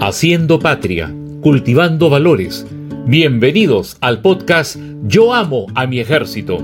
[0.00, 2.66] Haciendo patria, cultivando valores.
[3.06, 6.58] Bienvenidos al podcast Yo amo a mi ejército.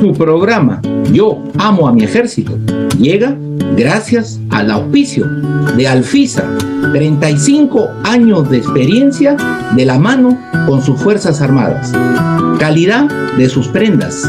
[0.00, 0.80] Tu programa
[1.12, 2.56] Yo amo a mi ejército
[2.98, 3.36] llega
[3.76, 5.26] gracias al auspicio
[5.76, 6.44] de Alfisa,
[6.92, 9.36] 35 años de experiencia
[9.74, 11.92] de la mano con sus Fuerzas Armadas.
[12.58, 14.28] Calidad de sus prendas.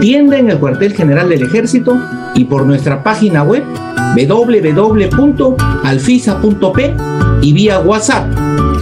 [0.00, 1.96] Tienda en el cuartel general del ejército
[2.34, 3.64] y por nuestra página web
[4.16, 5.58] www.alfisa.p
[7.42, 8.26] y vía WhatsApp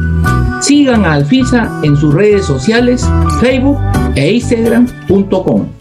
[0.62, 3.08] Sigan a Alfisa en sus redes sociales,
[3.40, 3.80] Facebook
[4.16, 5.77] e Instagram.com.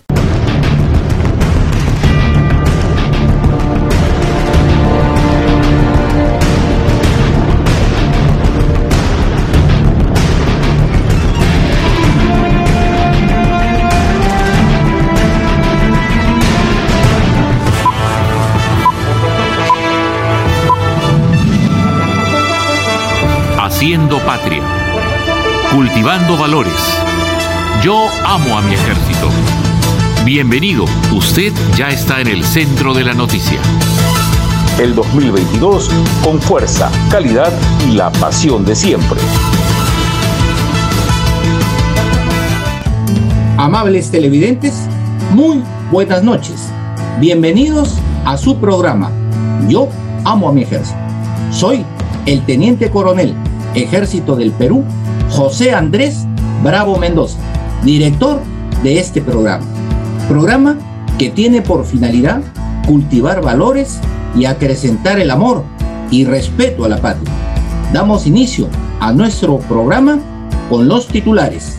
[24.06, 24.62] Haciendo patria,
[25.74, 26.78] cultivando valores.
[27.82, 29.28] Yo amo a mi ejército.
[30.24, 33.58] Bienvenido, usted ya está en el centro de la noticia.
[34.78, 35.90] El 2022
[36.22, 37.52] con fuerza, calidad
[37.88, 39.18] y la pasión de siempre.
[43.56, 44.86] Amables televidentes,
[45.32, 46.68] muy buenas noches.
[47.18, 49.10] Bienvenidos a su programa
[49.68, 49.88] Yo
[50.24, 50.98] amo a mi ejército.
[51.50, 51.84] Soy
[52.26, 53.34] el teniente coronel
[53.76, 54.84] Ejército del Perú,
[55.30, 56.26] José Andrés
[56.62, 57.38] Bravo Mendoza,
[57.84, 58.40] director
[58.82, 59.64] de este programa.
[60.28, 60.78] Programa
[61.18, 62.42] que tiene por finalidad
[62.86, 64.00] cultivar valores
[64.34, 65.62] y acrecentar el amor
[66.10, 67.30] y respeto a la patria.
[67.92, 68.68] Damos inicio
[69.00, 70.18] a nuestro programa
[70.70, 71.76] con los titulares.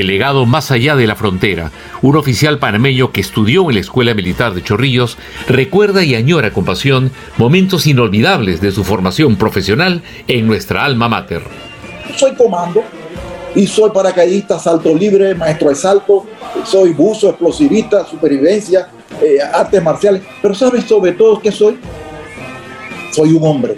[0.00, 1.72] El legado más allá de la frontera.
[2.00, 6.64] Un oficial panameño que estudió en la Escuela Militar de Chorrillos recuerda y añora con
[6.64, 11.42] pasión momentos inolvidables de su formación profesional en nuestra alma mater.
[12.16, 12.82] Soy comando
[13.54, 16.24] y soy paracaidista, salto libre, maestro de salto,
[16.64, 18.88] soy buzo, explosivista, supervivencia,
[19.20, 20.22] eh, artes marciales.
[20.40, 21.78] Pero ¿sabes sobre todo qué soy?
[23.12, 23.76] Soy un hombre.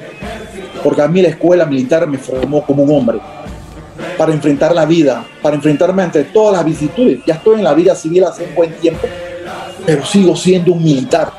[0.84, 3.18] Porque a mí la escuela militar me formó como un hombre
[4.16, 7.20] para enfrentar la vida, para enfrentarme ante todas las vicisitudes.
[7.26, 9.06] Ya estoy en la vida civil hace un buen tiempo,
[9.84, 11.32] pero sigo siendo un militar.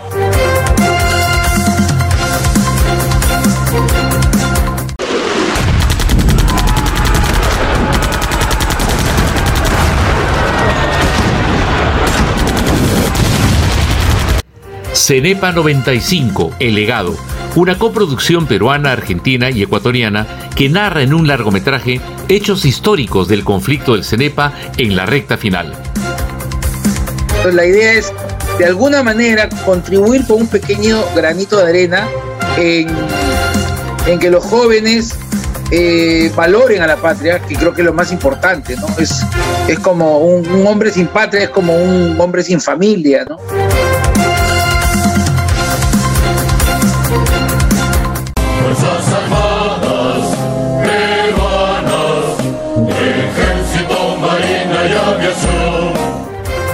[15.06, 17.14] Cenepa 95, El legado,
[17.56, 23.94] una coproducción peruana, argentina y ecuatoriana que narra en un largometraje hechos históricos del conflicto
[23.94, 25.74] del Cenepa en la recta final.
[27.52, 28.12] La idea es,
[28.58, 32.08] de alguna manera, contribuir con un pequeño granito de arena
[32.58, 32.88] en,
[34.20, 35.16] que los jóvenes
[35.72, 38.88] eh, valoren a la patria, que creo que es lo más importante, ¿no?
[38.98, 39.26] Es,
[39.68, 43.38] es como un, un hombre sin patria, es como un hombre sin familia, ¿no?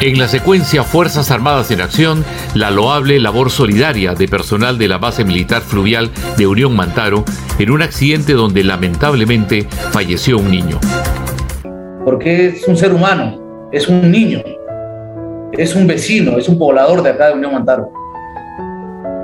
[0.02, 2.24] En la secuencia Fuerzas Armadas en Acción,
[2.56, 7.26] la loable labor solidaria de personal de la base militar fluvial de Unión Mantaro
[7.60, 10.80] en un accidente donde lamentablemente falleció un niño.
[12.06, 14.42] Porque es un ser humano, es un niño,
[15.52, 17.92] es un vecino, es un poblador de acá de Unión Mantaro.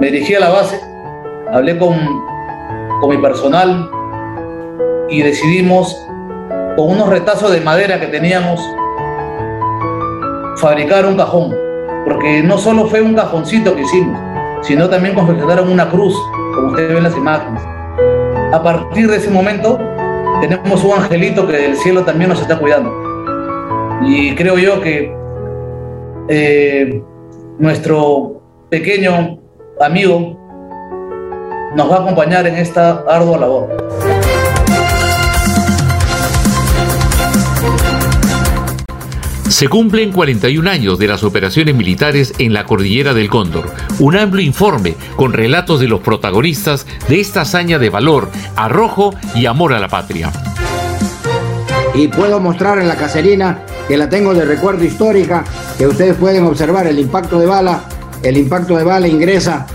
[0.01, 0.77] Me dirigí a la base,
[1.53, 1.97] hablé con,
[2.99, 3.89] con mi personal
[5.09, 5.95] y decidimos,
[6.75, 8.59] con unos retazos de madera que teníamos,
[10.57, 11.53] fabricar un cajón,
[12.05, 14.19] porque no solo fue un cajoncito que hicimos,
[14.61, 16.15] sino también confeccionaron una cruz,
[16.53, 17.61] como ustedes ven en las imágenes.
[18.53, 19.77] A partir de ese momento,
[20.41, 22.91] tenemos un angelito que del cielo también nos está cuidando.
[24.01, 25.13] Y creo yo que
[26.27, 27.03] eh,
[27.59, 29.39] nuestro pequeño
[29.79, 30.37] amigo
[31.75, 34.24] nos va a acompañar en esta ardua labor.
[39.55, 43.71] Se cumplen 41 años de las operaciones militares en la cordillera del Cóndor.
[43.99, 49.45] Un amplio informe con relatos de los protagonistas de esta hazaña de valor, arrojo y
[49.45, 50.29] amor a la patria.
[51.93, 55.45] y puedo mostrar en la caserina que la tengo de recuerdo histórica,
[55.77, 57.85] que ustedes pueden observar el impacto de bala.
[58.23, 59.65] El impacto de bala ingresa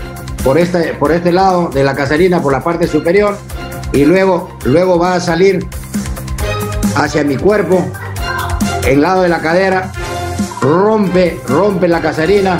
[0.43, 3.35] por este, por este lado de la caserina, por la parte superior,
[3.93, 5.65] y luego, luego va a salir
[6.95, 7.83] hacia mi cuerpo,
[8.85, 9.91] el lado de la cadera,
[10.61, 12.59] rompe, rompe la caserina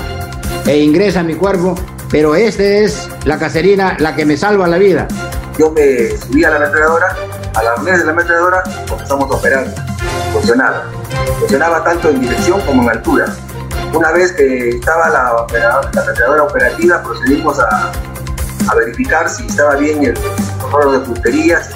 [0.66, 1.76] e ingresa a mi cuerpo,
[2.10, 5.08] pero esta es la caserina la que me salva la vida.
[5.58, 7.16] Yo me subí a la ametralladora,
[7.54, 9.66] a la arnés de la ametralladora, comenzamos a operar.
[10.34, 10.84] Funcionaba.
[11.40, 13.26] Funcionaba tanto en dirección como en altura.
[13.94, 17.92] Una vez que estaba la, la ametralladora operativa, procedimos a,
[18.70, 20.18] a verificar si estaba bien el
[20.62, 21.70] control de punterías.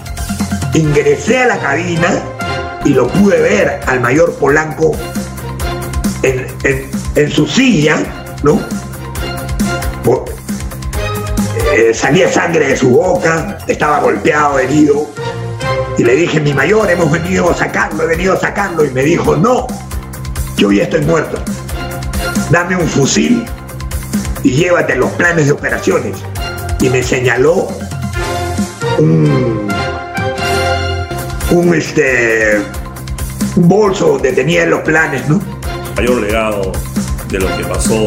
[0.74, 2.08] Ingresé a la cabina
[2.86, 4.92] y lo pude ver al mayor Polanco
[6.24, 7.98] en, en- su silla,
[8.44, 8.60] ¿no?
[11.74, 15.08] Eh, salía sangre de su boca, estaba golpeado, herido.
[15.98, 18.86] Y le dije, mi mayor, hemos venido a sacarlo, he venido a sacarlo.
[18.86, 19.66] Y me dijo, no,
[20.58, 21.38] yo ya estoy muerto.
[22.50, 23.46] Dame un fusil
[24.44, 26.18] y llévate los planes de operaciones.
[26.82, 27.68] Y me señaló
[29.00, 29.65] un,
[31.56, 32.62] un, este,
[33.56, 35.42] un bolso donde tenía los planes, ¿no?
[35.96, 36.72] mayor legado
[37.30, 38.06] de lo que pasó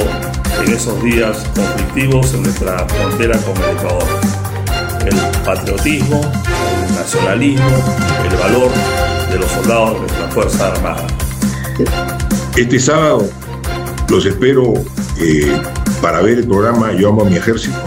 [0.62, 4.04] en esos días conflictivos en nuestra frontera con el Ecuador.
[5.06, 7.70] El patriotismo, el nacionalismo,
[8.30, 8.70] el valor
[9.30, 11.06] de los soldados de nuestra Fuerza Armada.
[12.56, 13.30] Este sábado
[14.10, 14.74] los espero
[15.18, 15.60] eh,
[16.02, 17.78] para ver el programa Yo amo a mi ejército,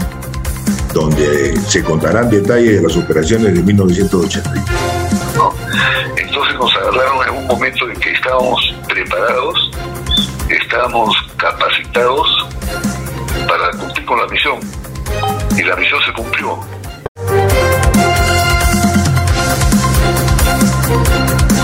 [0.92, 4.91] donde se contarán detalles de las operaciones de 1981.
[7.42, 9.70] Un momento en que estábamos preparados,
[10.48, 12.46] estábamos capacitados
[13.48, 14.60] para cumplir con la misión.
[15.56, 16.58] Y la misión se cumplió.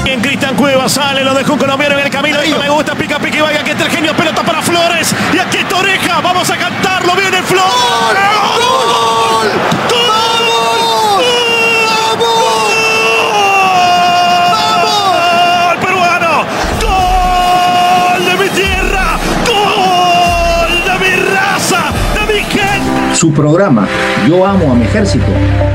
[0.05, 2.41] En Cristian Cueva sale, lo dejó un colombiano en el camino.
[2.41, 5.15] Esto me gusta, pica, pica y vaya, que está el genio, pelota para Flores.
[5.33, 8.23] Y aquí está Oreja, vamos a cantarlo, viene Flores.
[8.59, 9.49] ¡Gol!
[9.91, 10.18] ¡Gol!
[23.19, 23.89] Su programa
[24.29, 25.27] Yo amo a mi ejército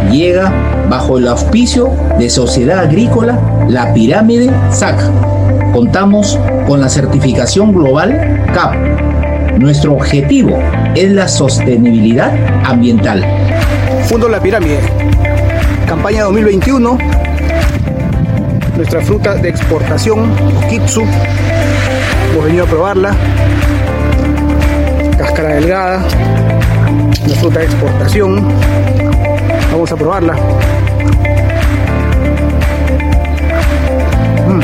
[0.09, 0.49] llega
[0.89, 3.37] bajo el auspicio de Sociedad Agrícola
[3.67, 4.95] La Pirámide SAC.
[5.73, 9.59] Contamos con la certificación global CAP.
[9.59, 10.57] Nuestro objetivo
[10.95, 12.31] es la sostenibilidad
[12.63, 13.25] ambiental.
[14.05, 14.79] Fundo La Pirámide.
[15.85, 16.97] Campaña 2021.
[18.77, 20.31] Nuestra fruta de exportación,
[20.65, 21.01] Okitsu.
[22.31, 23.13] Hemos venido a probarla.
[25.17, 26.05] Cáscara delgada.
[27.27, 28.47] La fruta de exportación.
[29.71, 30.33] Vamos a probarla.
[34.47, 34.61] Mm.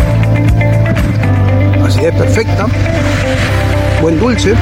[1.85, 2.67] Acidez perfecta.
[4.01, 4.55] Buen dulce.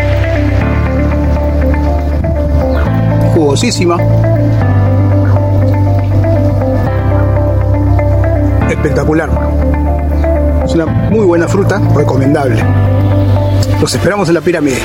[3.34, 3.98] Jugosísima.
[8.88, 9.30] espectacular.
[10.66, 12.64] Es una muy buena fruta, recomendable.
[13.80, 14.78] Los esperamos en la pirámide.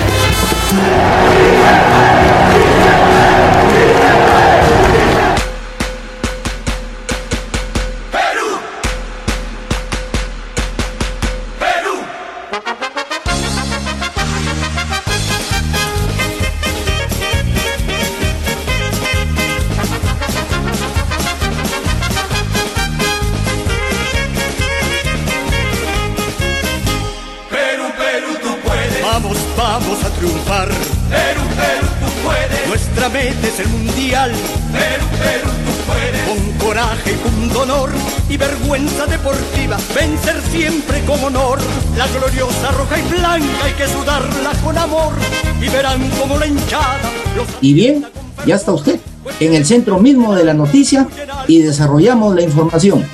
[47.62, 48.04] Y bien,
[48.46, 49.00] ya está usted
[49.40, 51.08] en el centro mismo de la noticia
[51.48, 53.06] y desarrollamos la información.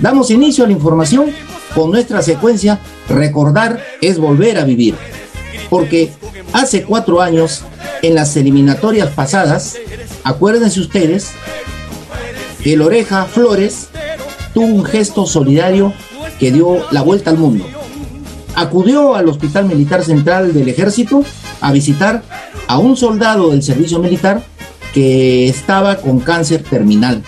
[0.00, 1.30] Damos inicio a la información
[1.74, 4.94] con nuestra secuencia Recordar es volver a vivir.
[5.68, 6.12] Porque
[6.52, 7.62] hace cuatro años,
[8.02, 9.76] en las eliminatorias pasadas,
[10.24, 11.30] acuérdense ustedes,
[12.64, 13.88] el Oreja Flores
[14.54, 15.92] tuvo un gesto solidario
[16.38, 17.66] que dio la vuelta al mundo.
[18.54, 21.24] Acudió al Hospital Militar Central del Ejército
[21.60, 22.22] a visitar
[22.72, 24.42] a un soldado del servicio militar
[24.94, 27.22] que estaba con cáncer terminal.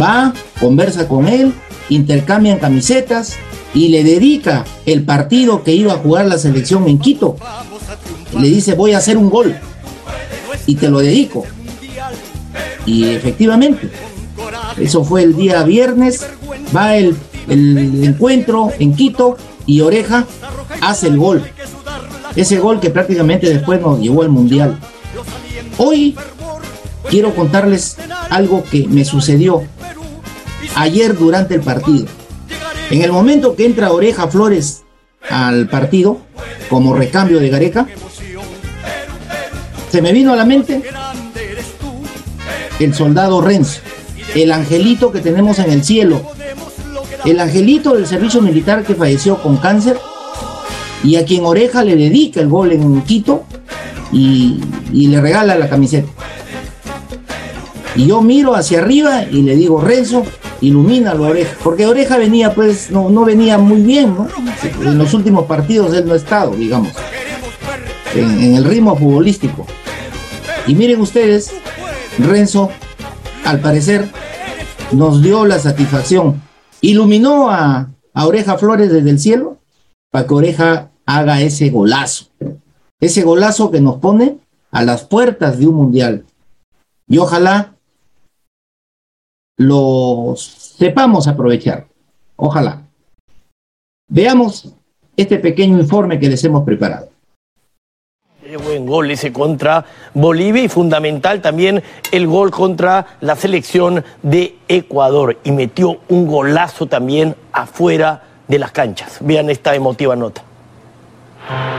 [0.00, 1.52] Va, conversa con él,
[1.88, 3.34] intercambian camisetas
[3.74, 7.34] y le dedica el partido que iba a jugar la selección en Quito.
[8.38, 9.56] Le dice, voy a hacer un gol
[10.66, 11.44] y te lo dedico.
[12.86, 13.90] Y efectivamente,
[14.78, 16.24] eso fue el día viernes,
[16.72, 17.16] va el
[17.48, 20.26] el encuentro en Quito y Oreja
[20.80, 21.42] hace el gol.
[22.38, 24.78] Ese gol que prácticamente después nos llevó al Mundial.
[25.76, 26.14] Hoy
[27.10, 27.96] quiero contarles
[28.30, 29.64] algo que me sucedió
[30.76, 32.06] ayer durante el partido.
[32.92, 34.84] En el momento que entra Oreja Flores
[35.28, 36.18] al partido,
[36.70, 37.88] como recambio de Gareca,
[39.90, 40.80] se me vino a la mente
[42.78, 43.80] el soldado Renzo,
[44.36, 46.22] el angelito que tenemos en el cielo,
[47.24, 49.98] el angelito del servicio militar que falleció con cáncer
[51.04, 53.44] y a quien Oreja le dedica el gol en Quito
[54.12, 54.60] y,
[54.92, 56.08] le regala la camiseta.
[57.94, 60.24] Y yo miro hacia arriba y le digo, Renzo,
[60.60, 64.28] ilumina la oreja, porque oreja venía pues, no, no venía muy bien, ¿no?
[64.82, 66.92] En los últimos partidos él no ha estado, digamos,
[68.14, 69.66] en, en el ritmo futbolístico.
[70.66, 71.52] Y miren ustedes,
[72.18, 72.70] Renzo,
[73.44, 74.08] al parecer,
[74.92, 76.40] nos dio la satisfacción,
[76.80, 79.57] iluminó a, a Oreja Flores desde el cielo
[80.10, 82.26] para que Oreja haga ese golazo,
[83.00, 84.38] ese golazo que nos pone
[84.70, 86.24] a las puertas de un mundial.
[87.06, 87.74] Y ojalá
[89.56, 91.86] los sepamos aprovechar.
[92.36, 92.82] Ojalá.
[94.08, 94.74] Veamos
[95.16, 97.08] este pequeño informe que les hemos preparado.
[98.42, 99.84] Qué buen gol ese contra
[100.14, 106.86] Bolivia y fundamental también el gol contra la selección de Ecuador y metió un golazo
[106.86, 109.18] también afuera de las canchas.
[109.20, 110.42] Vean esta emotiva nota.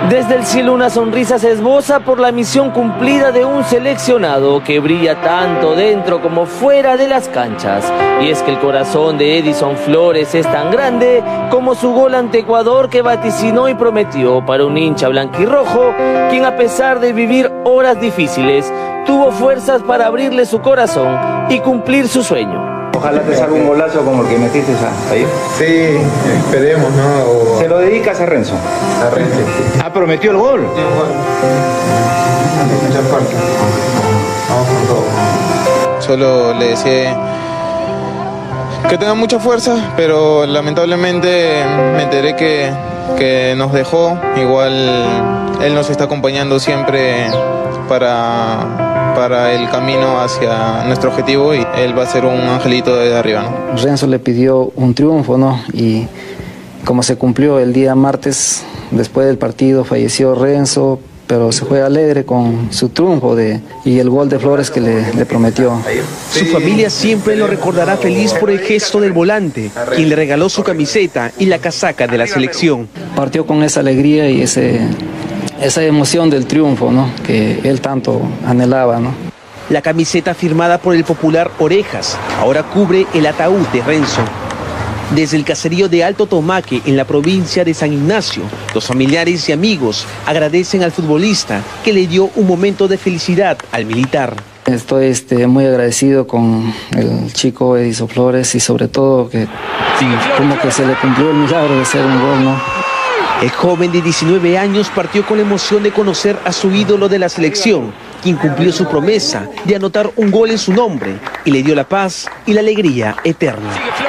[0.09, 4.79] Desde el cielo una sonrisa se esboza por la misión cumplida de un seleccionado que
[4.79, 7.85] brilla tanto dentro como fuera de las canchas.
[8.21, 11.21] Y es que el corazón de Edison Flores es tan grande
[11.51, 15.93] como su gol ante Ecuador que vaticinó y prometió para un hincha blanquirrojo,
[16.31, 18.71] quien a pesar de vivir horas difíciles,
[19.05, 21.15] tuvo fuerzas para abrirle su corazón
[21.49, 22.68] y cumplir su sueño.
[22.99, 24.73] Ojalá te salga un golazo como el que metiste
[25.09, 25.25] ahí.
[25.57, 25.97] Sí,
[26.45, 27.59] esperemos, ¿no?
[27.59, 28.55] ¿Se lo dedicas a Renzo?
[29.01, 29.39] A Renzo.
[29.81, 30.67] Ah, prometió el gol.
[30.75, 31.07] Sí, un gol.
[32.87, 33.37] Mucha fuerza.
[34.49, 36.01] Vamos con todo.
[36.01, 37.17] Solo le decía
[38.89, 41.63] que tenga mucha fuerza, pero lamentablemente
[41.95, 42.69] me enteré que,
[43.17, 44.17] que nos dejó.
[44.35, 44.73] Igual
[45.61, 47.27] él nos está acompañando siempre
[47.87, 48.59] para,
[49.19, 53.43] para el camino hacia nuestro objetivo y él va a ser un angelito desde arriba.
[53.43, 53.75] ¿no?
[53.75, 55.61] Renzo le pidió un triunfo, ¿no?
[55.73, 56.07] Y
[56.85, 62.23] como se cumplió el día martes, después del partido, falleció Renzo, pero se fue alegre
[62.23, 65.81] con su triunfo de, y el gol de Flores que le, le prometió.
[66.31, 70.63] Su familia siempre lo recordará feliz por el gesto del volante, quien le regaló su
[70.63, 72.87] camiseta y la casaca de la selección.
[73.17, 74.79] Partió con esa alegría y ese,
[75.61, 77.11] esa emoción del triunfo, ¿no?
[77.25, 79.13] Que él tanto anhelaba, ¿no?
[79.69, 84.21] La camiseta firmada por el popular Orejas ahora cubre el ataúd de Renzo.
[85.15, 88.43] Desde el caserío de Alto Tomaque, en la provincia de San Ignacio,
[88.75, 93.85] los familiares y amigos agradecen al futbolista que le dio un momento de felicidad al
[93.85, 94.35] militar.
[94.65, 99.47] Estoy este, muy agradecido con el chico Edison Flores y sobre todo que
[100.37, 102.88] como que se le cumplió el milagro de ser un gol, ¿no?
[103.41, 107.19] El joven de 19 años partió con la emoción de conocer a su ídolo de
[107.19, 111.63] la selección, quien cumplió su promesa de anotar un gol en su nombre y le
[111.63, 114.08] dio la paz y la alegría eterna.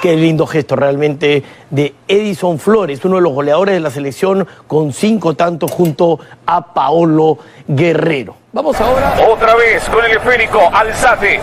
[0.00, 4.94] Qué lindo gesto realmente de Edison Flores, uno de los goleadores de la selección con
[4.94, 7.36] cinco tantos junto a Paolo
[7.68, 8.34] Guerrero.
[8.52, 9.12] Vamos ahora.
[9.30, 11.38] Otra vez con el esférico, Alzate.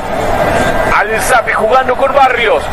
[0.95, 2.63] Alzate jugando con Barrios.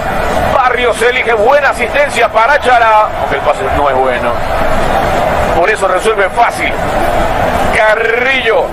[0.55, 4.31] Barrios elige buena asistencia para Chara, el pase no es bueno.
[5.55, 6.73] Por eso resuelve fácil.
[7.76, 8.64] Carrillo.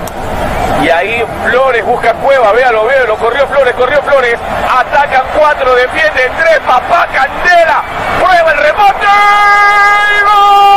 [0.84, 4.39] Y ahí Flores busca Cueva, véalo, véalo, corrió Flores, corrió Flores.
[4.70, 7.84] Atacan cuatro, defienden tres, papá Candela.
[8.20, 9.08] Prueba el rebote.
[10.18, 10.70] ¡Y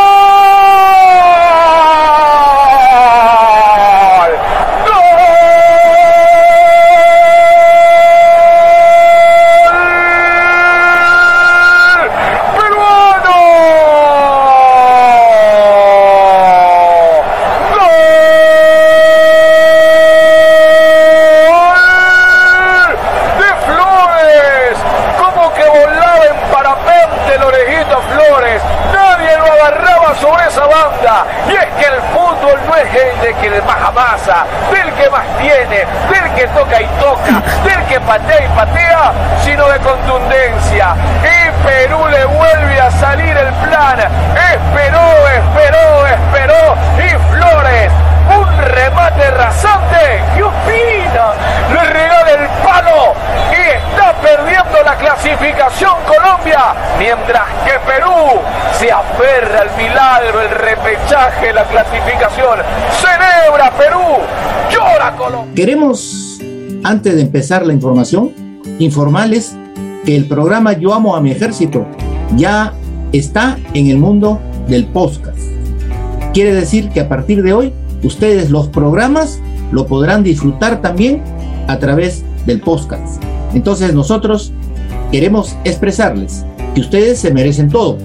[36.48, 39.12] toca y toca, del que patea y patea,
[39.44, 40.94] sino de contundencia.
[41.22, 43.98] Y Perú le vuelve a salir el plan.
[43.98, 46.76] Esperó, esperó, esperó.
[46.98, 47.92] Y Flores
[48.36, 50.22] un remate rasante.
[50.34, 51.32] ¿Qué opina?
[51.72, 53.14] Le regala el palo
[53.50, 55.94] y está perdiendo la clasificación
[56.98, 58.40] mientras que Perú
[58.78, 62.60] se aferra al milagro, el repechaje, la clasificación.
[63.00, 64.18] Celebra Perú,
[64.70, 65.54] llora Colombia.
[65.54, 66.33] Queremos,
[66.84, 68.30] antes de empezar la información,
[68.78, 69.56] informarles
[70.04, 71.86] que el programa Yo Amo a mi Ejército
[72.36, 72.74] ya
[73.12, 74.38] está en el mundo
[74.68, 75.38] del podcast.
[76.32, 77.72] Quiere decir que a partir de hoy,
[78.02, 79.40] ustedes los programas
[79.72, 81.22] lo podrán disfrutar también
[81.68, 83.22] a través del podcast.
[83.54, 84.52] Entonces nosotros
[85.10, 87.96] queremos expresarles que ustedes se merecen todo,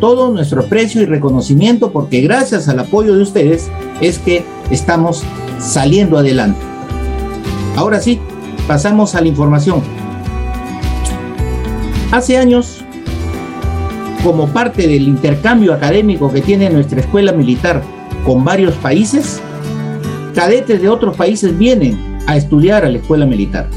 [0.00, 3.68] todo nuestro aprecio y reconocimiento porque gracias al apoyo de ustedes
[4.00, 5.22] es que estamos
[5.60, 6.67] saliendo adelante.
[7.78, 8.18] Ahora sí,
[8.66, 9.82] pasamos a la información.
[12.10, 12.84] Hace años,
[14.24, 17.80] como parte del intercambio académico que tiene nuestra escuela militar
[18.26, 19.40] con varios países,
[20.34, 23.68] cadetes de otros países vienen a estudiar a la escuela militar.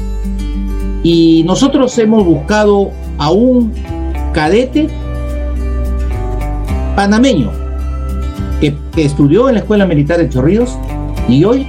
[1.04, 3.72] Y nosotros hemos buscado a un
[4.32, 4.88] cadete
[6.96, 7.52] panameño
[8.60, 10.76] que, estudió en la escuela militar de Chorrillos
[11.28, 11.68] y hoy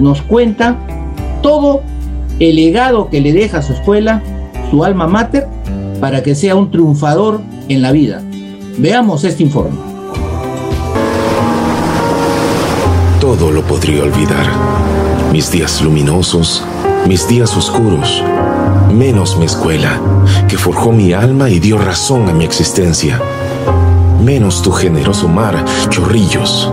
[0.00, 0.76] nos cuenta
[1.42, 1.82] todo
[2.40, 4.22] el legado que le deja su escuela,
[4.70, 5.48] su alma mater,
[6.00, 8.22] para que sea un triunfador en la vida.
[8.78, 9.76] Veamos este informe.
[13.20, 14.46] Todo lo podría olvidar.
[15.32, 16.64] Mis días luminosos,
[17.06, 18.22] mis días oscuros,
[18.92, 20.00] menos mi escuela,
[20.48, 23.20] que forjó mi alma y dio razón a mi existencia.
[24.24, 26.72] Menos tu generoso mar, chorrillos.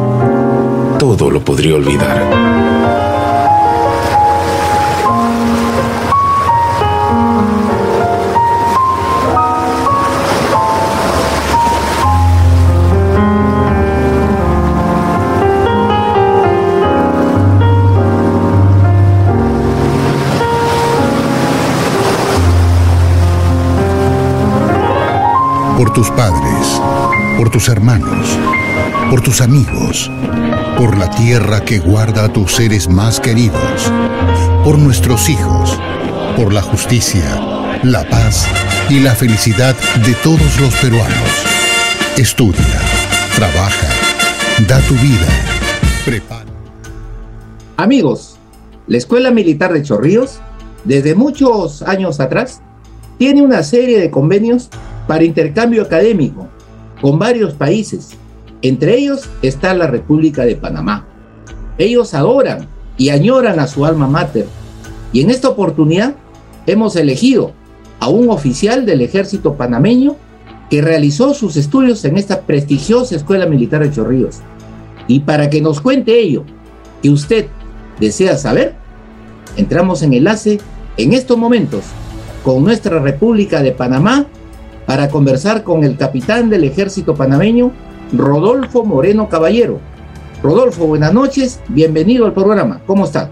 [1.00, 2.85] Todo lo podría olvidar.
[25.96, 26.81] Tus padres,
[27.38, 28.27] por tus hermanos,
[29.10, 30.12] por tus amigos,
[30.77, 33.90] por la tierra que guarda a tus seres más queridos,
[34.66, 35.79] por nuestros hijos,
[36.36, 37.24] por la justicia,
[37.81, 38.46] la paz
[38.90, 39.74] y la felicidad
[40.05, 41.46] de todos los peruanos.
[42.18, 42.81] Estudia,
[43.34, 43.88] trabaja,
[44.68, 45.27] da tu vida,
[46.03, 46.44] prepara.
[47.77, 48.36] Amigos,
[48.88, 50.42] la Escuela Militar de Chorrillos,
[50.84, 52.62] desde muchos años atrás,
[53.18, 54.70] tiene una serie de convenios
[55.07, 56.48] para intercambio académico
[57.01, 58.11] con varios países.
[58.61, 61.05] Entre ellos está la República de Panamá.
[61.77, 64.48] Ellos adoran y añoran a su alma mater.
[65.11, 66.15] Y en esta oportunidad
[66.65, 67.51] hemos elegido
[68.00, 70.15] a un oficial del ejército panameño
[70.70, 74.39] que realizó sus estudios en esta prestigiosa escuela militar de Chorrillos.
[75.07, 76.44] Y para que nos cuente ello,
[77.01, 77.48] que usted
[78.00, 78.74] desea saber,
[79.57, 80.59] entramos en enlace
[80.98, 81.83] en estos momentos
[82.44, 84.25] con nuestra República de Panamá
[84.85, 87.71] para conversar con el capitán del ejército panameño,
[88.13, 89.79] Rodolfo Moreno Caballero.
[90.43, 93.29] Rodolfo, buenas noches, bienvenido al programa, ¿cómo está?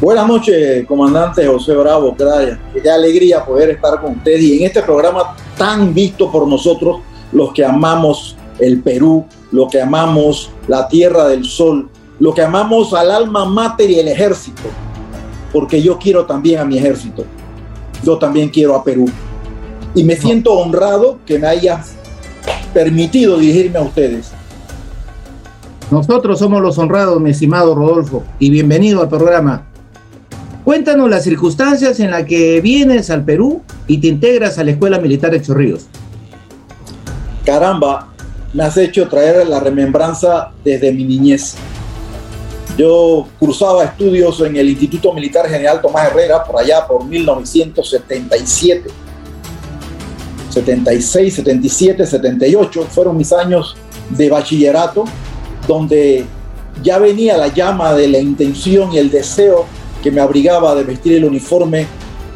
[0.00, 2.58] Buenas noches, comandante José Bravo, gracias.
[2.72, 7.00] Qué alegría poder estar con usted y en este programa tan visto por nosotros,
[7.32, 12.94] los que amamos el Perú, los que amamos la Tierra del Sol, los que amamos
[12.94, 14.62] al alma mater y el ejército,
[15.52, 17.24] porque yo quiero también a mi ejército,
[18.04, 19.06] yo también quiero a Perú
[19.94, 21.92] y me siento honrado que me hayas
[22.72, 24.30] permitido dirigirme a ustedes.
[25.90, 29.66] Nosotros somos los honrados, mi estimado Rodolfo, y bienvenido al programa.
[30.64, 35.00] Cuéntanos las circunstancias en las que vienes al Perú y te integras a la Escuela
[35.00, 35.86] Militar de Chorrillos.
[37.44, 38.08] Caramba,
[38.52, 41.56] me has hecho traer la remembranza desde mi niñez.
[42.78, 48.90] Yo cursaba estudios en el Instituto Militar General Tomás Herrera por allá por 1977
[50.50, 53.76] 76, 77, 78, fueron mis años
[54.10, 55.04] de bachillerato,
[55.66, 56.24] donde
[56.82, 59.66] ya venía la llama de la intención y el deseo
[60.02, 61.86] que me abrigaba de vestir el uniforme,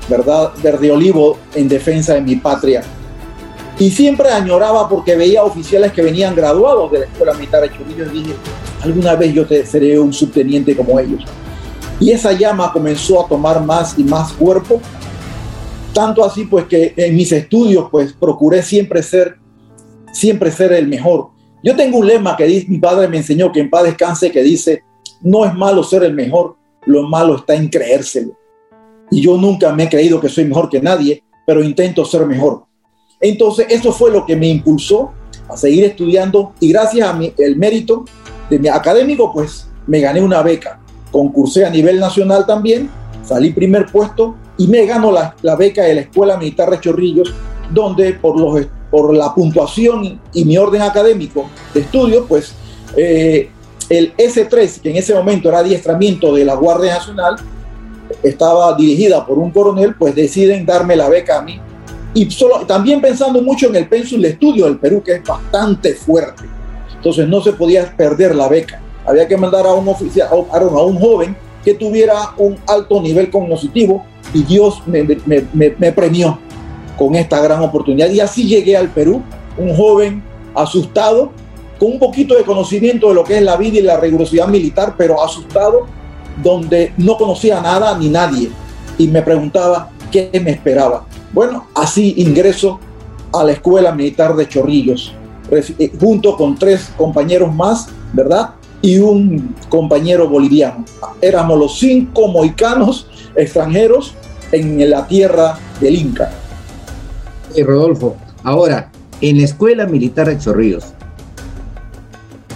[0.09, 0.53] ¿verdad?
[0.62, 2.83] Verde olivo en defensa de mi patria.
[3.79, 8.09] Y siempre añoraba porque veía oficiales que venían graduados de la Escuela Militar de Chorrillos
[8.12, 8.35] y dije,
[8.83, 11.24] alguna vez yo te, seré un subteniente como ellos.
[11.98, 14.81] Y esa llama comenzó a tomar más y más cuerpo
[15.94, 19.37] tanto así pues que en mis estudios pues procuré siempre ser,
[20.12, 21.30] siempre ser el mejor.
[21.62, 24.83] Yo tengo un lema que mi padre me enseñó que en paz descanse, que dice,
[25.22, 28.37] no es malo ser el mejor, lo malo está en creérselo.
[29.11, 32.64] Y yo nunca me he creído que soy mejor que nadie, pero intento ser mejor.
[33.20, 35.12] Entonces, eso fue lo que me impulsó
[35.48, 38.04] a seguir estudiando y gracias a mi, el mérito
[38.50, 40.80] de mi académico, pues me gané una beca.
[41.11, 42.90] Concursé a nivel nacional también,
[43.22, 47.32] salí primer puesto y me ganó la, la, beca de la Escuela Militar de Chorrillos,
[47.70, 52.54] donde por, los, por la puntuación y mi orden académico de estudio, pues
[52.96, 53.50] eh,
[53.88, 57.36] el S3, que en ese momento era adiestramiento de la Guardia Nacional,
[58.22, 61.60] estaba dirigida por un coronel, pues deciden darme la beca a mí.
[62.14, 65.94] Y solo, también pensando mucho en el pensum de estudio del Perú, que es bastante
[65.94, 66.44] fuerte.
[66.94, 68.80] Entonces no se podía perder la beca.
[69.04, 74.04] Había que mandar a un oficial, a un joven que tuviera un alto nivel cognitivo
[74.32, 75.44] y Dios me, me,
[75.78, 76.38] me, premió
[76.96, 78.10] con esta gran oportunidad.
[78.10, 79.22] Y así llegué al Perú,
[79.58, 80.22] un joven
[80.54, 81.32] asustado,
[81.78, 84.94] con un poquito de conocimiento de lo que es la vida y la rigurosidad militar,
[84.96, 85.87] pero asustado,
[86.42, 88.50] donde no conocía nada ni nadie.
[88.98, 91.04] Y me preguntaba qué me esperaba.
[91.32, 92.78] Bueno, así ingreso
[93.32, 95.12] a la Escuela Militar de Chorrillos,
[95.50, 98.50] eh, junto con tres compañeros más, ¿verdad?
[98.84, 100.84] Y un compañero boliviano.
[101.22, 104.14] Éramos los cinco moicanos extranjeros
[104.52, 106.30] en la tierra del Inca.
[107.56, 108.92] Y Rodolfo, ahora,
[109.22, 110.84] en la Escuela Militar de Chorrillos,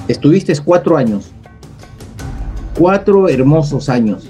[0.07, 1.31] estuviste cuatro años,
[2.79, 4.29] cuatro hermosos años.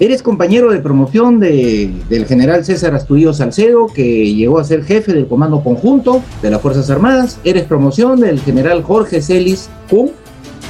[0.00, 5.12] Eres compañero de promoción de, del general César Astudillo Salcedo, que llegó a ser jefe
[5.12, 7.38] del Comando Conjunto de las Fuerzas Armadas.
[7.44, 10.10] Eres promoción del general Jorge Celis Kuhn,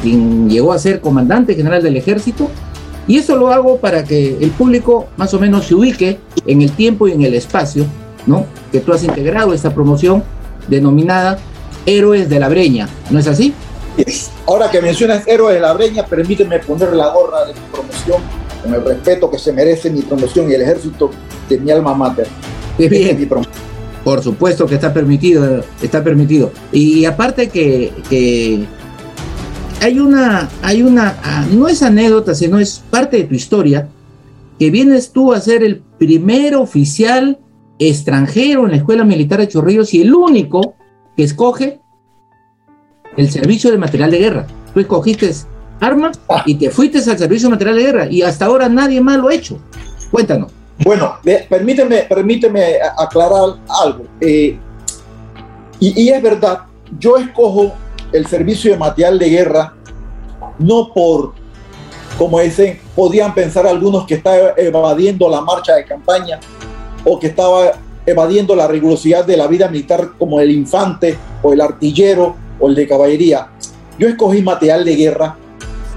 [0.02, 2.50] quien llegó a ser comandante general del Ejército.
[3.06, 6.72] Y eso lo hago para que el público más o menos se ubique en el
[6.72, 7.84] tiempo y en el espacio,
[8.26, 8.46] ¿no?
[8.70, 10.22] Que tú has integrado esta promoción
[10.68, 11.38] denominada
[11.86, 13.54] Héroes de la Breña, ¿no es así?
[14.46, 18.22] Ahora que mencionas Héroes de la Breña, permíteme poner la gorra de mi promoción
[18.62, 21.10] con el respeto que se merece mi promoción y el ejército
[21.48, 22.28] de mi alma mater.
[22.78, 23.28] Qué bien.
[24.04, 26.52] Por supuesto que está permitido, está permitido.
[26.72, 28.64] Y aparte que, que
[29.83, 33.88] hay una, hay una, ah, no es anécdota, sino es parte de tu historia,
[34.57, 37.40] que vienes tú a ser el primer oficial
[37.81, 40.77] extranjero en la Escuela Militar de Chorrillos y el único
[41.16, 41.81] que escoge
[43.16, 44.47] el servicio de material de guerra.
[44.73, 45.33] Tú escogiste
[45.81, 46.12] arma
[46.47, 49.31] y te fuiste al servicio de material de guerra y hasta ahora nadie más lo
[49.31, 49.59] ha hecho.
[50.12, 50.53] Cuéntanos.
[50.85, 51.16] Bueno,
[51.49, 54.05] permíteme, permíteme aclarar algo.
[54.21, 54.57] Eh,
[55.81, 56.66] y, y es verdad,
[57.01, 57.73] yo escojo
[58.12, 59.75] el servicio de material de guerra
[60.59, 61.33] no por,
[62.18, 66.38] como dicen, podían pensar algunos que estaba evadiendo la marcha de campaña
[67.05, 67.72] o que estaba
[68.05, 72.75] evadiendo la rigurosidad de la vida militar como el infante o el artillero o el
[72.75, 73.48] de caballería.
[73.98, 75.37] Yo escogí material de guerra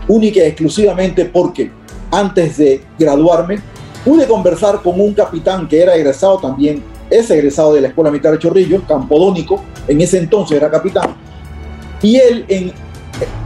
[0.07, 1.71] única y exclusivamente porque
[2.11, 3.59] antes de graduarme
[4.03, 8.33] pude conversar con un capitán que era egresado también, es egresado de la Escuela Militar
[8.33, 11.15] de Chorrillos, Campodónico, en ese entonces era capitán,
[12.01, 12.71] y él, en,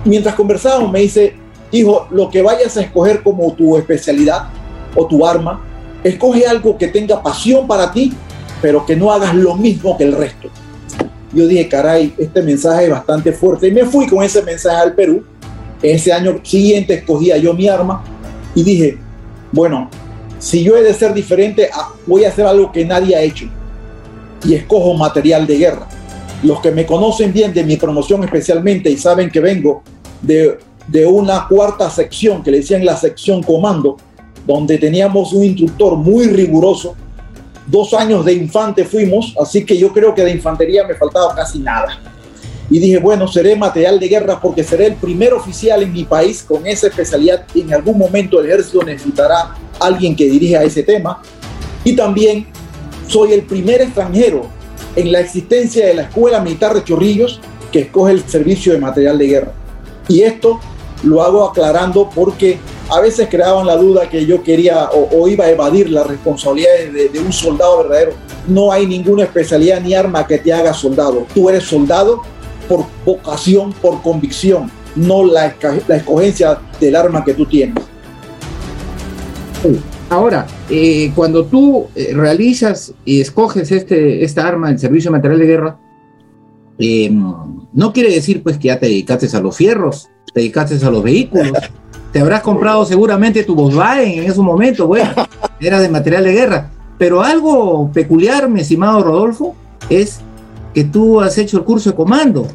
[0.05, 1.35] mientras conversábamos, me dice,
[1.71, 4.49] hijo, lo que vayas a escoger como tu especialidad
[4.95, 5.61] o tu arma,
[6.03, 8.13] escoge algo que tenga pasión para ti,
[8.61, 10.49] pero que no hagas lo mismo que el resto.
[11.33, 13.67] Yo dije, caray, este mensaje es bastante fuerte.
[13.67, 15.23] Y me fui con ese mensaje al Perú.
[15.81, 18.03] Ese año siguiente escogía yo mi arma
[18.53, 18.97] y dije,
[19.51, 19.89] bueno,
[20.39, 23.45] si yo he de ser diferente, ah, voy a hacer algo que nadie ha hecho.
[24.43, 25.87] Y escojo material de guerra
[26.43, 29.83] los que me conocen bien de mi promoción especialmente y saben que vengo
[30.21, 33.97] de, de una cuarta sección que le decían la sección comando,
[34.45, 36.95] donde teníamos un instructor muy riguroso.
[37.67, 41.59] Dos años de infante fuimos, así que yo creo que de infantería me faltaba casi
[41.59, 41.99] nada.
[42.71, 46.43] Y dije, bueno, seré material de guerra porque seré el primer oficial en mi país
[46.43, 47.45] con esa especialidad.
[47.55, 51.21] En algún momento el ejército necesitará alguien que dirija ese tema.
[51.83, 52.45] Y también
[53.07, 54.58] soy el primer extranjero
[54.95, 57.39] en la existencia de la Escuela Militar de Chorrillos
[57.71, 59.51] que escoge el servicio de material de guerra.
[60.07, 60.59] Y esto
[61.03, 65.51] lo hago aclarando porque a veces creaban la duda que yo quería o, iba a
[65.51, 68.13] evadir las responsabilidades de, un soldado verdadero.
[68.47, 71.27] No hay ninguna especialidad ni arma que te haga soldado.
[71.33, 72.21] Tú eres soldado
[72.67, 75.55] por vocación, por convicción, no la,
[75.87, 77.83] la escogencia del arma que tú tienes.
[80.09, 85.45] Ahora, eh, cuando tú eh, realizas y escoges este, esta arma, el servicio material de
[85.45, 85.79] guerra,
[86.79, 90.89] eh, no quiere decir pues que ya te dedicaste a los fierros, te dedicaste a
[90.89, 91.51] los vehículos.
[92.11, 95.11] Te habrás comprado seguramente tu Volkswagen en ese momento, bueno,
[95.59, 96.71] era de material de guerra.
[96.97, 99.55] Pero algo peculiar, mi estimado Rodolfo,
[99.91, 100.21] es
[100.73, 102.47] que tú has hecho el curso de comando,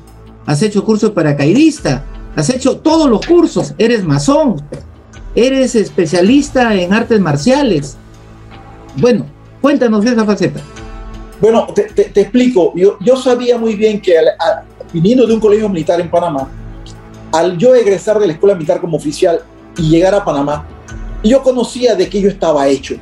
[0.45, 4.57] has hecho el curso de paracaidista, has hecho todos los cursos, eres masón,
[5.35, 7.97] eres especialista en artes marciales.
[8.97, 9.27] Bueno,
[9.61, 10.61] cuéntanos esa faceta.
[11.41, 12.73] Bueno, te, te, explico.
[12.75, 14.27] Yo, sabía muy bien que al,
[14.93, 16.49] viniendo de un colegio militar en Panamá,
[17.33, 19.41] al yo egresar de la escuela militar como oficial
[19.77, 20.67] y llegar a Panamá,
[21.23, 22.95] yo conocía de qué yo estaba hecho,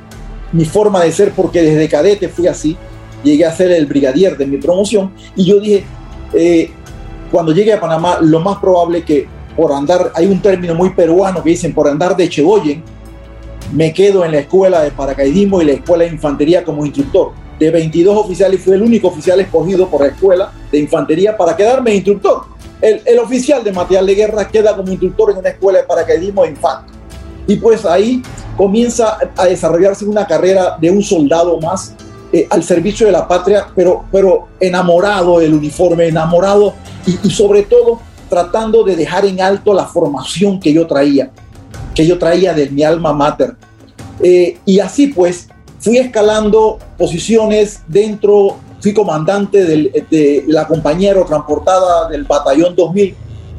[0.53, 2.77] mi forma de ser, porque desde cadete fui así,
[3.23, 5.85] llegué a ser el brigadier de mi promoción y yo dije,
[6.33, 6.71] eh,
[7.31, 11.43] cuando llegue a Panamá, lo más probable que por andar, hay un término muy peruano
[11.43, 12.83] que dicen por andar de Chegoyen,
[13.73, 17.33] me quedo en la escuela de paracaidismo y la escuela de infantería como instructor.
[17.59, 21.95] De 22 oficiales fui el único oficial escogido por la escuela de infantería para quedarme
[21.95, 22.45] instructor.
[22.81, 26.43] El, el oficial de material de guerra queda como instructor en una escuela de paracaidismo
[26.43, 26.95] de infantes.
[27.47, 28.23] Y pues ahí
[28.57, 31.95] comienza a desarrollarse una carrera de un soldado más
[32.33, 36.75] eh, al servicio de la patria, pero, pero enamorado del uniforme, enamorado
[37.07, 38.01] y, y sobre todo
[38.43, 41.31] tratando de dejar en alto la formación que yo traía,
[41.95, 43.55] que yo traía de mi alma mater.
[44.23, 52.09] Eh, y así pues fui escalando posiciones dentro, fui comandante del- de la compañía transportada
[52.09, 53.15] del batallón 2000,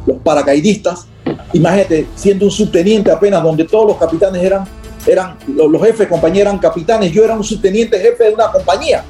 [0.08, 1.06] los paracaidistas.
[1.54, 4.64] Imagínate, siendo un subteniente apenas, donde todos los capitanes eran,
[5.06, 9.04] eran los, los jefes, compañeros eran capitanes, yo era un subteniente jefe de una compañía,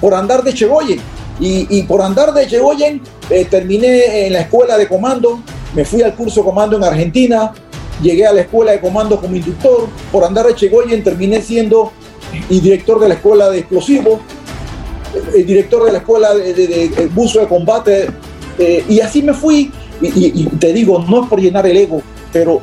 [0.00, 0.98] por andar de Chegoyen.
[1.38, 5.40] Y, y por andar de Chegoyen eh, terminé en la escuela de comando,
[5.74, 7.52] me fui al curso de comando en Argentina,
[8.02, 11.92] llegué a la escuela de comando como instructor, por andar de Chegoyen terminé siendo
[12.50, 14.20] y director de la escuela de explosivos,
[15.34, 18.06] el director de la escuela de, de- de- de buzo de combate,
[18.58, 19.70] eh, y así me fui.
[20.02, 22.60] Y, y- y te digo, no es por llenar el ego, pero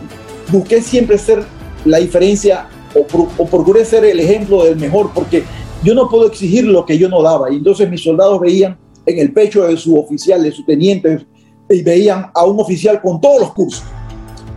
[0.49, 1.43] busqué siempre ser
[1.85, 3.05] la diferencia o,
[3.37, 5.43] o procuré ser el ejemplo del mejor, porque
[5.83, 7.51] yo no puedo exigir lo que yo no daba.
[7.51, 11.25] Y entonces mis soldados veían en el pecho de su oficial, de su teniente,
[11.69, 13.83] y veían a un oficial con todos los cursos.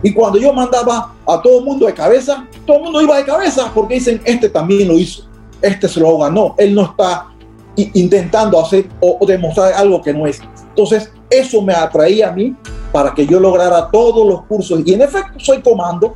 [0.02, 3.24] Y cuando yo mandaba a todo el mundo de cabeza, todo el mundo iba de
[3.24, 5.24] cabeza porque dicen, este también lo hizo,
[5.62, 7.28] este se lo ganó, él no está
[7.76, 10.40] intentando hacer o, o demostrar algo que no es.
[10.68, 12.54] Entonces, eso me atraía a mí
[12.92, 14.82] para que yo lograra todos los cursos.
[14.84, 16.14] Y en efecto, soy comando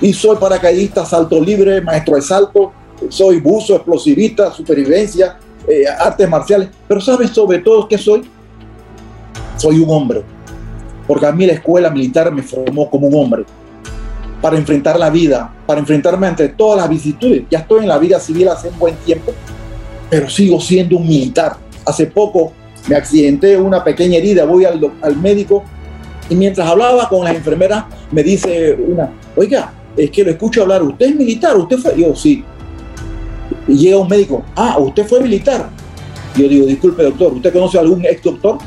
[0.00, 2.72] y soy paracaidista, salto libre, maestro de salto,
[3.08, 6.68] soy buzo, explosivista, supervivencia, eh, artes marciales.
[6.86, 8.22] Pero ¿sabes sobre todo qué soy?
[9.56, 10.22] Soy un hombre
[11.06, 13.44] porque a mí la escuela militar me formó como un hombre
[14.42, 17.44] para enfrentar la vida, para enfrentarme entre todas las vicisitudes.
[17.50, 19.32] Ya estoy en la vida civil hace un buen tiempo,
[20.10, 21.56] pero sigo siendo un militar.
[21.84, 22.52] Hace poco
[22.88, 25.64] me accidenté una pequeña herida, voy al, al médico
[26.28, 30.82] y mientras hablaba con las enfermeras me dice una, oiga, es que lo escucho hablar,
[30.82, 31.56] ¿usted es militar?
[31.56, 31.94] ¿Usted fue?
[31.96, 32.44] Yo, sí.
[33.68, 35.70] Y llega un médico, ah, ¿usted fue militar?
[36.36, 38.58] Yo digo, disculpe doctor, ¿usted conoce a algún ex doctor?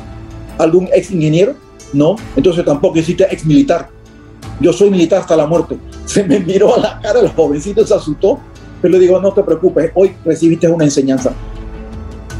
[0.57, 1.55] ¿Algún ex ingeniero?
[1.93, 3.89] No, entonces tampoco existe ex militar.
[4.59, 5.77] Yo soy militar hasta la muerte.
[6.05, 8.39] Se me miró a la cara, el jovencito se asustó,
[8.81, 11.33] pero le digo, no te preocupes, hoy recibiste una enseñanza.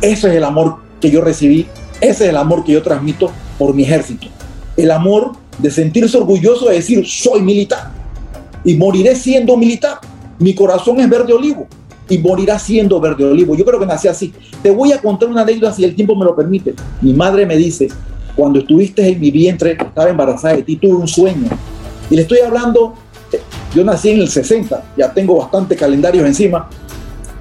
[0.02, 1.68] Ese es el amor que yo recibí,
[2.02, 4.28] ese es el amor que yo transmito por mi ejército.
[4.76, 7.92] El amor de sentirse orgulloso de decir, soy militar
[8.64, 10.00] y moriré siendo militar.
[10.40, 11.68] Mi corazón es verde olivo
[12.10, 13.56] y morirá siendo verde olivo.
[13.56, 14.34] Yo creo que nací así.
[14.62, 16.74] Te voy a contar una anécdota si el tiempo me lo permite.
[17.02, 17.88] Mi madre me dice,
[18.36, 21.48] cuando estuviste en mi vientre, estaba embarazada de ti, tuve un sueño.
[22.10, 22.96] Y le estoy hablando,
[23.32, 23.40] eh,
[23.76, 26.68] yo nací en el 60, ya tengo bastante calendarios encima.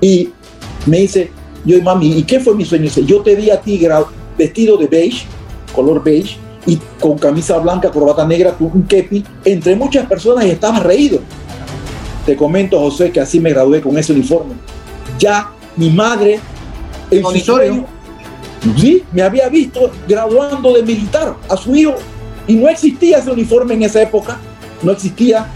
[0.00, 0.30] Y
[0.86, 1.30] me dice,
[1.64, 2.84] yo, mami, ¿y qué fue mi sueño?
[2.84, 3.80] Dice, yo te vi a ti
[4.36, 5.26] vestido de beige,
[5.74, 10.82] color beige, y con camisa blanca, corbata negra, un kepi, entre muchas personas y estabas
[10.82, 11.20] reído.
[12.28, 14.52] Te comento, José, que así me gradué con ese uniforme.
[15.18, 16.38] Ya mi madre,
[17.10, 17.86] en su sueño,
[18.76, 21.94] sí, me había visto graduando de militar a su hijo
[22.46, 24.38] y no existía ese uniforme en esa época,
[24.82, 25.50] no existía,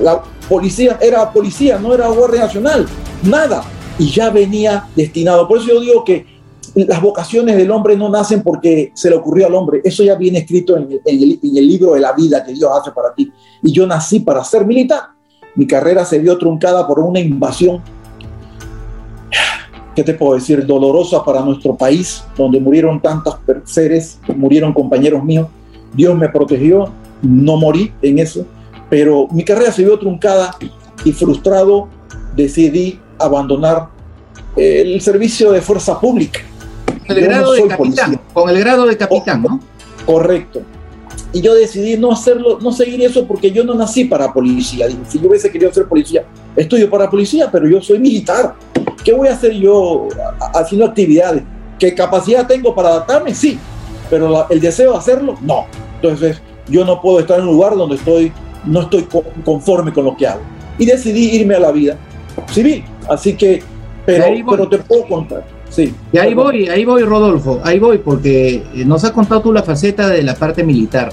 [0.00, 2.86] la policía era policía, no era Guardia Nacional,
[3.24, 3.64] nada,
[3.98, 5.48] y ya venía destinado.
[5.48, 6.24] Por eso yo digo que
[6.76, 10.38] las vocaciones del hombre no nacen porque se le ocurrió al hombre, eso ya viene
[10.38, 13.32] escrito en, en el, en el libro de la vida que Dios hace para ti.
[13.60, 15.11] Y yo nací para ser militar.
[15.54, 17.82] Mi carrera se vio truncada por una invasión
[19.94, 20.66] ¿qué te puedo decir?
[20.66, 25.48] Dolorosa para nuestro país, donde murieron tantos seres, murieron compañeros míos.
[25.92, 26.90] Dios me protegió,
[27.22, 28.46] no morí en eso,
[28.88, 30.56] pero mi carrera se vio truncada
[31.04, 31.88] y frustrado
[32.34, 33.88] decidí abandonar
[34.56, 36.40] el servicio de fuerza pública.
[37.06, 38.20] Con el no grado de capitán, policía.
[38.32, 39.60] con el grado de capitán, ¿no?
[40.06, 40.62] Correcto.
[41.32, 44.86] Y yo decidí no hacerlo, no seguir eso porque yo no nací para policía.
[44.86, 46.24] Dije, si yo hubiese querido ser policía,
[46.56, 48.54] estudio para policía, pero yo soy militar.
[49.02, 50.08] ¿Qué voy a hacer yo
[50.54, 51.42] haciendo actividades?
[51.78, 53.34] ¿Qué capacidad tengo para adaptarme?
[53.34, 53.58] Sí,
[54.10, 55.64] pero la- el deseo de hacerlo, no.
[56.02, 58.30] Entonces, yo no puedo estar en un lugar donde estoy,
[58.66, 60.42] no estoy co- conforme con lo que hago.
[60.78, 61.96] Y decidí irme a la vida
[62.50, 62.84] civil.
[63.08, 63.62] Así que,
[64.04, 65.44] pero, pero te puedo contar.
[65.72, 65.94] Sí.
[66.12, 69.62] Y ahí voy, ahí voy, Rodolfo, ahí voy, porque eh, nos has contado tú la
[69.62, 71.10] faceta de la parte militar.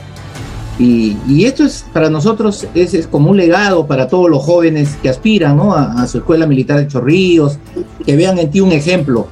[0.78, 4.98] Y, y esto es para nosotros es, es como un legado para todos los jóvenes
[5.02, 5.74] que aspiran ¿no?
[5.74, 7.58] a, a su escuela militar de Chorrillos,
[8.06, 9.28] que vean en ti un ejemplo.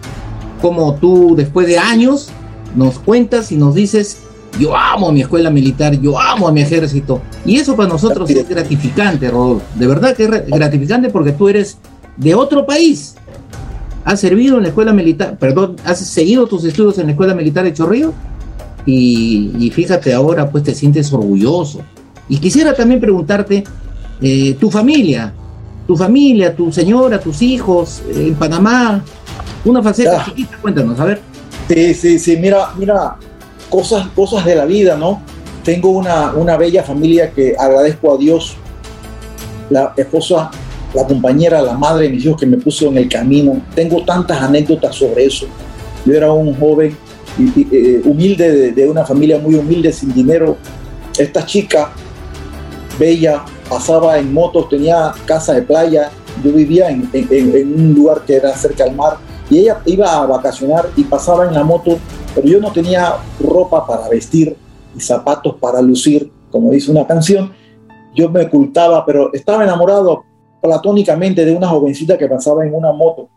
[0.62, 2.30] como tú después de años
[2.76, 4.20] nos cuentas y nos dices,
[4.60, 7.22] yo amo a mi escuela militar, yo amo a mi ejército.
[7.46, 9.66] Y eso para nosotros es gratificante, Rodolfo.
[9.76, 11.78] De verdad que es gratificante porque tú eres
[12.18, 13.16] de otro país.
[14.08, 17.66] Has servido en la escuela militar, perdón, has seguido tus estudios en la escuela militar
[17.66, 18.14] de Chorrillo
[18.86, 21.82] y, y fíjate ahora, pues te sientes orgulloso.
[22.30, 23.66] Y quisiera también preguntarte,
[24.22, 25.34] eh, tu familia,
[25.86, 29.04] tu familia, tu señora, tus hijos eh, en Panamá,
[29.66, 30.26] una faceta Ah.
[30.26, 31.22] chiquita, cuéntanos, a ver.
[31.68, 33.18] Sí, sí, sí, mira, mira,
[33.70, 35.22] cosas, cosas de la vida, ¿no?
[35.66, 38.56] Tengo una, una bella familia que agradezco a Dios,
[39.70, 40.50] la esposa,
[40.98, 43.62] la compañera, la madre de mis hijos que me puso en el camino.
[43.76, 45.46] Tengo tantas anécdotas sobre eso.
[46.04, 46.98] Yo era un joven
[47.72, 50.58] eh, humilde, de, una familia muy humilde, sin dinero.
[51.16, 51.92] Esta chica,
[52.98, 56.10] bella, pasaba en motos, tenía casa de playa.
[56.44, 59.18] Yo vivía en un lugar que era cerca al mar
[59.52, 61.98] y ella iba a vacacionar y pasaba en la moto,
[62.34, 64.56] pero yo no tenía ropa para vestir
[64.96, 67.52] y zapatos para lucir, como dice una canción.
[68.16, 70.24] Yo me ocultaba, pero estaba enamorado
[70.68, 73.30] platónicamente de una jovencita que pasaba en una moto.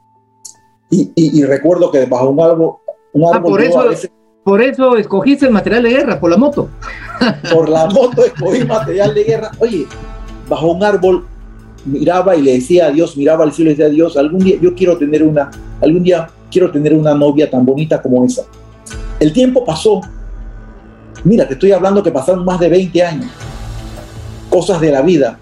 [0.90, 2.74] Y, y- y recuerdo que bajo un árbol,
[3.12, 4.10] un Ah, eso, veces-
[4.42, 6.68] por eso escogiste el material de guerra, por la moto.
[7.54, 9.50] por la moto escogí material de guerra.
[9.60, 9.86] Oye,
[10.48, 11.26] bajo un árbol
[11.84, 14.56] miraba y le decía a Dios, miraba al cielo y decía a Dios, algún día
[14.60, 18.42] yo quiero tener una, algún día quiero tener una novia tan bonita como esa.
[19.20, 20.00] El tiempo pasó.
[21.22, 23.30] Mira, te estoy hablando que pasaron más de 20 años.
[24.48, 25.38] Cosas de la vida.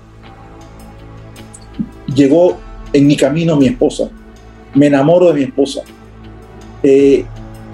[2.14, 2.56] Llegó
[2.92, 4.08] en mi camino mi esposa.
[4.74, 5.82] Me enamoro de mi esposa.
[6.82, 7.24] Eh,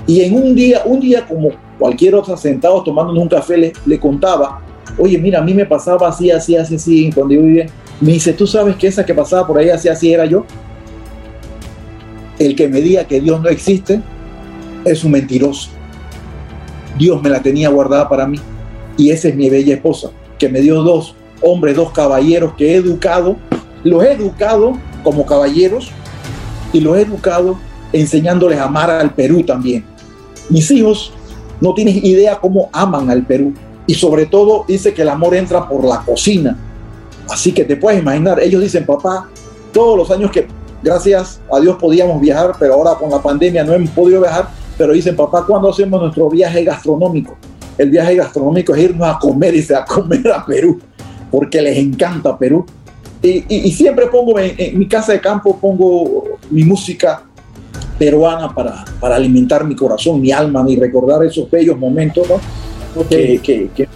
[0.07, 3.99] y en un día, un día como cualquier otro sentado tomándonos un café, le, le
[3.99, 4.61] contaba,
[4.99, 7.67] oye, mira, a mí me pasaba así, así, así, así, cuando yo vivía.
[8.01, 10.45] Me dice, ¿tú sabes que esa que pasaba por ahí así, así era yo?
[12.39, 14.01] El que me diga que Dios no existe
[14.85, 15.71] es un mentiroso.
[16.99, 18.39] Dios me la tenía guardada para mí.
[18.97, 22.75] Y esa es mi bella esposa, que me dio dos hombres, dos caballeros que he
[22.77, 23.37] educado.
[23.85, 25.91] Los he educado como caballeros
[26.73, 27.59] y los he educado
[27.93, 29.85] enseñándoles a amar al Perú también.
[30.51, 31.13] Mis hijos
[31.61, 33.55] no tienes idea cómo aman al Perú.
[33.87, 36.59] Y sobre todo dice que el amor entra por la cocina.
[37.29, 39.29] Así que te puedes imaginar, ellos dicen, papá,
[39.73, 40.47] todos los años que
[40.83, 44.93] gracias a Dios podíamos viajar, pero ahora con la pandemia no hemos podido viajar, pero
[44.93, 47.37] dicen, papá, ¿cuándo hacemos nuestro viaje gastronómico?
[47.79, 50.79] El viaje gastronómico es irnos a comer, dice, a comer a Perú,
[51.31, 52.65] porque les encanta Perú.
[53.25, 57.23] Y, y- y siempre pongo en, en mi casa de campo, pongo mi música
[57.99, 63.03] peruana para, para alimentar mi corazón, mi alma, y recordar esos bellos momentos ¿no?
[63.09, 63.89] que, que- que-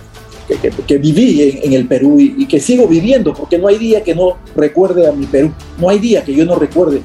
[0.49, 3.77] que- que- viví en, en el Perú y, y que sigo viviendo, porque no hay
[3.77, 7.03] día que no recuerde a mi Perú, no hay día que yo no recuerde.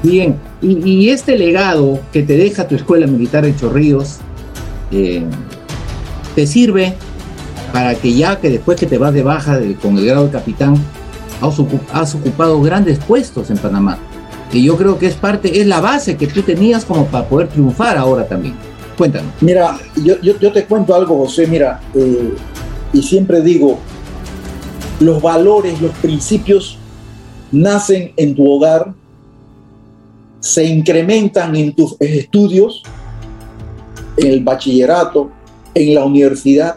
[0.00, 4.18] Bien, y, este legado que te deja tu escuela militar en Chorrillos,
[4.92, 5.24] eh,
[6.36, 6.94] te sirve
[7.74, 10.76] para que ya que después que te vas de baja con el grado de capitán,
[11.40, 13.98] has, ocu- has ocupado grandes puestos en Panamá.
[14.52, 17.48] Y yo creo que es parte, es la base que tú tenías como para poder
[17.48, 18.54] triunfar ahora también.
[18.96, 19.32] Cuéntanos.
[19.40, 22.32] Mira, yo, yo, yo te cuento algo, José, mira, eh,
[22.92, 23.80] y siempre digo,
[25.00, 26.78] los valores, los principios
[27.50, 28.94] nacen en tu hogar,
[30.38, 32.84] se incrementan en tus estudios,
[34.16, 35.32] en el bachillerato,
[35.74, 36.76] en la universidad,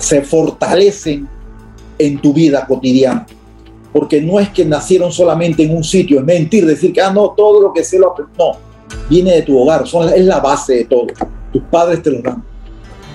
[0.00, 1.28] se fortalecen
[1.98, 3.26] en tu vida cotidiana.
[3.92, 7.30] Porque no es que nacieron solamente en un sitio, es mentir, decir que, ah, no,
[7.30, 8.14] todo lo que sé lo.
[8.38, 8.52] No,
[9.08, 11.06] viene de tu hogar, es la base de todo.
[11.52, 12.42] Tus padres te lo dan.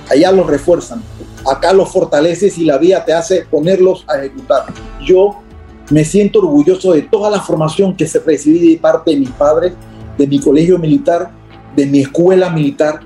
[0.10, 1.02] Allá los refuerzan.
[1.50, 4.66] Acá los fortaleces y la vida te hace ponerlos a ejecutar.
[5.06, 5.38] Yo
[5.90, 9.74] me siento orgulloso de toda la formación que se recibí de parte de mis padres,
[10.18, 11.32] de mi colegio militar,
[11.76, 13.02] de mi escuela militar,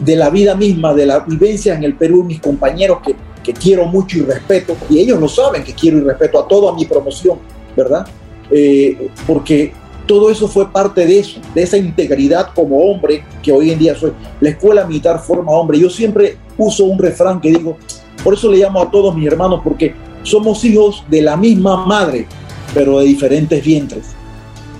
[0.00, 3.86] de la vida misma, de la vivencia en el Perú, mis compañeros que, que quiero
[3.86, 7.38] mucho y respeto, y ellos lo saben que quiero y respeto a toda mi promoción,
[7.76, 8.06] ¿verdad?
[8.50, 9.72] Eh, porque
[10.06, 13.94] todo eso fue parte de eso, de esa integridad como hombre que hoy en día
[13.94, 14.12] soy.
[14.40, 15.78] La escuela militar forma hombre.
[15.78, 17.76] Yo siempre uso un refrán que digo,
[18.24, 22.26] por eso le llamo a todos mis hermanos, porque somos hijos de la misma madre,
[22.74, 24.06] pero de diferentes vientres.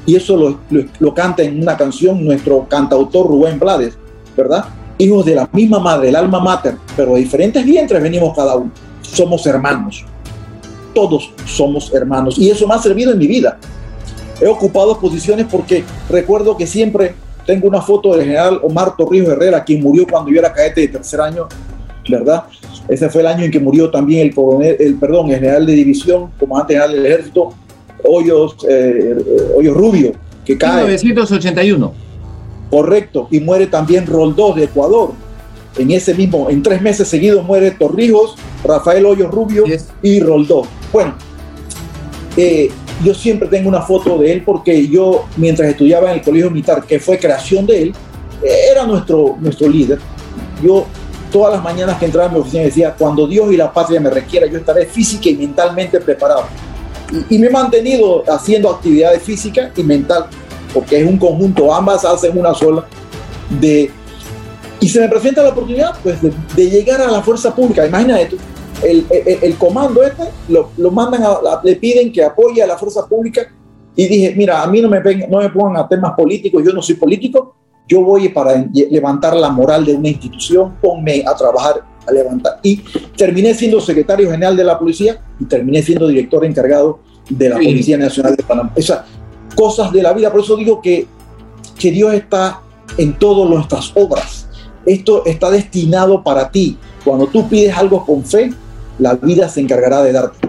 [0.07, 3.99] Y eso lo, lo- lo canta en una canción nuestro cantautor Rubén Blades,
[4.35, 4.65] ¿verdad?
[4.99, 8.71] Hijos de la misma madre, el alma mater, pero de diferentes vientres venimos cada uno.
[9.03, 10.05] Somos hermanos.
[10.93, 12.37] Todos somos hermanos.
[12.37, 13.59] Y eso me ha servido en mi vida.
[14.41, 17.15] He ocupado posiciones porque recuerdo que siempre
[17.47, 20.89] tengo una foto del general Omar Torrijos Herrera, quien murió cuando yo era cadete de
[20.89, 21.49] tercer año,
[22.09, 22.45] ¿verdad?
[22.89, 25.73] Ese fue el año en que murió también el coronel, el, perdón, el general de
[25.73, 27.55] división, comandante general del ejército,
[28.05, 29.17] Hoyos, eh,
[29.57, 30.13] Hoyos Rubio,
[30.45, 30.85] que cae.
[31.03, 32.08] 1981.
[32.71, 33.29] Correcto.
[33.31, 35.13] Y muere también Roldós de Ecuador.
[35.77, 39.65] En ese mismo, en tres meses seguidos muere Torrijos, Rafael Hoyos Rubio
[40.03, 40.67] y Roldós.
[40.93, 41.15] Bueno,
[42.37, 42.71] eh,
[43.05, 46.85] yo siempre tengo una foto de él porque yo, mientras estudiaba en el colegio militar,
[46.85, 47.95] que fue creación de él,
[48.43, 49.99] eh, era nuestro, nuestro líder.
[50.63, 50.87] Yo
[51.31, 54.11] todas las mañanas que entraba a mi oficina decía, cuando Dios y la patria me
[54.11, 56.47] requiera, yo estaré física y mentalmente preparado.
[57.31, 60.27] Y, y me he mantenido haciendo actividades físicas y mental,
[60.73, 62.85] porque es un conjunto, ambas hacen una sola,
[63.61, 63.91] de...
[64.81, 67.85] Y se me presenta la oportunidad pues, de, de llegar a la fuerza pública.
[67.87, 68.37] Imagina esto,
[68.85, 72.67] el, el, el comando este lo, lo mandan a, a- le piden que apoye a
[72.67, 73.53] la fuerza pública
[73.97, 76.81] y dije, mira, a mí no me, no me pongan a temas políticos, yo no
[76.81, 77.57] soy político,
[77.89, 82.61] yo voy para levantar la moral de una institución, ponme a trabajar a levantar.
[82.63, 82.77] Y
[83.17, 87.65] terminé siendo secretario general de la policía y terminé siendo director encargado de la Sí.
[87.65, 88.73] Policía Nacional de Panamá.
[88.77, 89.01] Esas
[89.59, 91.09] cosas de la vida, por eso digo que,
[91.77, 92.61] que Dios está
[92.97, 94.49] en todas nuestras obras.
[94.87, 96.79] Esto está destinado para ti.
[97.05, 98.53] Cuando tú pides algo con fe,
[99.01, 100.49] la vida se encargará de darte.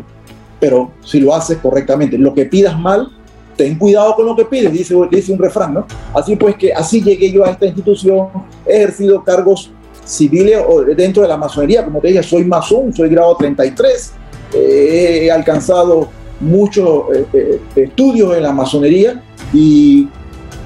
[0.59, 3.09] Pero si lo haces correctamente, lo que pidas mal,
[3.57, 5.87] ten cuidado con lo que pides, dice, dice un refrán, ¿no?
[6.13, 8.27] Así pues que así llegué yo a esta institución,
[8.63, 9.71] he ejercido cargos
[10.05, 10.59] civiles
[10.95, 14.13] dentro de la masonería, como te dije, soy masón, soy grado 33,
[14.53, 16.09] eh, he alcanzado
[16.39, 19.21] muchos eh, eh, estudios en la masonería
[19.53, 20.07] y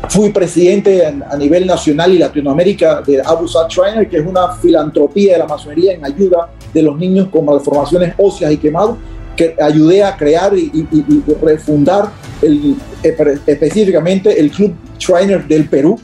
[0.09, 4.49] fui presidente en- a nivel nacional y Latinoamérica de Abu Saad Shriner, que es una
[4.55, 8.97] filantropía de la masonería en ayuda de los niños con malformaciones óseas y quemados,
[9.35, 12.09] que ayudé a crear y, y- y- refundar
[13.45, 15.99] específicamente el Club Shriner del Perú,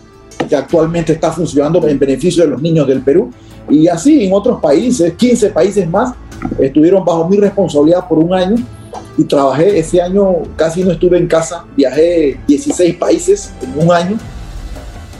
[0.48, 3.30] que actualmente está funcionando en beneficio de los niños del Perú.
[3.70, 6.14] Y así en otros países, 15 países más,
[6.60, 8.56] estuvieron bajo mi responsabilidad por un año
[9.18, 14.18] y trabajé ese año, casi no estuve en casa, viajé 16 países en un año,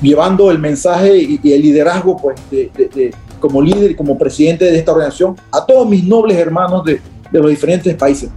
[0.02, 4.92] llevando el mensaje y, el liderazgo pues, de- como líder y como presidente de esta
[4.92, 7.02] organización a todos mis nobles hermanos de,
[7.32, 8.30] de los diferentes países.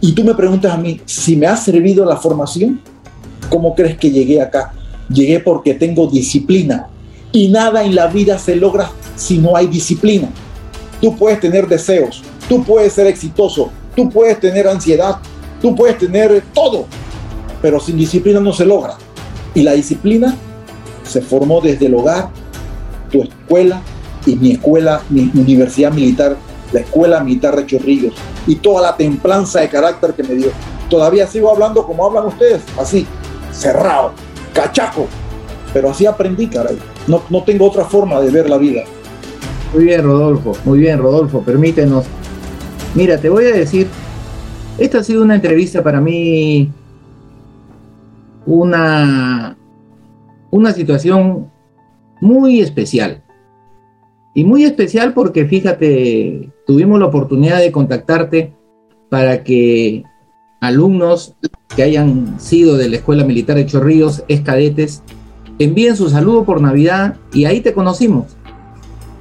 [0.00, 2.80] Y tú me preguntas a mí, si me ha servido la formación,
[3.48, 4.72] ¿cómo crees que llegué acá?
[5.08, 6.88] Llegué porque tengo disciplina.
[7.30, 10.28] Y nada en la vida se logra si no hay disciplina.
[11.00, 15.18] Tú puedes tener deseos, tú puedes ser exitoso, tú puedes tener ansiedad,
[15.60, 16.86] tú puedes tener todo,
[17.60, 18.94] pero sin disciplina no se logra.
[19.54, 20.34] Y la disciplina
[21.04, 22.30] se formó desde el hogar,
[23.10, 23.82] tu escuela
[24.26, 26.36] y mi escuela, mi universidad militar,
[26.72, 28.14] la escuela militar de Chorrillos
[28.46, 30.50] y toda la templanza de carácter que me dio.
[30.88, 33.06] Todavía sigo hablando como hablan ustedes, así,
[33.52, 34.12] cerrado,
[34.52, 35.06] cachaco,
[35.72, 36.78] pero así aprendí, caray.
[37.06, 38.82] No, no tengo otra forma de ver la vida.
[39.74, 42.04] Muy bien, Rodolfo, muy bien, Rodolfo, permítenos.
[42.94, 43.86] Mira, te voy a decir,
[44.78, 46.70] esta ha sido una entrevista para mí,
[48.44, 49.56] una,
[50.50, 51.50] una situación
[52.20, 53.22] muy especial.
[54.34, 58.52] Y muy especial porque, fíjate, tuvimos la oportunidad de contactarte
[59.08, 60.04] para que
[60.60, 61.34] alumnos
[61.74, 65.02] que hayan sido de la Escuela Militar de Chorrillos, es cadetes,
[65.58, 68.36] envíen su saludo por Navidad y ahí te conocimos.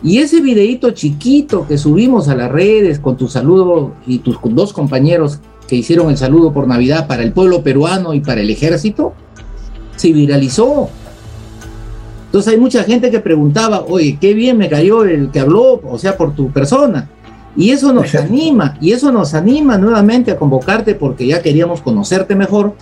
[0.04, 4.74] Y ese videíto chiquito que subimos a las redes con tu saludo y tus dos
[4.74, 9.14] compañeros que hicieron el saludo por Navidad para el pueblo peruano y para el ejército,
[9.95, 10.89] se viralizó.
[12.26, 15.97] Entonces hay mucha gente que preguntaba, oye, qué bien me cayó el que habló, o
[15.97, 17.10] sea, por tu persona.
[17.56, 22.34] Y eso nos anima, y eso nos anima nuevamente a convocarte porque ya queríamos conocerte
[22.36, 22.74] mejor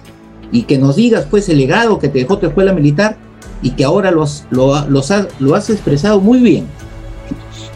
[0.51, 3.17] y que nos digas pues el legado que te dejó tu escuela militar
[3.63, 6.65] y que ahora lo has, lo, ha- los lo has expresado muy bien.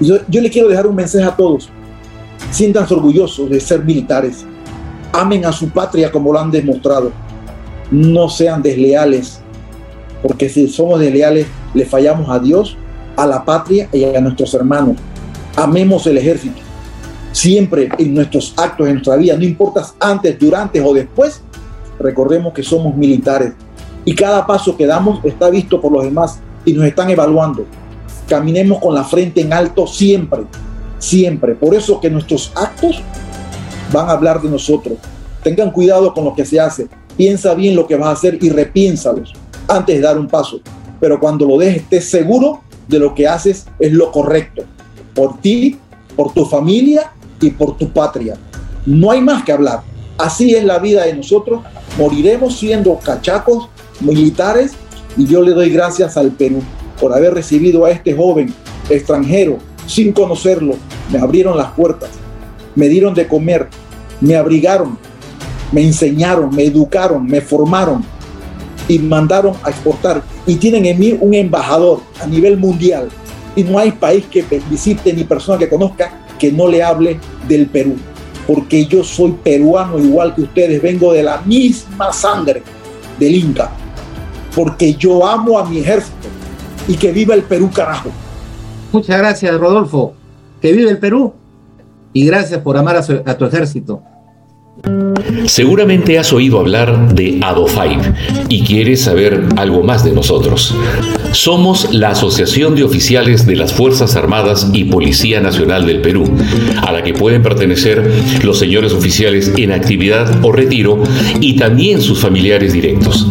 [0.03, 1.69] Yo, yo le quiero dejar un mensaje a todos.
[2.51, 4.45] Siéntanse orgullosos de ser militares.
[5.11, 7.11] Amen a su patria como lo han demostrado.
[7.89, 9.39] No sean desleales,
[10.21, 12.77] porque si somos desleales, le fallamos a Dios,
[13.15, 14.97] a la patria y a nuestros hermanos.
[15.55, 16.59] Amemos el ejército.
[17.31, 21.41] Siempre en nuestros actos, en nuestra vida, no importa antes, durante o después,
[21.99, 23.53] recordemos que somos militares.
[24.05, 27.65] Y cada paso que damos está visto por los demás y nos están evaluando
[28.27, 30.41] caminemos con la frente en alto siempre,
[30.99, 31.55] siempre.
[31.55, 33.01] Por eso que nuestros actos
[33.91, 34.97] van a hablar de nosotros.
[35.43, 36.87] Tengan cuidado con lo que se hace.
[37.17, 39.33] Piensa bien lo que vas a hacer y repiénsalos
[39.67, 40.59] antes de dar un paso.
[40.99, 44.63] Pero cuando lo dejes, estés seguro de lo que haces es lo correcto.
[45.13, 45.77] Por ti,
[46.15, 48.35] por tu familia y por tu patria.
[48.85, 49.81] No hay más que hablar.
[50.17, 51.61] Así es la vida de nosotros.
[51.97, 53.69] Moriremos siendo cachacos,
[53.99, 54.73] militares,
[55.17, 56.61] y yo le doy gracias al Perú
[56.99, 58.53] por haber recibido a este joven
[58.89, 60.75] extranjero sin conocerlo.
[61.11, 62.09] Me abrieron las puertas,
[62.75, 63.67] me dieron de comer,
[64.21, 64.97] me abrigaron,
[65.71, 68.03] me enseñaron, me educaron, me formaron.
[68.87, 73.07] y mandaron a exportar y tienen en mí un embajador a nivel mundial
[73.55, 77.17] y no hay país que visite ni persona que conozca que no le hable
[77.47, 77.95] del Perú,
[78.45, 82.61] porque yo soy peruano igual que ustedes, vengo de la misma sangre
[83.17, 83.71] del Inca,
[84.53, 86.27] porque yo amo a mi ejército
[86.87, 88.09] y que viva el Perú carajo.
[88.91, 90.13] Muchas gracias, Rodolfo.
[90.61, 91.33] Que vive el Perú.
[92.13, 94.01] Y gracias por amar a, su- a tu ejército.
[95.45, 97.99] Seguramente has oído hablar de ADOFAIB
[98.49, 100.75] y quieres saber algo más de nosotros.
[101.31, 106.25] Somos la Asociación de Oficiales de las Fuerzas Armadas y Policía Nacional del Perú,
[106.81, 108.11] a la que pueden pertenecer
[108.43, 111.01] los señores oficiales en actividad o retiro
[111.39, 113.27] y también sus familiares directos.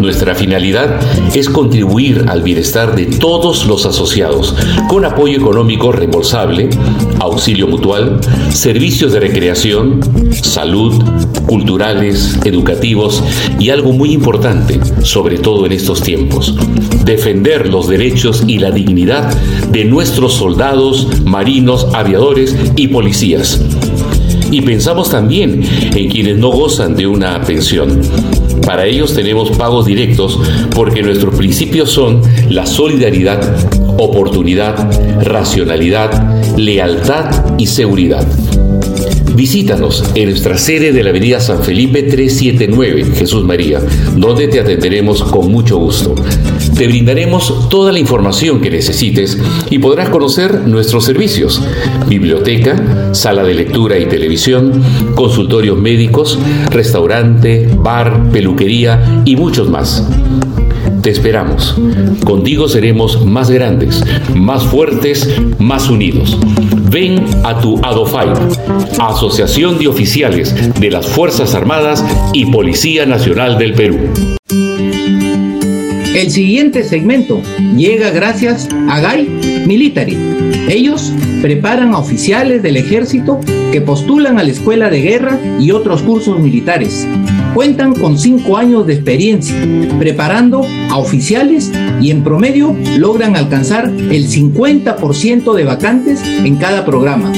[0.00, 0.98] Nuestra finalidad
[1.34, 4.54] es contribuir al bienestar de todos los asociados
[4.88, 6.70] con apoyo económico reembolsable,
[7.18, 8.18] auxilio mutual,
[8.50, 10.00] servicios de recreación,
[10.40, 11.04] salud,
[11.46, 13.22] culturales, educativos
[13.58, 16.56] y algo muy importante, sobre todo en estos tiempos,
[17.04, 19.30] defender los derechos y la dignidad
[19.70, 23.60] de nuestros soldados, marinos, aviadores y policías.
[24.50, 25.62] Y pensamos también
[25.94, 28.00] en quienes no gozan de una pensión.
[28.66, 30.38] Para ellos tenemos pagos directos
[30.74, 33.40] porque nuestros principios son la solidaridad,
[33.98, 38.26] oportunidad, racionalidad, lealtad y seguridad.
[39.40, 43.80] Visítanos en nuestra sede de la Avenida San Felipe 379, Jesús María,
[44.14, 46.14] donde te atenderemos con mucho gusto.
[46.76, 49.38] Te brindaremos toda la información que necesites
[49.70, 51.62] y podrás conocer nuestros servicios,
[52.06, 54.82] biblioteca, sala de lectura y televisión,
[55.14, 56.38] consultorios médicos,
[56.68, 60.06] restaurante, bar, peluquería y muchos más.
[61.02, 61.80] Te esperamos.
[62.24, 65.28] Contigo seremos más grandes, más fuertes,
[65.58, 66.38] más unidos.
[66.90, 68.28] Ven a tu ADOFAI,
[68.98, 73.98] Asociación de Oficiales de las Fuerzas Armadas y Policía Nacional del Perú.
[76.14, 77.40] El siguiente segmento
[77.76, 80.18] llega gracias a Guy Military.
[80.68, 83.40] Ellos preparan a oficiales del ejército
[83.72, 87.06] que postulan a la escuela de guerra y otros cursos militares.
[87.54, 89.56] Cuentan con cinco años de experiencia
[89.98, 91.70] preparando a oficiales
[92.00, 97.32] y en promedio logran alcanzar el 50% de vacantes en cada programa.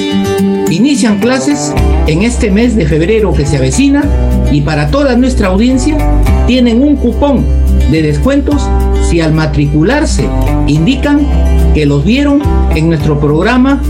[0.70, 1.72] Inician clases
[2.06, 4.04] en este mes de febrero que se avecina
[4.50, 5.96] y para toda nuestra audiencia
[6.46, 7.44] tienen un cupón
[7.90, 8.68] de descuentos
[9.08, 10.28] si al matricularse
[10.66, 11.26] indican
[11.74, 12.42] que los vieron
[12.74, 13.80] en nuestro programa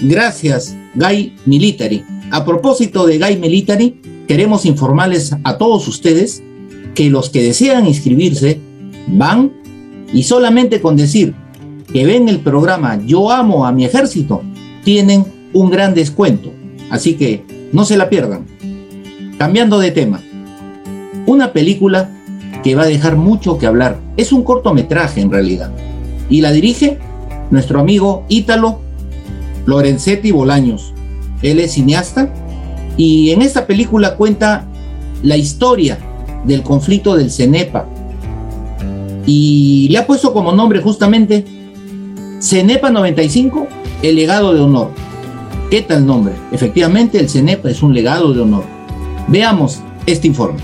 [0.00, 2.15] Gracias, Guy Military.
[2.36, 6.42] A propósito de Guy Military, queremos informarles a todos ustedes
[6.94, 8.60] que los que desean inscribirse
[9.06, 9.54] van
[10.12, 11.34] y solamente con decir
[11.90, 14.42] que ven el programa Yo amo a mi ejército,
[14.84, 15.24] tienen
[15.54, 16.52] un gran descuento.
[16.90, 18.44] Así que no se la pierdan.
[19.38, 20.20] Cambiando de tema,
[21.24, 22.10] una película
[22.62, 23.98] que va a dejar mucho que hablar.
[24.18, 25.72] Es un cortometraje en realidad.
[26.28, 26.98] Y la dirige
[27.50, 28.80] nuestro amigo Ítalo
[29.64, 30.92] Lorenzetti Bolaños.
[31.42, 32.32] Él es cineasta
[32.96, 34.64] y en esta película cuenta
[35.22, 35.98] la historia
[36.44, 37.86] del conflicto del CENEPA.
[39.26, 41.44] Y le ha puesto como nombre justamente
[42.40, 43.66] CENEPA 95,
[44.02, 44.90] el legado de honor.
[45.70, 46.34] ¿Qué tal nombre?
[46.52, 48.64] Efectivamente, el CENEPA es un legado de honor.
[49.26, 50.60] Veamos este informe.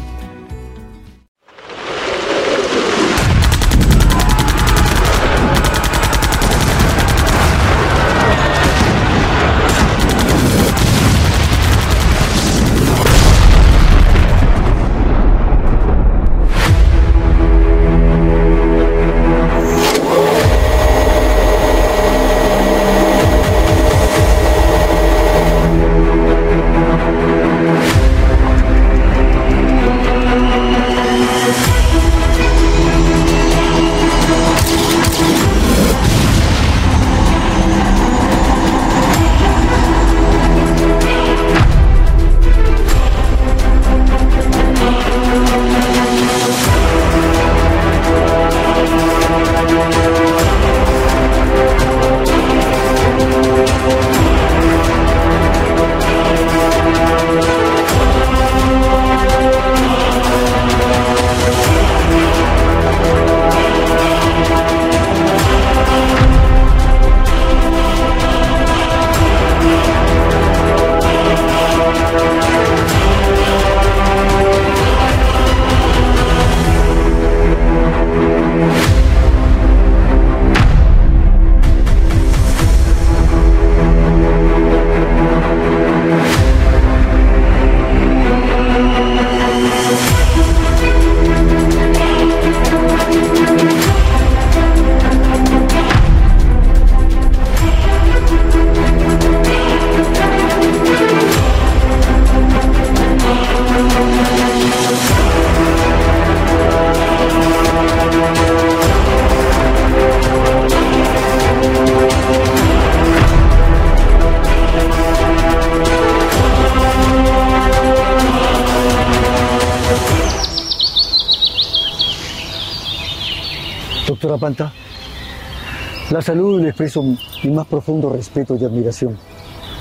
[126.10, 127.00] La salud le expreso
[127.44, 129.16] mi más profundo respeto y admiración,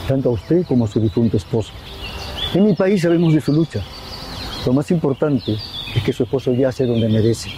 [0.07, 1.71] tanto a usted como a su difunto esposo.
[2.53, 3.81] En mi país sabemos de su lucha.
[4.63, 5.57] Lo más importante
[5.95, 7.49] es que su esposo yace donde merece.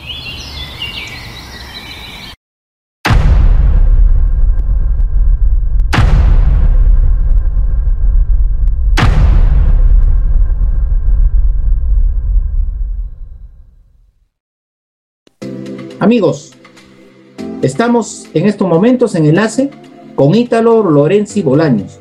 [15.99, 16.52] Amigos,
[17.63, 19.71] estamos en estos momentos en enlace
[20.15, 21.99] con Ítalo Lorenzi Bolaños,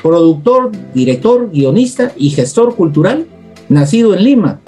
[0.00, 3.26] productor, director, guionista y gestor cultural,
[3.68, 4.60] nacido en Lima.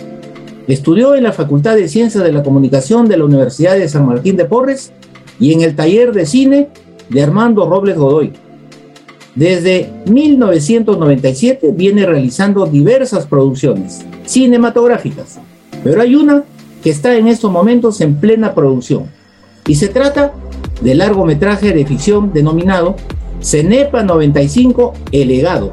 [0.67, 4.37] Estudió en la Facultad de Ciencias de la Comunicación de la Universidad de San Martín
[4.37, 4.93] de Porres
[5.39, 6.69] y en el taller de cine
[7.09, 8.33] de Armando Robles Godoy.
[9.37, 15.39] Desde 1997 viene realizando diversas producciones cinematográficas,
[15.85, 16.45] pero hay una
[16.83, 19.22] que está en estos momentos en plena producción.
[19.67, 20.33] Y se trata
[20.81, 22.97] del largometraje de ficción denominado
[23.41, 25.73] Cenepa 95 El legado.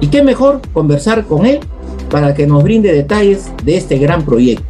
[0.00, 1.60] Y qué mejor conversar con él
[2.10, 4.64] para que nos brinde detalles de este gran proyecto.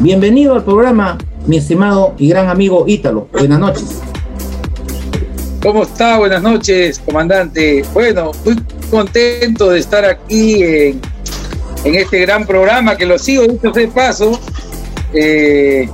[0.00, 1.16] Bienvenido al programa,
[1.46, 3.28] mi estimado y gran amigo Ítalo.
[3.32, 4.00] Buenas noches.
[5.62, 6.18] ¿Cómo está?
[6.18, 7.84] Buenas noches, comandante.
[7.94, 8.56] Bueno, muy
[8.90, 11.00] contento de estar aquí en,
[11.84, 14.38] este gran programa que lo sigo, dicho de paso,
[15.14, 15.88] eh,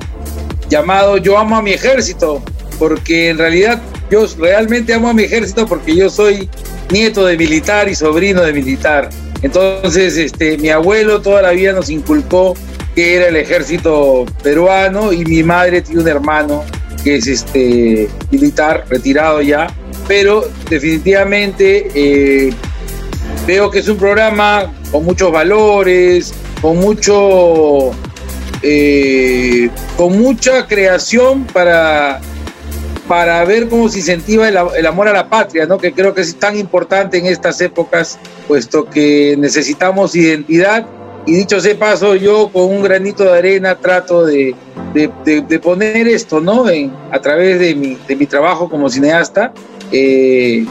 [0.68, 2.42] llamado Yo amo a mi ejército,
[2.78, 6.48] porque en realidad yo realmente amo a mi ejército porque yo soy
[6.90, 9.08] nieto de militar y sobrino de militar.
[9.42, 12.54] Entonces, este, mi abuelo toda la vida nos inculcó
[12.94, 16.64] que era el ejército peruano y mi madre tiene un hermano
[17.02, 19.66] que es este militar retirado ya,
[20.08, 22.54] pero definitivamente eh,
[23.46, 27.90] veo que es un programa con muchos valores, con mucho
[28.66, 32.18] eh, con mucha creación para,
[33.06, 35.76] para ver cómo se incentiva el, amor a la patria, ¿no?
[35.76, 40.86] que creo que es tan importante en estas épocas, puesto que necesitamos identidad.
[41.26, 44.54] Y dicho sea paso, yo con un granito de arena trato de,
[44.94, 46.64] de, poner esto, ¿no?
[47.10, 49.52] A través de mi, de mi trabajo como cineasta,
[49.92, 50.64] eh,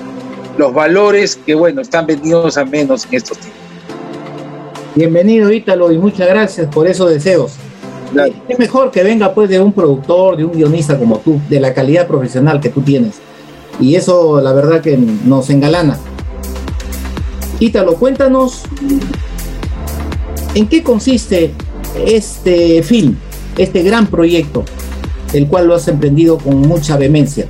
[0.57, 3.61] los valores que, bueno, están vendidos a menos en estos tiempos.
[4.95, 7.57] Bienvenido, Ítalo, y muchas gracias por esos deseos.
[8.47, 11.74] Es mejor que venga pues de un productor, de un guionista como tú, de la
[11.74, 13.16] calidad profesional que tú tienes.
[13.80, 15.97] Y eso la verdad que nos engalana.
[17.59, 18.64] Ítalo, cuéntanos
[20.53, 21.53] en qué consiste
[22.05, 23.16] este film,
[23.57, 24.64] este gran proyecto,
[25.34, 27.45] el cual lo has emprendido con mucha vehemencia.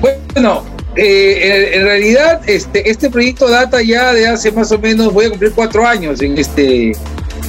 [0.00, 5.12] Bueno, eh, en, en, realidad este, este proyecto data ya de hace más o menos,
[5.12, 6.92] voy a cumplir cuatro años en este,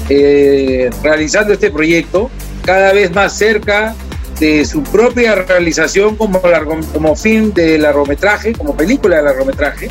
[0.09, 2.29] eh, realizando este proyecto,
[2.63, 3.95] cada vez más cerca
[4.39, 9.89] de su propia realización como, largo, como film de largometraje, como película de largometraje.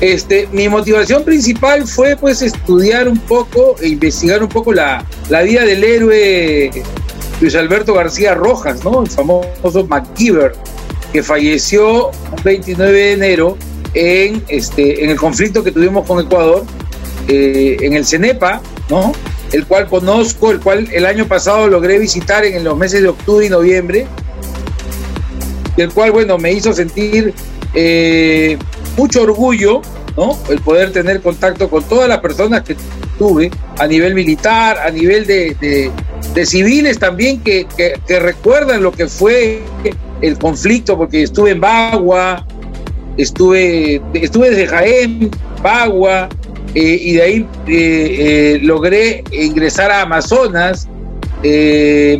[0.00, 5.42] Este, mi motivación principal fue pues estudiar un poco e investigar un poco la, la
[5.42, 6.70] vida del héroe
[7.40, 9.02] Luis Alberto García Rojas, ¿no?
[9.02, 10.52] el famoso MacGyver,
[11.12, 13.56] que falleció el 29 de enero
[13.94, 16.64] en, este, en el conflicto que tuvimos con Ecuador,
[17.28, 18.60] eh, en el CENEPA,
[18.90, 19.12] ¿no?
[19.54, 23.46] El cual conozco, el cual el año pasado logré visitar en los meses de octubre
[23.46, 24.04] y noviembre,
[25.76, 27.32] el cual, bueno, me hizo sentir
[27.72, 28.58] eh,
[28.96, 29.80] mucho orgullo,
[30.16, 30.36] ¿no?
[30.48, 32.74] El poder tener contacto con todas las personas que
[33.16, 35.92] tuve a nivel militar, a nivel de
[36.44, 39.62] civiles también que, que, que, recuerdan lo que fue
[40.20, 42.44] el conflicto, porque estuve en Bagua,
[43.16, 45.30] estuve, estuve desde Jaén,
[45.62, 46.28] Bagua,
[46.74, 50.88] eh, y de ahí eh, eh, logré ingresar a Amazonas
[51.42, 52.18] y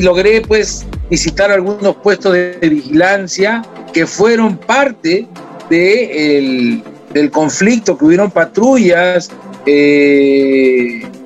[0.00, 5.26] logré pues visitar algunos puestos de, vigilancia que fueron parte
[5.68, 6.82] de el,
[7.12, 9.30] del conflicto, que hubieron patrullas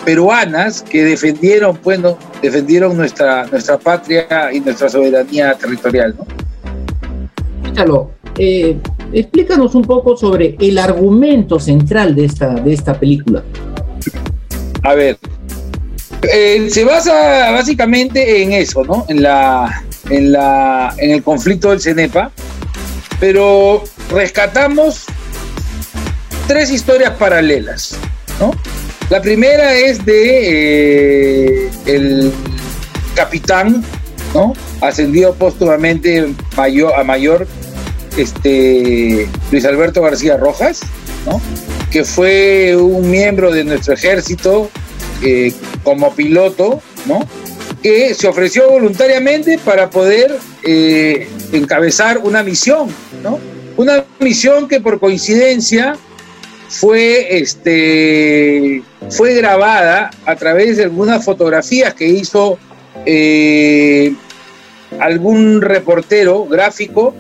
[0.05, 6.14] peruanas que defendieron, bueno, defendieron nuestra, nuestra patria y nuestra soberanía territorial.
[6.18, 6.27] ¿no?
[8.39, 8.77] Eh,
[9.15, 13.43] explícanos un poco sobre el argumento central de esta, de esta película.
[14.83, 15.19] A ver,
[16.33, 19.07] eh, se basa básicamente en eso, ¿no?
[19.09, 22.31] En, la, en, la, en el conflicto del CENEPA,
[23.21, 25.05] pero rescatamos
[26.47, 27.97] tres historias paralelas,
[28.41, 28.51] ¿no?
[29.11, 32.33] La primera es de eh, el
[33.15, 33.85] capitán,
[34.35, 34.55] ¿no?
[34.81, 37.47] Ascendido póstumamente mayor, a mayor
[38.17, 40.81] este, Luis Alberto García Rojas,
[41.27, 41.41] ¿no?
[41.91, 44.71] que fue un miembro de nuestro ejército
[45.23, 45.53] eh,
[45.83, 47.21] como piloto, ¿no?
[47.83, 52.89] que se ofreció voluntariamente para poder eh, encabezar una misión,
[53.23, 53.39] ¿no?
[53.77, 55.95] Una misión que por coincidencia
[56.69, 62.59] fue, este, fue grabada a través de algunas fotografías que hizo
[63.05, 64.15] eh,
[64.99, 67.15] algún reportero gráfico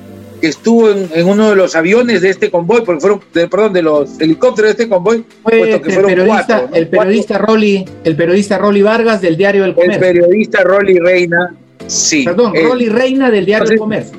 [0.44, 3.72] que estuvo en, en uno de los aviones de este convoy, porque fueron, de- perdón,
[3.72, 6.76] de los helicópteros de este convoy, Fue puesto que el fueron periodista, cuatro, ¿no?
[6.76, 10.00] el periodista Rolly, el periodista Rolly Vargas del diario El El Comercio.
[10.00, 11.54] periodista Rolly Reina,
[11.86, 12.24] sí.
[12.26, 14.18] Perdón, el- Rolly Reina del diario El Comercio.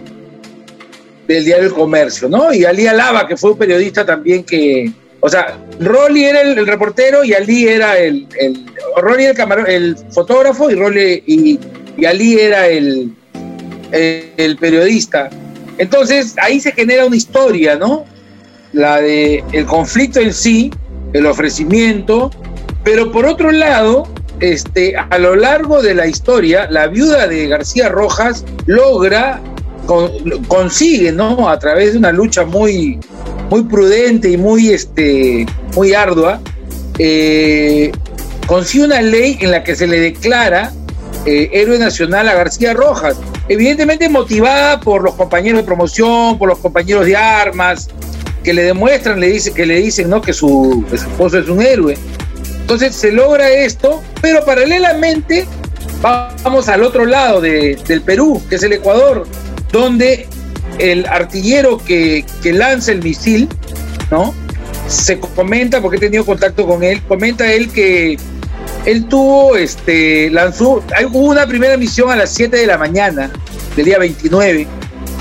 [1.27, 2.51] del diario El Comercio, ¿no?
[2.51, 6.65] Y Ali Alaba, que fue un periodista también que, o sea, Rolly era el, el
[6.65, 8.65] reportero y Ali era el, el
[8.99, 11.59] Rolly era el, camaro- el fotógrafo y Rolly y,
[11.97, 13.11] y Ali era el,
[13.91, 15.29] el, el periodista.
[15.77, 18.05] Entonces ahí se genera una historia, ¿no?
[18.73, 20.71] La de el conflicto en sí,
[21.13, 22.31] el ofrecimiento,
[22.83, 24.07] pero por otro lado,
[24.39, 29.41] este, a lo largo de la historia, la viuda de García Rojas logra
[29.85, 30.11] con-
[30.47, 31.49] consigue, ¿no?
[31.49, 32.99] A través de una lucha muy,
[33.49, 35.45] muy prudente y muy, este,
[35.75, 36.41] muy ardua,
[36.99, 37.91] eh,
[38.47, 40.71] consigue una ley en la que se le declara
[41.25, 43.17] eh, héroe nacional a García Rojas.
[43.47, 47.87] Evidentemente motivada por los compañeros de promoción, por los compañeros de armas,
[48.43, 50.21] que le demuestran, le dice, que le dicen ¿no?
[50.21, 51.97] que, su, esposo es un héroe.
[52.61, 55.45] Entonces se logra esto, pero paralelamente
[56.01, 59.25] vamos al otro lado de- del Perú, que es el Ecuador,
[59.71, 60.27] donde
[60.79, 63.49] el artillero que, que lanza el misil,
[64.11, 64.33] ¿no?
[64.87, 68.17] Se comenta, porque he tenido contacto con él, comenta él que
[68.85, 73.31] él tuvo, este, lanzó, hubo una primera misión a las 7 de la mañana
[73.75, 74.67] del día 29,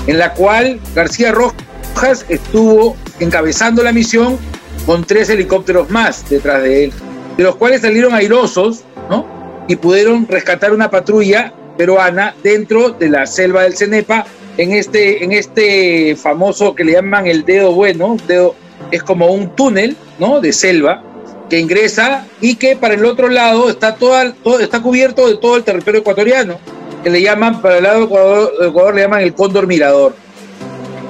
[0.07, 4.37] en la cual García Rojas estuvo encabezando la misión
[4.85, 6.93] con tres helicópteros más detrás de él,
[7.37, 9.25] de los cuales salieron airosos, ¿no?
[9.67, 14.25] Y pudieron rescatar una patrulla peruana dentro de la selva del Cenepa,
[14.57, 18.55] en este, en este famoso que le llaman el dedo bueno, dedo,
[18.91, 20.39] es como un túnel, ¿no?
[20.39, 21.03] De selva,
[21.49, 25.57] que ingresa y que para el otro lado está, toda, todo, está cubierto de todo
[25.57, 26.59] el territorio ecuatoriano,
[27.03, 30.15] que le llaman, para el lado de Ecuador, Ecuador le llaman el cóndor mirador.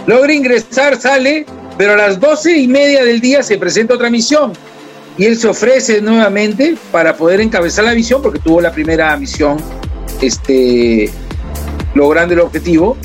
[0.07, 1.45] Logra ingresar, sale,
[1.77, 4.53] pero a las doce y media del día se presenta otra misión
[5.17, 9.57] y él se ofrece nuevamente para poder encabezar la misión porque tuvo la primera misión
[10.21, 11.09] este,
[11.93, 12.97] logrando el objetivo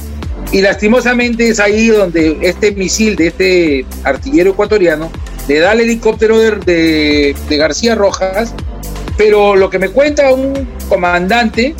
[0.52, 5.10] y lastimosamente es ahí donde este misil de este artillero ecuatoriano
[5.50, 8.54] le da al helicóptero de, de- de García Rojas,
[9.18, 11.74] pero lo que me cuenta un comandante,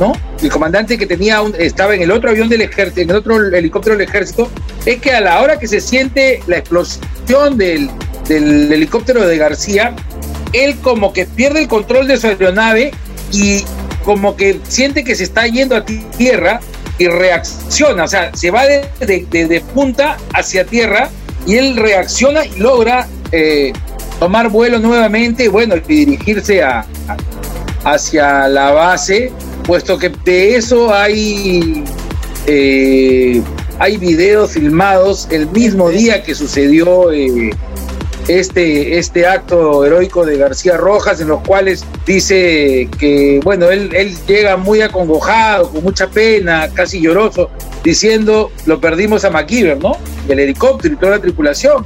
[0.00, 0.12] ¿no?
[0.42, 3.36] El comandante que tenía un- estaba en el otro avión del ejército, en el otro
[3.54, 4.48] helicóptero del ejército,
[4.86, 7.90] es que a la hora que se siente la explosión del,
[8.28, 9.94] del helicóptero de García,
[10.54, 12.92] él como que pierde el control de su aeronave
[13.30, 13.62] y
[14.06, 16.60] como que siente que se está yendo a tierra
[16.98, 21.10] y reacciona, o sea, se va de, de- de- de punta hacia tierra
[21.46, 23.72] y él reacciona y logra eh,
[24.20, 26.84] tomar vuelo nuevamente bueno, y dirigirse a-
[27.84, 29.32] hacia la base,
[29.64, 31.82] puesto que de eso hay,
[32.46, 33.42] eh,
[33.78, 37.50] hay videos filmados el mismo día que sucedió eh,
[38.28, 44.16] este, este acto heroico de García Rojas, en los cuales dice que, bueno, él, él
[44.26, 47.50] llega muy acongojado, con mucha pena, casi lloroso,
[47.82, 49.96] diciendo, lo perdimos a MacGyver, ¿no?
[50.28, 51.84] El helicóptero y toda la tripulación.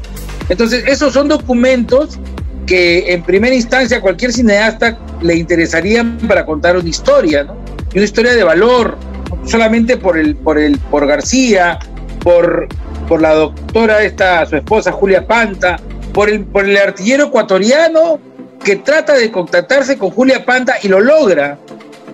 [0.49, 2.18] Entonces, esos son documentos
[2.66, 7.57] que en primera instancia a cualquier cineasta le interesarían para contar una historia, ¿no?
[7.93, 8.99] Y una historia de valor,
[9.45, 11.78] solamente por el, por el, por García,
[12.22, 12.68] por,
[13.09, 15.78] por la doctora esta, su esposa Julia Panta,
[16.17, 18.19] por el, artillero ecuatoriano
[18.64, 21.59] que trata de contactarse con Julia Panta y lo logra,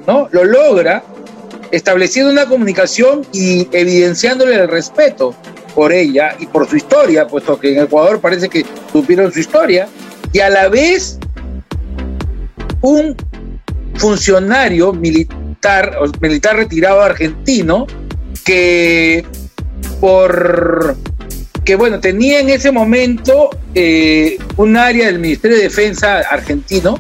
[0.09, 0.29] ¿no?
[0.33, 1.05] Lo logra
[1.71, 5.37] estableciendo una comunicación y evidenciándole el respeto
[5.77, 9.87] por ella y por su historia, puesto que en Ecuador parece que supieron su historia,
[10.33, 11.21] y a la vez
[12.81, 13.15] un
[13.95, 17.87] funcionario militar, militar retirado argentino,
[18.45, 19.25] que
[20.01, 20.97] por
[21.65, 26.99] que bueno, tenía en ese momento eh, un área del Ministerio de Defensa argentino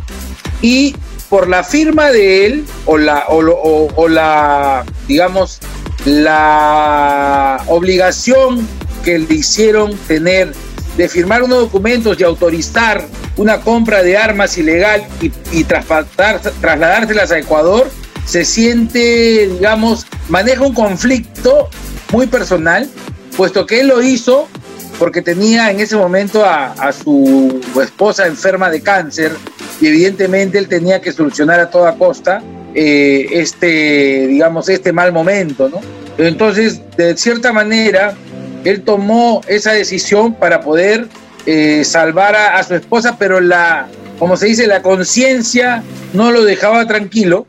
[0.60, 0.94] y
[1.28, 5.60] por la firma de él o la, o, la digamos,
[6.04, 8.66] la obligación
[9.04, 10.52] que le hicieron tener
[10.96, 13.06] de firmar unos documentos y autorizar
[13.36, 17.90] una compra de armas ilegal y, y trasladárselas a Ecuador,
[18.26, 21.70] se siente, digamos, maneja un conflicto
[22.12, 22.88] muy personal,
[23.36, 24.48] puesto que él lo hizo
[24.98, 29.32] porque tenía en ese momento a, su esposa enferma de cáncer
[29.80, 32.42] y evidentemente él tenía que solucionar a toda costa
[32.74, 35.80] eh, este, digamos, este mal momento, ¿no?
[36.18, 38.14] Entonces, de cierta manera,
[38.64, 41.08] él tomó esa decisión para poder
[41.46, 46.44] eh, salvar a, a su esposa, pero la, como se dice, la conciencia no lo
[46.44, 47.46] dejaba tranquilo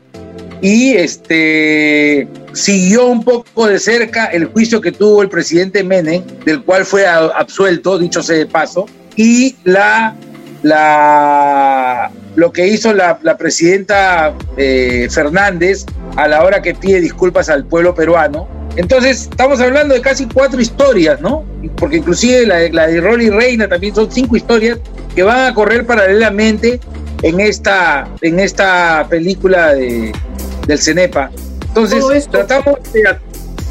[0.60, 6.62] y este siguió un poco de cerca el juicio que tuvo el presidente Menem, del
[6.62, 8.86] cual fue absuelto, dicho sea de paso,
[9.16, 10.16] y la,
[10.62, 15.84] la lo que hizo la, la presidenta eh, Fernández
[16.16, 18.48] a la hora que pide disculpas al pueblo peruano.
[18.76, 21.44] Entonces, estamos hablando de casi cuatro historias, ¿no?
[21.76, 24.78] Porque inclusive la, la de Rolly Reina también son cinco historias
[25.14, 26.80] que van a correr paralelamente
[27.22, 30.12] en esta, en esta película de,
[30.66, 31.30] del CENEPA.
[31.74, 33.02] Entonces, esto- tratamos de...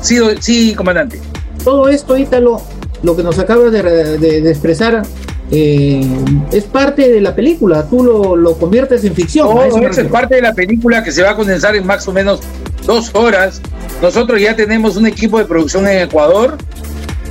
[0.01, 1.19] Sí, sí, comandante.
[1.63, 2.61] Todo esto, Ítalo,
[3.03, 5.03] lo que nos acabas de, re- de- de expresar,
[5.51, 6.05] eh,
[6.51, 7.87] es parte de la película.
[7.89, 9.47] Tú lo, lo conviertes en ficción.
[9.47, 12.11] Todo eso es parte de la película que se va a condensar en más o
[12.11, 12.41] menos
[12.85, 13.61] dos horas.
[14.01, 16.57] Nosotros ya tenemos un equipo de producción en Ecuador,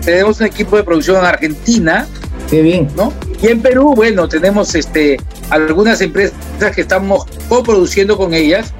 [0.05, 2.07] tenemos un equipo de producción en Argentina.
[2.49, 2.89] Qué bien.
[2.97, 3.13] ¿No?
[3.43, 5.19] Y en Perú, bueno, tenemos este,
[5.51, 6.33] algunas empresas
[6.75, 8.73] que estamos coproduciendo con ellas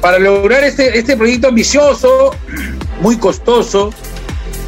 [0.00, 2.34] para lograr este, este proyecto ambicioso,
[3.00, 3.90] muy costoso.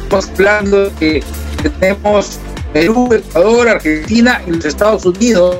[0.03, 1.21] Estamos hablando de
[1.61, 2.39] que tenemos
[2.73, 5.57] Perú, Ecuador, Argentina y los Estados Unidos,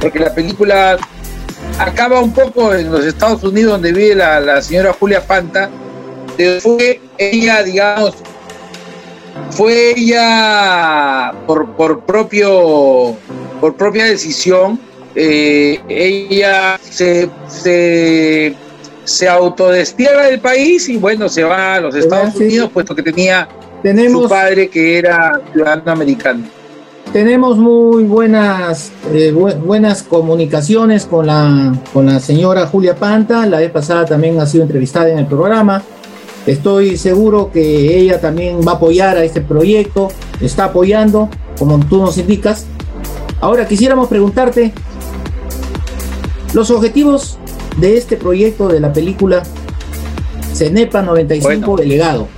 [0.00, 0.98] porque la película
[1.78, 5.70] acaba un poco en los Estados Unidos, donde vive la, la señora Julia Panta.
[6.36, 8.14] pero Fue ella, digamos,
[9.50, 13.16] fue ella por, por propio
[13.60, 14.80] por propia decisión
[15.14, 18.54] eh, ella se, se
[19.04, 22.44] se autodestierra del país y bueno se va a los Estados sí.
[22.44, 23.48] Unidos puesto que tenía
[23.82, 26.44] Tenemos- su padre que era ciudadano americano
[27.12, 33.46] Tenemos muy buenas, eh, bu- buenas comunicaciones con la, con la señora Julia Panta.
[33.46, 35.82] La vez pasada también ha sido entrevistada en el programa.
[36.46, 40.06] Estoy seguro que ella también va a apoyar a este proyecto,
[40.40, 41.28] está apoyando,
[41.58, 42.66] como tú nos indicas.
[43.40, 44.72] Ahora quisiéramos preguntarte
[46.52, 47.38] los objetivos
[47.76, 49.42] de este proyecto de la película
[50.54, 52.28] Cenepa 95 Delegado.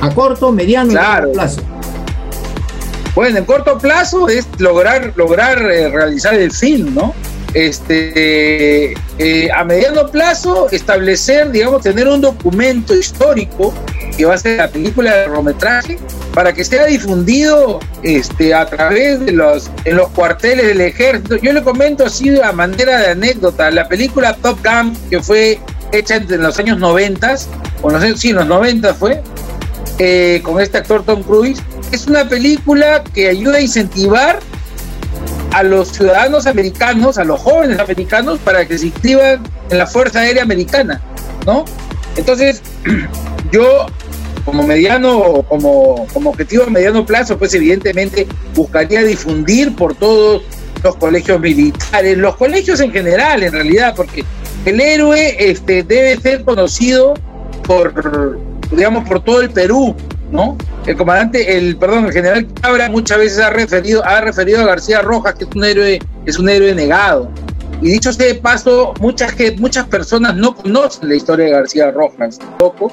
[0.00, 1.60] A corto, mediano y largo plazo.
[3.14, 7.14] Bueno, en corto plazo es lograr, lograr eh, realizar el film, ¿no?
[7.54, 13.72] Este, eh, a mediano plazo establecer, digamos, tener un documento histórico
[14.16, 15.98] que va a ser la película de largometraje
[16.34, 21.36] para que sea difundido este, a través de los, en los cuarteles del ejército.
[21.36, 25.58] Yo le comento así a manera de anécdota, la película Top Gun, que fue
[25.92, 27.36] hecha entre los años 90,
[27.82, 29.22] o no sé, sí, en los 90 fue,
[29.98, 31.60] eh, con este actor Tom Cruise,
[31.92, 34.38] es una película que ayuda a incentivar
[35.52, 40.20] a los ciudadanos americanos, a los jóvenes americanos, para que se inscriban en la Fuerza
[40.20, 41.00] Aérea Americana,
[41.46, 41.64] ¿no?
[42.16, 42.62] Entonces,
[43.52, 43.86] yo
[44.44, 50.42] como mediano, como, como objetivo a mediano plazo, pues evidentemente buscaría difundir por todos
[50.82, 54.24] los colegios militares, los colegios en general, en realidad, porque
[54.64, 57.14] el héroe este, debe ser conocido
[57.64, 57.92] por,
[58.70, 59.94] digamos, por todo el Perú,
[60.30, 60.56] ¿no?
[60.86, 65.02] El comandante, el, perdón, el general Cabra muchas veces ha referido, ha referido a García
[65.02, 67.30] Rojas, que es un héroe, es un héroe negado.
[67.80, 71.90] Y dicho sea de paso, muchas, que, muchas personas no conocen la historia de García
[71.90, 72.92] Rojas, poco,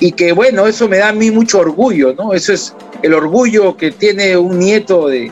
[0.00, 2.32] y que bueno, eso me da a mí mucho orgullo, ¿no?
[2.32, 5.30] Eso es el orgullo que tiene un nieto de,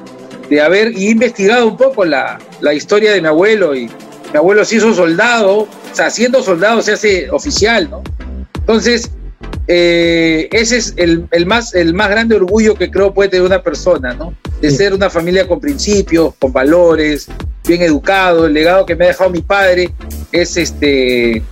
[0.51, 3.87] de haber investigado un poco la, la historia de mi abuelo y
[4.33, 8.03] mi abuelo se hizo soldado, o sea, siendo soldado se hace oficial, ¿no?
[8.61, 9.11] Entonces,
[9.71, 13.63] eh, ese es el, el, más, el más grande orgullo que creo puede tener una
[13.63, 14.35] persona, ¿no?
[14.63, 17.29] De ser una familia con principios, con valores,
[17.67, 18.47] bien educado.
[18.47, 19.91] El legado que me ha dejado mi padre
[20.33, 21.43] es este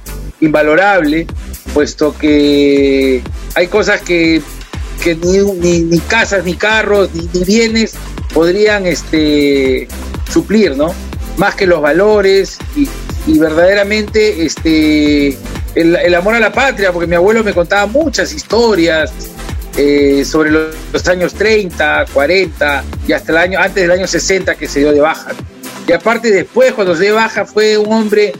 [0.40, 1.26] invalorable,
[1.74, 3.22] puesto que
[3.54, 4.40] hay cosas que,
[5.04, 7.96] que ni, ni, ni casas, ni carros, ni, ni bienes
[8.32, 9.88] podrían este,
[10.32, 10.94] suplir, ¿no?
[11.36, 12.88] Más que los valores y,
[13.26, 15.36] y verdaderamente este,
[15.76, 19.12] el, el, amor a la patria, porque mi abuelo me contaba muchas historias
[19.76, 24.66] eh, sobre los, años 30, 40 y hasta el año, antes del año 60 que
[24.66, 25.32] se dio de baja.
[25.86, 28.32] Y aparte después, cuando se dio de baja, fue un hombre,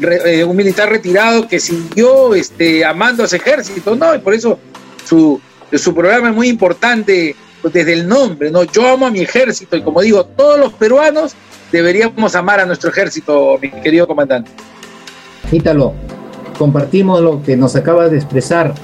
[0.00, 4.14] re, eh, un militar retirado que siguió este, amando a ese ejército, ¿no?
[4.14, 4.58] Y por eso
[5.04, 5.38] su,
[5.74, 7.36] su programa es muy importante
[7.70, 8.64] desde el nombre, ¿no?
[8.64, 11.34] Yo amo a mi ejército y como digo, todos los peruanos
[11.70, 14.50] deberíamos amar a nuestro ejército, mi querido comandante.
[15.52, 15.94] Ítalo,
[16.58, 18.74] compartimos lo que nos acabas de expresar.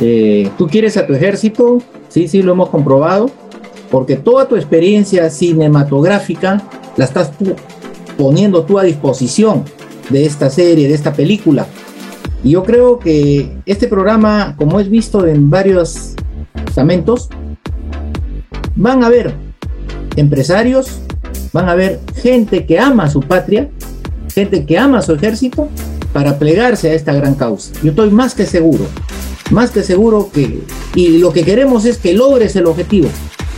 [0.00, 3.30] Eh, tú quieres a tu ejército, sí, sí, lo hemos comprobado,
[3.90, 6.62] porque toda tu experiencia cinematográfica
[6.96, 7.32] la estás
[8.16, 9.64] poniendo tú a disposición
[10.10, 11.66] de esta serie, de esta película.
[12.44, 16.14] Y yo creo que este programa, como es visto en varios
[16.66, 17.28] estamentos,
[18.76, 19.34] van a ver
[20.16, 21.00] empresarios,
[21.52, 23.68] van a ver gente que ama a su patria,
[24.32, 25.68] gente que ama a su ejército,
[26.12, 27.72] para plegarse a esta gran causa.
[27.82, 28.86] Yo estoy más que seguro,
[29.50, 30.62] más que seguro que,
[30.94, 33.08] y lo que queremos es que logres el objetivo,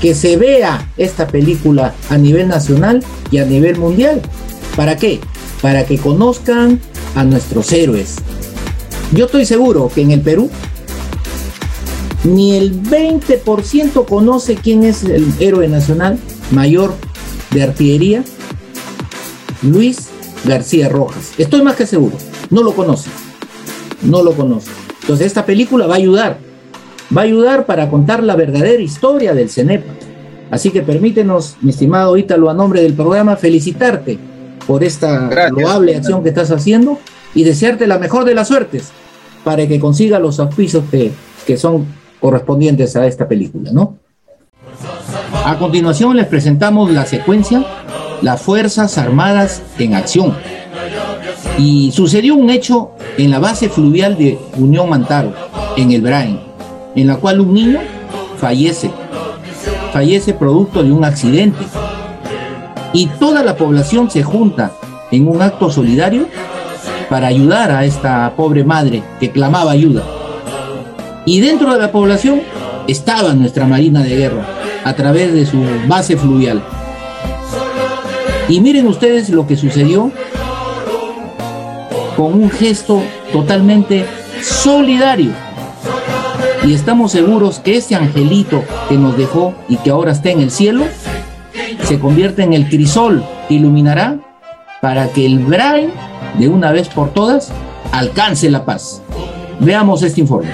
[0.00, 4.20] que se vea esta película a nivel nacional y a nivel mundial.
[4.76, 5.20] ¿Para qué?
[5.60, 6.80] Para que conozcan
[7.14, 8.16] a nuestros héroes.
[9.12, 10.50] Yo estoy seguro que en el Perú
[12.24, 16.18] ni el 20% conoce quién es el héroe nacional
[16.50, 16.94] mayor
[17.50, 18.24] de artillería,
[19.62, 20.08] Luis
[20.44, 21.32] García Rojas.
[21.38, 22.16] Estoy más que seguro.
[22.52, 23.10] No lo conoce.
[24.02, 24.70] No lo conoce.
[25.00, 26.38] Entonces esta película va a ayudar.
[27.16, 29.92] Va a ayudar para contar la verdadera historia del CENEPA.
[30.50, 34.18] Así que permítenos, mi estimado Ítalo, a nombre del programa, felicitarte
[34.66, 36.98] por esta loable acción que estás haciendo
[37.34, 38.90] y desearte la mejor de las suertes
[39.44, 41.10] para que consiga los auspicios que,
[41.46, 41.86] que son
[42.20, 43.96] correspondientes a esta película, ¿no?
[45.32, 47.64] A continuación les presentamos la secuencia
[48.20, 50.36] Las Fuerzas Armadas en Acción.
[51.58, 55.32] Y sucedió un hecho en la base fluvial de Unión Mantaro,
[55.76, 56.40] en el Brain,
[56.94, 57.80] en la cual un niño
[58.38, 58.90] fallece.
[59.92, 61.64] Fallece producto de un accidente.
[62.92, 64.72] Y toda la población se junta
[65.10, 66.26] en un acto solidario
[67.08, 70.02] para ayudar a esta pobre madre que clamaba ayuda.
[71.26, 72.40] Y dentro de la población
[72.88, 74.46] estaba nuestra Marina de Guerra,
[74.84, 76.62] a través de su base fluvial.
[78.48, 80.10] Y miren ustedes lo que sucedió
[82.32, 83.02] un gesto
[83.32, 84.06] totalmente
[84.42, 85.32] solidario.
[86.64, 90.50] Y estamos seguros que ese angelito que nos dejó y que ahora está en el
[90.50, 90.84] cielo,
[91.82, 94.18] se convierte en el crisol que iluminará
[94.80, 95.90] para que el Brain,
[96.38, 97.52] de una vez por todas,
[97.90, 99.02] alcance la paz.
[99.60, 100.50] Veamos este informe.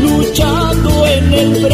[0.00, 1.68] Luchando en el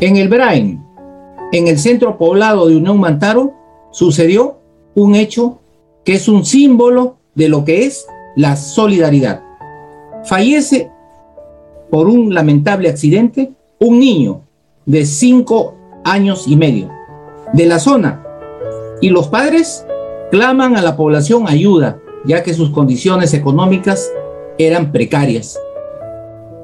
[0.00, 0.82] En el Brain,
[1.52, 3.52] en el centro poblado de Unión Mantaro,
[3.90, 4.56] sucedió
[4.94, 5.58] un hecho
[6.04, 9.42] que es un símbolo de lo que es la solidaridad.
[10.24, 10.90] Fallece
[11.90, 14.40] por un lamentable accidente un niño
[14.86, 15.74] de cinco
[16.04, 16.90] años y medio
[17.52, 18.24] de la zona
[19.02, 19.84] y los padres
[20.30, 24.10] claman a la población ayuda ya que sus condiciones económicas
[24.56, 25.58] eran precarias.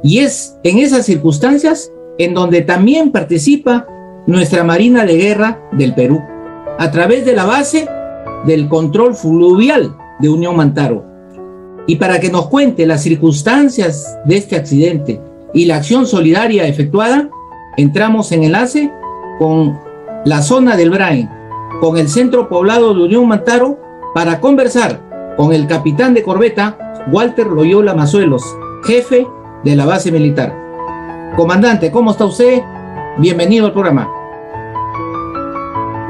[0.03, 3.87] Y es en esas circunstancias en donde también participa
[4.27, 6.21] nuestra Marina de Guerra del Perú,
[6.79, 7.89] a través de la base
[8.45, 11.05] del control fluvial de Unión Mantaro.
[11.87, 15.21] Y para que nos cuente las circunstancias de este accidente
[15.55, 17.31] y la acción solidaria efectuada,
[17.77, 18.91] entramos en enlace
[19.39, 19.79] con
[20.25, 21.29] la zona del Brain,
[21.81, 23.79] con el centro poblado de Unión Mantaro,
[24.15, 28.43] para conversar con el capitán de corbeta, Walter Loyola Mazuelos,
[28.85, 29.27] jefe
[29.63, 30.66] de la base militar.
[31.37, 32.63] Comandante, ¿cómo está usted?
[33.19, 34.11] Bienvenido al programa.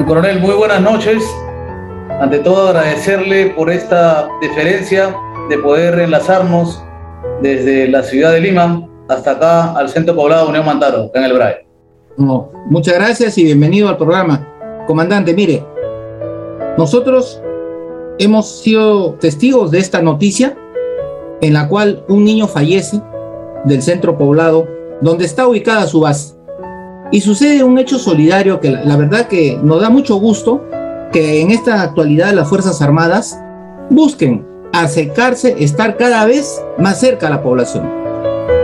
[0.06, 1.20] Coronel, muy buenas noches.
[2.20, 5.16] Ante todo agradecerle por esta deferencia
[5.48, 6.80] de poder enlazarnos
[7.42, 11.32] desde la ciudad de Lima hasta acá al centro poblado Unión Mantaro, acá en el
[11.32, 11.66] Braille.
[12.16, 14.46] No, muchas gracias y bienvenido al programa.
[14.86, 15.64] Comandante, mire,
[16.78, 17.42] nosotros
[18.20, 20.56] hemos sido testigos de esta noticia
[21.40, 23.02] en la cual un niño fallece
[23.64, 26.34] del centro poblado donde está ubicada su base.
[27.12, 30.64] Y sucede un hecho solidario que la, verdad que nos da mucho gusto
[31.12, 33.38] que en esta actualidad las Fuerzas Armadas
[33.90, 37.88] busquen acercarse, estar cada vez más cerca a la población.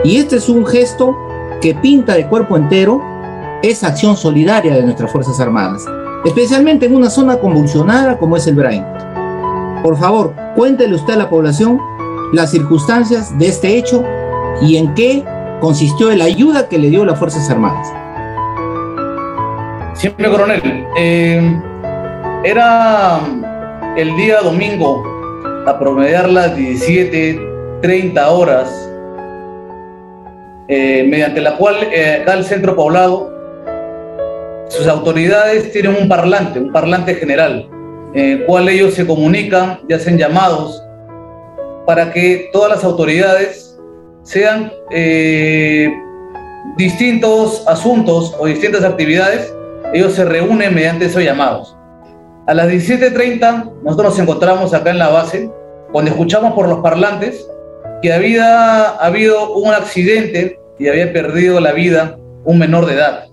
[0.05, 1.16] Y este es un gesto
[1.61, 3.01] que pinta de cuerpo entero
[3.62, 5.85] esa acción solidaria de nuestras Fuerzas Armadas,
[6.24, 8.85] especialmente en una zona convulsionada como es el Brain.
[9.85, 11.78] Por favor, cuéntele usted a la población
[12.33, 14.03] las circunstancias de este hecho
[14.61, 15.24] y en qué
[15.63, 17.87] consistió la ayuda que le dio las Fuerzas Armadas.
[19.95, 20.61] Siempre, coronel.
[20.99, 21.57] eh,
[22.43, 23.21] era
[23.97, 25.05] el día domingo,
[25.65, 28.91] a promediar las 17.30 horas,
[30.67, 33.31] eh, mediante la cual eh, acá el centro poblado,
[34.69, 37.69] sus autoridades tienen un parlante, un parlante general,
[38.15, 40.83] en el cual ellos se comunican y hacen llamados
[41.87, 43.72] para que todas las autoridades
[44.23, 45.93] sean eh,
[46.77, 49.53] distintos asuntos o distintas actividades,
[49.93, 51.77] ellos se reúnen mediante esos llamados.
[52.47, 55.51] A las 17.30 nosotros nos encontramos acá en la base,
[55.93, 57.47] cuando escuchamos por los parlantes
[58.01, 63.29] que había habido un accidente y había perdido la vida un menor de edad.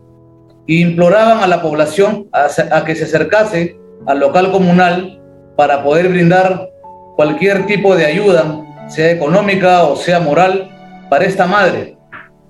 [0.67, 5.19] Y imploraban a la población a, a que se acercase al local comunal
[5.55, 6.69] para poder brindar
[7.15, 10.69] cualquier tipo de ayuda, sea económica o sea moral,
[11.09, 11.97] para esta madre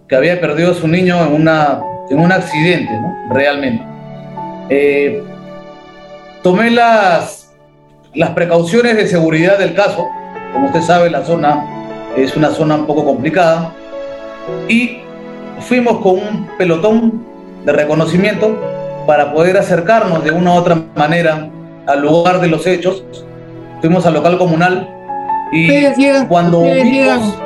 [0.08, 3.34] que había perdido a su niño en, una, en un accidente, ¿no?
[3.34, 3.84] realmente.
[4.70, 5.24] Eh,
[6.44, 7.52] tomé las,
[8.14, 10.08] las precauciones de seguridad del caso.
[10.54, 11.64] Como usted sabe, la zona
[12.18, 13.74] es una zona un poco complicada.
[14.68, 15.00] Y
[15.60, 17.24] fuimos con un pelotón
[17.66, 18.58] de reconocimiento
[19.06, 21.50] para poder acercarnos de una u otra manera
[21.86, 23.04] al lugar de los hechos.
[23.82, 24.90] Fuimos al local comunal
[25.52, 25.68] y
[26.28, 26.62] cuando
[27.20, 27.40] vimos-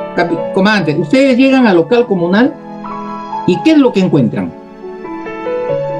[0.54, 2.54] comandante, ustedes llegan al local comunal
[3.46, 4.52] y ¿qué es lo que encuentran?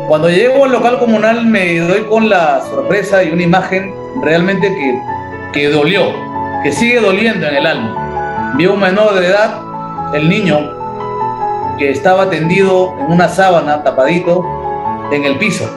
[0.09, 3.93] Cuando llego al local comunal me doy con la sorpresa y una imagen
[4.23, 5.01] realmente que,
[5.53, 6.13] que dolió,
[6.63, 8.53] que sigue doliendo en el alma.
[8.57, 9.61] Vi a un menor de edad,
[10.15, 10.59] el niño,
[11.79, 14.45] que estaba tendido en una sábana, tapadito,
[15.11, 15.69] en el piso,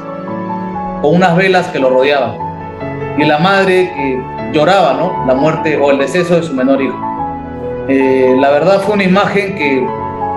[1.01, 2.35] con unas velas que lo rodeaban.
[3.17, 4.21] Y la madre que
[4.53, 5.25] lloraba, ¿no?
[5.25, 7.06] La muerte o el deceso de su menor hijo.
[7.89, 9.87] Eh, la verdad fue una imagen que,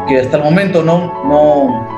[0.09, 1.89] que hasta el momento no, no,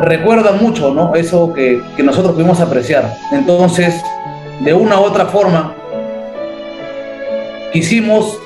[0.00, 1.14] recuerda mucho, ¿no?
[1.14, 3.14] Eso que, que nosotros pudimos apreciar.
[3.32, 4.02] Entonces,
[4.60, 5.74] de una u otra forma,
[7.72, 8.38] quisimos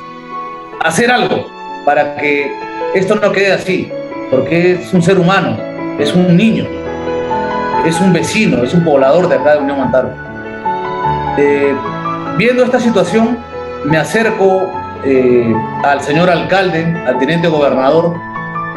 [0.82, 1.46] hacer algo
[1.84, 2.52] para que
[2.94, 3.90] esto no quede así,
[4.30, 5.56] porque es un ser humano,
[5.98, 6.66] es un niño,
[7.86, 10.10] es un vecino, es un poblador de acá de Unión Mantaro.
[11.38, 11.72] Eh,
[12.36, 13.38] viendo esta situación,
[13.84, 18.14] me acerco eh, al señor alcalde, al teniente gobernador,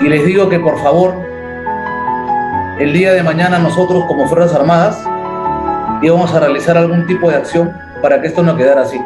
[0.02, 1.16] y les digo que por favor
[2.80, 5.02] el día de mañana nosotros como Fuerzas Armadas
[6.02, 7.72] íbamos a realizar algún tipo de acción
[8.02, 9.00] para que esto no quedara así.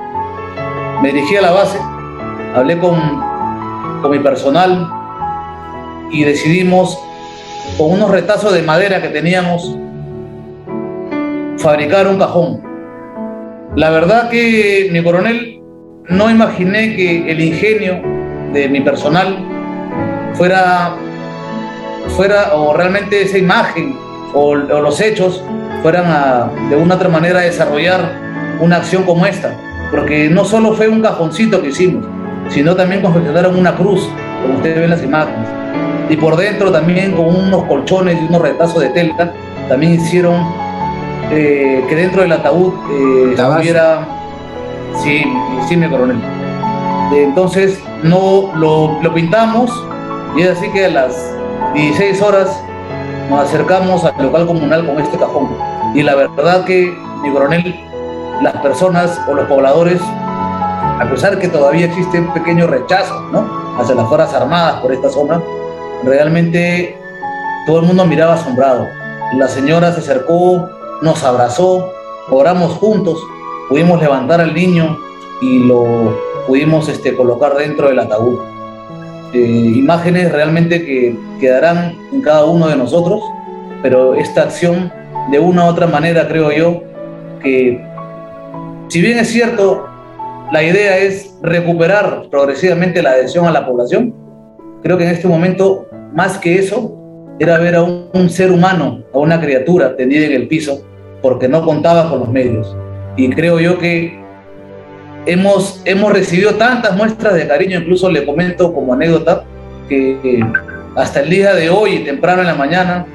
[1.02, 1.78] Me dirigí a la base,
[2.56, 3.00] hablé con,
[4.02, 4.88] con mi personal
[6.12, 6.98] y decidimos,
[7.78, 9.78] con unos retazos de madera que teníamos,
[11.58, 12.62] fabricar un cajón.
[13.76, 15.59] La verdad que mi coronel
[16.10, 18.02] no imaginé que el ingenio
[18.54, 19.38] de mi personal
[20.34, 20.96] fuera
[22.16, 23.96] fuera o realmente esa imagen
[24.34, 25.44] o, o los hechos
[25.82, 28.12] fueran a de una otra manera a desarrollar
[28.60, 29.56] una acción como esta.
[29.92, 32.06] Porque no solo fue un cajoncito que hicimos,
[32.50, 34.08] sino también confeccionaron una cruz,
[34.42, 35.48] como ustedes ven en las imágenes.
[36.10, 39.32] Y por dentro también con unos colchones y unos retazos de tela,
[39.68, 40.36] también hicieron
[41.32, 44.19] eh, que dentro del ataúd eh, estuviera...
[44.98, 45.24] Sí,
[45.68, 46.22] sí, mi coronel.
[47.14, 49.72] Entonces no lo, lo pintamos
[50.36, 51.34] y es así que a las
[51.74, 52.62] 16 horas
[53.30, 55.50] nos acercamos al local comunal con este cajón.
[55.94, 57.76] Y la verdad que, mi coronel,
[58.42, 63.48] las personas o los pobladores, a pesar que todavía existe un pequeño rechazo ¿no?
[63.80, 65.42] hacia las Fuerzas Armadas por esta zona,
[66.04, 66.98] realmente
[67.66, 68.88] todo el mundo miraba asombrado.
[69.36, 70.70] La señora se acercó,
[71.02, 71.92] nos abrazó,
[72.30, 73.20] oramos juntos,
[73.70, 74.98] pudimos levantar al niño
[75.42, 76.18] y lo
[76.48, 78.40] pudimos este, colocar dentro del ataúd.
[79.34, 83.22] Eh, imágenes realmente que quedarán en cada uno de nosotros,
[83.84, 84.92] pero esta acción,
[85.32, 86.82] de una u otra manera, creo yo,
[87.42, 87.80] que
[88.88, 89.86] si bien es cierto,
[90.52, 94.16] la idea es recuperar progresivamente la adhesión a la población,
[94.82, 96.96] creo que en este momento, más que eso,
[97.38, 100.82] era ver a un, un ser humano, a una criatura tendida en el piso,
[101.22, 102.76] porque no contaba con los medios.
[103.20, 104.18] Y creo yo que
[105.26, 109.44] hemos, hemos recibido tantas muestras de cariño, incluso le comento como anécdota,
[109.90, 110.42] que
[110.96, 113.06] hasta el día de hoy, temprano en la mañana,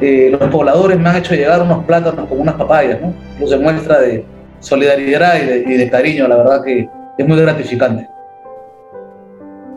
[0.00, 3.14] eh, los pobladores me han hecho llegar unos plátanos con unas papayas, ¿no?
[3.34, 4.24] Incluso muestra de
[4.58, 8.08] solidaridad y de, y de cariño, la verdad que es muy gratificante.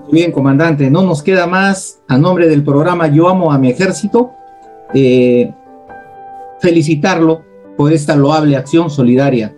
[0.06, 3.70] Muy bien, comandante, no nos queda más a nombre del programa Yo amo a mi
[3.70, 4.32] ejército,
[4.96, 5.54] eh,
[6.60, 7.44] felicitarlo
[7.78, 9.54] por esta loable acción solidaria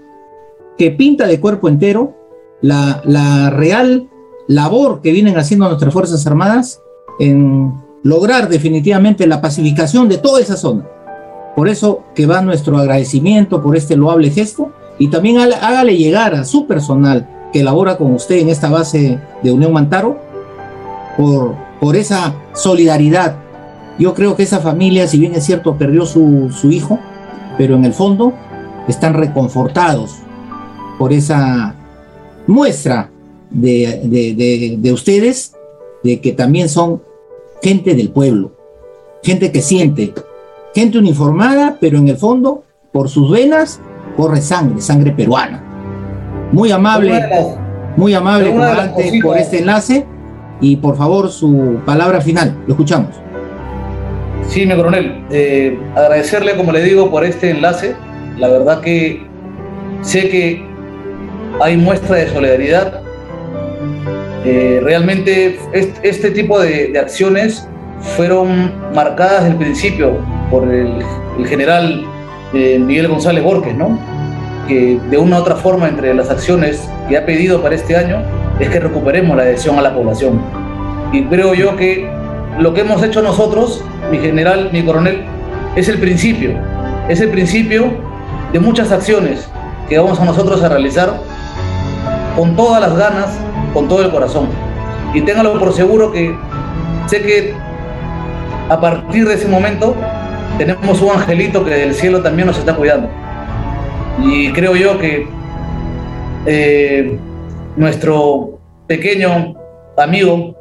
[0.78, 2.16] que pinta de cuerpo entero
[2.62, 4.10] la, la real
[4.48, 6.82] labor que vienen haciendo nuestras Fuerzas Armadas
[7.20, 7.74] en
[8.04, 10.88] lograr definitivamente la pacificación de toda esa zona.
[11.56, 16.44] Por eso que va nuestro agradecimiento por este loable gesto y también hágale- llegar a
[16.46, 20.20] su personal que labora con usted en esta base de Unión Mantaro
[21.18, 23.38] por, por esa solidaridad.
[23.98, 27.00] Yo creo que esa familia, si bien es cierto, perdió su, su hijo,
[27.58, 28.34] pero en el fondo
[28.88, 30.18] están reconfortados
[30.98, 31.76] por esa
[32.48, 33.10] muestra
[33.50, 35.54] de, de- de- de ustedes
[36.04, 37.02] de que también son
[37.62, 38.52] gente del pueblo,
[39.24, 40.14] gente que siente,
[40.76, 43.80] gente uniformada, pero en el fondo, por sus venas,
[44.16, 45.64] corre sangre, sangre peruana.
[46.52, 47.20] Muy amable,
[47.98, 50.06] muy amable, comandante, por este enlace
[50.62, 52.56] y por favor su palabra final.
[52.68, 53.16] Lo escuchamos.
[54.48, 57.96] Sí, mi coronel, eh, agradecerle, como le digo, por este enlace.
[58.38, 59.26] La verdad que
[60.02, 60.66] sé que
[61.62, 63.02] hay muestra de solidaridad.
[64.46, 67.68] Eh, realmente est- este tipo de, acciones
[68.16, 70.18] fueron marcadas desde principio
[70.50, 71.00] por el,
[71.40, 72.06] el general
[72.54, 73.98] eh, Miguel González Borges, ¿no?
[74.68, 78.18] que de una u otra forma entre las acciones que ha pedido para este año
[78.60, 80.42] es que recuperemos la adhesión a la población.
[81.14, 82.10] Y creo yo que
[82.60, 83.82] lo que hemos hecho nosotros,
[84.12, 85.24] mi general, mi coronel,
[85.78, 86.52] es el principio,
[87.08, 87.86] es el principio
[88.52, 89.48] de muchas acciones
[89.88, 91.14] que vamos a nosotros a realizar
[92.38, 93.40] con todas las ganas,
[93.74, 94.48] con todo el corazón.
[95.14, 96.34] Y téngalo por seguro que
[97.08, 97.54] sé que
[98.70, 99.96] a partir de ese momento
[100.60, 103.10] tenemos un angelito que del cielo también nos está cuidando.
[104.24, 105.28] Y creo yo que
[106.46, 107.18] eh,
[107.76, 109.56] nuestro pequeño
[109.98, 110.56] amigo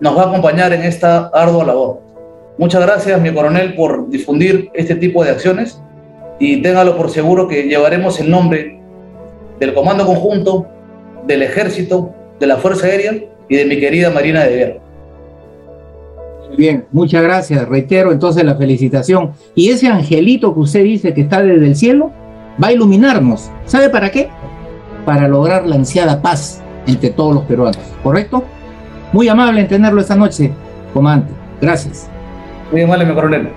[0.00, 2.00] nos va a acompañar en esta ardua labor.
[2.56, 5.82] Muchas gracias, mi coronel, por difundir este tipo de acciones
[6.38, 8.75] y téngalo por seguro que llevaremos el nombre
[9.58, 10.66] del Comando Conjunto,
[11.26, 13.14] del Ejército, de la Fuerza Aérea
[13.48, 14.80] y de mi querida Marina de Guerra.
[16.56, 17.68] Bien, muchas gracias.
[17.68, 19.32] Reitero entonces la felicitación.
[19.54, 22.12] Y ese angelito que usted dice que está desde el cielo
[22.62, 23.50] va a iluminarnos.
[23.66, 24.28] ¿Sabe para qué?
[25.04, 27.78] Para lograr la ansiada paz entre todos los peruanos.
[28.02, 28.44] ¿Correcto?
[29.12, 30.50] Muy amable en tenerlo esta noche,
[30.92, 31.32] comandante.
[31.60, 32.08] Gracias.
[32.72, 33.48] Muy amable, mi coronel.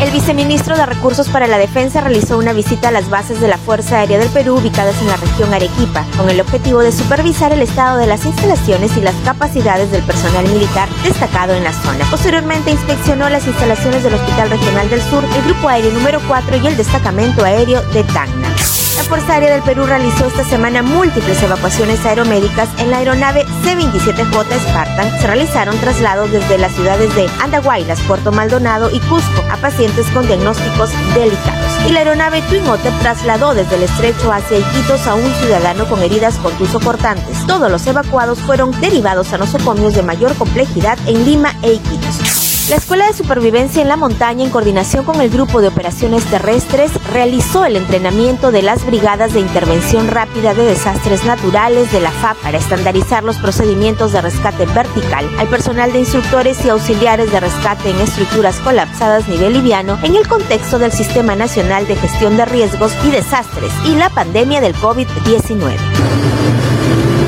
[0.00, 3.58] El viceministro de Recursos para la Defensa realizó una visita a las bases de la
[3.58, 7.62] Fuerza Aérea del Perú ubicadas en la región Arequipa, con el objetivo de supervisar el
[7.62, 12.08] estado de las instalaciones y las capacidades del personal militar destacado en la zona.
[12.10, 16.66] Posteriormente inspeccionó las instalaciones del Hospital Regional del Sur, el Grupo Aéreo número 4 y
[16.68, 18.87] el Destacamento Aéreo de Tacna.
[18.98, 24.58] La Fuerza Aérea del Perú realizó esta semana múltiples evacuaciones aeromédicas en la aeronave C-27J
[24.58, 25.20] Spartan.
[25.20, 30.26] Se realizaron traslados desde las ciudades de Andahuaylas, Puerto Maldonado y Cusco a pacientes con
[30.26, 31.86] diagnósticos delicados.
[31.88, 36.02] Y la aeronave Twin Otter trasladó desde el estrecho hacia Iquitos a un ciudadano con
[36.02, 37.46] heridas contuso-cortantes.
[37.46, 42.47] Todos los evacuados fueron derivados a nosocomios de mayor complejidad en Lima e Iquitos.
[42.68, 46.90] La Escuela de Supervivencia en la Montaña, en coordinación con el Grupo de Operaciones Terrestres,
[47.10, 52.36] realizó el entrenamiento de las Brigadas de Intervención Rápida de Desastres Naturales de la FAP
[52.42, 57.88] para estandarizar los procedimientos de rescate vertical al personal de instructores y auxiliares de rescate
[57.88, 62.92] en estructuras colapsadas nivel liviano en el contexto del Sistema Nacional de Gestión de Riesgos
[63.06, 65.74] y Desastres y la pandemia del COVID-19.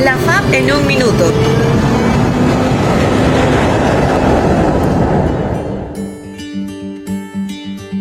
[0.05, 1.33] La FAP en un minuto.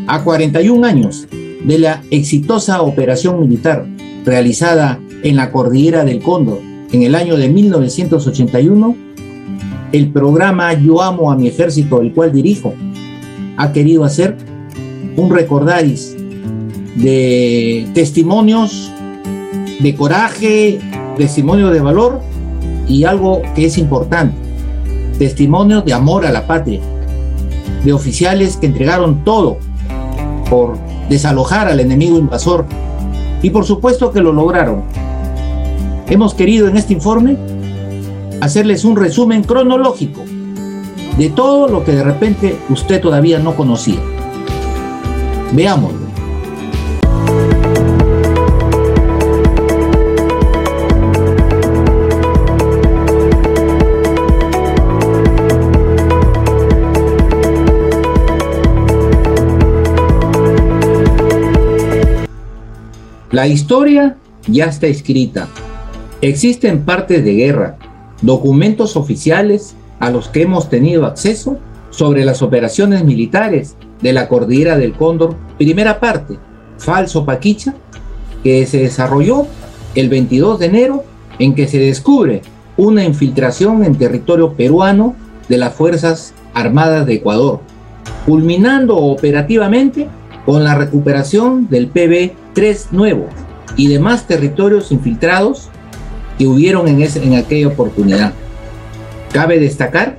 [0.10, 1.28] A 41 años
[1.64, 3.86] de la exitosa operación militar
[4.26, 6.62] realizada en la cordillera del Cóndor
[6.92, 8.96] en el año de 1981,
[9.92, 12.74] el programa Yo amo a mi ejército, el cual dirijo,
[13.56, 14.36] ha querido hacer
[15.16, 16.18] un recordaris
[16.96, 18.92] de testimonios
[19.80, 20.80] de coraje,
[21.18, 22.20] testimonios de valor
[22.88, 24.36] y algo que es importante,
[25.20, 26.80] testimonios de amor a la patria,
[27.86, 29.69] de oficiales que entregaron todo
[30.50, 30.78] por
[31.10, 32.66] desalojar al enemigo invasor
[33.42, 34.84] y por supuesto que lo lograron.
[36.08, 37.38] Hemos querido en este informe
[38.42, 40.22] hacerles un resumen cronológico
[41.18, 44.00] de todo lo que de repente usted todavía no conocía.
[45.52, 45.99] Veámoslo.
[63.32, 65.48] La historia ya está escrita.
[66.22, 67.78] Existen partes de guerra,
[68.24, 71.60] documentos oficiales a los que hemos tenido acceso
[71.92, 76.40] sobre las operaciones militares de la Cordillera del Cóndor, primera parte,
[76.80, 77.76] Falso Paquicha,
[78.44, 79.46] que se desarrolló
[79.94, 81.04] el 22 de enero
[81.38, 82.42] en que se descubre
[82.78, 85.16] una infiltración en territorio peruano
[85.48, 87.60] de las Fuerzas Armadas de Ecuador,
[88.26, 90.08] culminando operativamente
[90.50, 93.28] con la recuperación del PB-3 nuevo
[93.78, 95.70] y demás territorios infiltrados
[96.40, 98.34] que hubieron en, ese, en aquella oportunidad.
[99.32, 100.18] Cabe destacar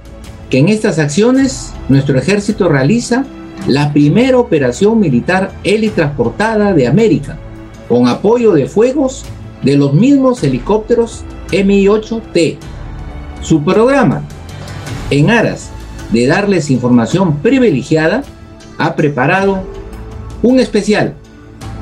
[0.48, 3.24] que en estas acciones nuestro ejército realiza
[3.66, 7.36] la primera operación militar helitransportada de América,
[7.88, 9.24] con apoyo de fuegos
[9.64, 12.56] de los mismos helicópteros Mi-8T.
[13.40, 14.22] Su programa,
[15.10, 15.70] en aras
[16.12, 18.22] de darles información privilegiada,
[18.78, 19.79] ha preparado
[20.42, 21.14] un especial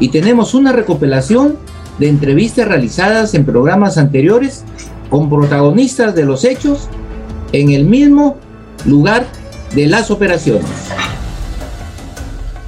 [0.01, 1.57] y tenemos una recopilación
[1.99, 4.65] de entrevistas realizadas en programas anteriores
[5.11, 6.89] con protagonistas de los hechos
[7.53, 8.37] en el mismo
[8.85, 9.27] lugar
[9.75, 10.67] de las operaciones.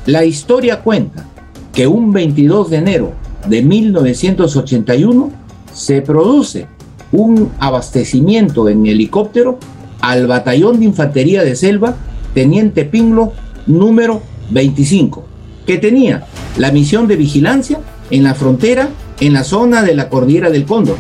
[0.07, 1.27] La historia cuenta
[1.73, 3.13] que un 22 de enero
[3.47, 5.31] de 1981
[5.73, 6.67] se produce
[7.13, 9.59] un abastecimiento en helicóptero
[10.01, 11.97] al batallón de infantería de selva
[12.35, 13.33] Teniente Pinglo
[13.67, 15.25] número 25,
[15.71, 16.25] que tenía
[16.57, 17.79] la misión de vigilancia
[18.11, 18.89] en la frontera
[19.21, 20.97] en la zona de la cordillera del Cóndor,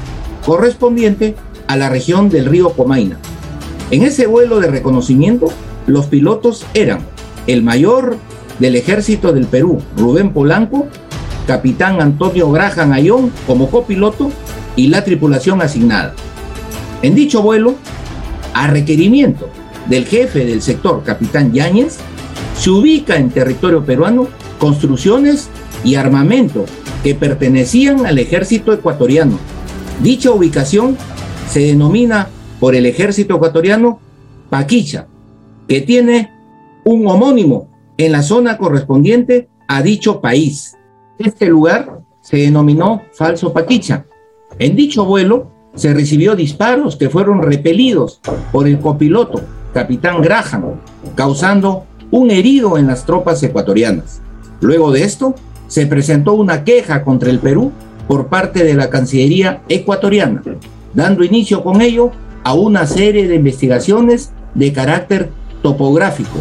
[0.47, 1.34] correspondiente
[1.66, 3.18] a la región del río Comaina.
[3.90, 5.48] En ese vuelo de reconocimiento,
[5.88, 7.01] los pilotos eran
[7.48, 8.16] el mayor
[8.60, 10.86] del ejército del Perú, Rubén Polanco,
[11.48, 14.30] capitán Antonio Graham Ayón como copiloto
[14.76, 16.14] y la tripulación asignada.
[17.02, 17.74] En dicho vuelo,
[18.55, 19.48] a requerimiento
[19.88, 21.98] del jefe del sector, capitán Yáñez,
[22.56, 24.28] se ubica en territorio peruano
[24.60, 25.48] construcciones
[25.82, 26.66] y armamento
[27.02, 29.38] que pertenecían al ejército ecuatoriano.
[30.02, 30.96] Dicha ubicación
[31.48, 32.28] se denomina
[32.60, 33.98] por el ejército ecuatoriano
[34.50, 35.08] Paquicha,
[35.66, 36.30] que tiene
[36.84, 40.76] un homónimo en la zona correspondiente a dicho país.
[41.18, 44.04] Este lugar se denominó Falso Paquicha.
[44.58, 48.20] En dicho vuelo se recibió disparos que fueron repelidos
[48.52, 49.40] por el copiloto,
[49.72, 50.80] capitán Graham,
[51.14, 54.20] causando un herido en las tropas ecuatorianas.
[54.60, 55.34] Luego de esto,
[55.68, 57.72] se presentó una queja contra el Perú
[58.08, 60.42] por parte de la Cancillería ecuatoriana,
[60.94, 62.10] dando inicio con ello
[62.42, 65.30] a una serie de investigaciones de carácter
[65.62, 66.38] topográfico.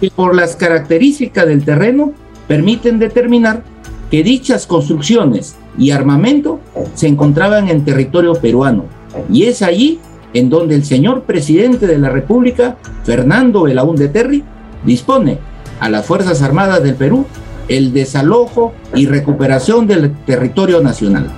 [0.00, 2.12] Y por las características del terreno
[2.46, 3.62] permiten determinar
[4.10, 6.60] que dichas construcciones y armamento
[6.94, 8.84] se encontraban en territorio peruano.
[9.30, 9.98] Y es allí
[10.32, 14.42] en donde el señor presidente de la República, Fernando Belaúnde Terry,
[14.84, 15.38] dispone
[15.80, 17.26] a las Fuerzas Armadas del Perú
[17.68, 21.30] el desalojo y recuperación del territorio nacional.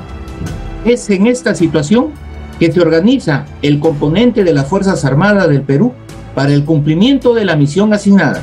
[0.84, 2.08] Es en esta situación
[2.58, 5.92] que se organiza el componente de las Fuerzas Armadas del Perú
[6.34, 8.40] para el cumplimiento de la misión asignada.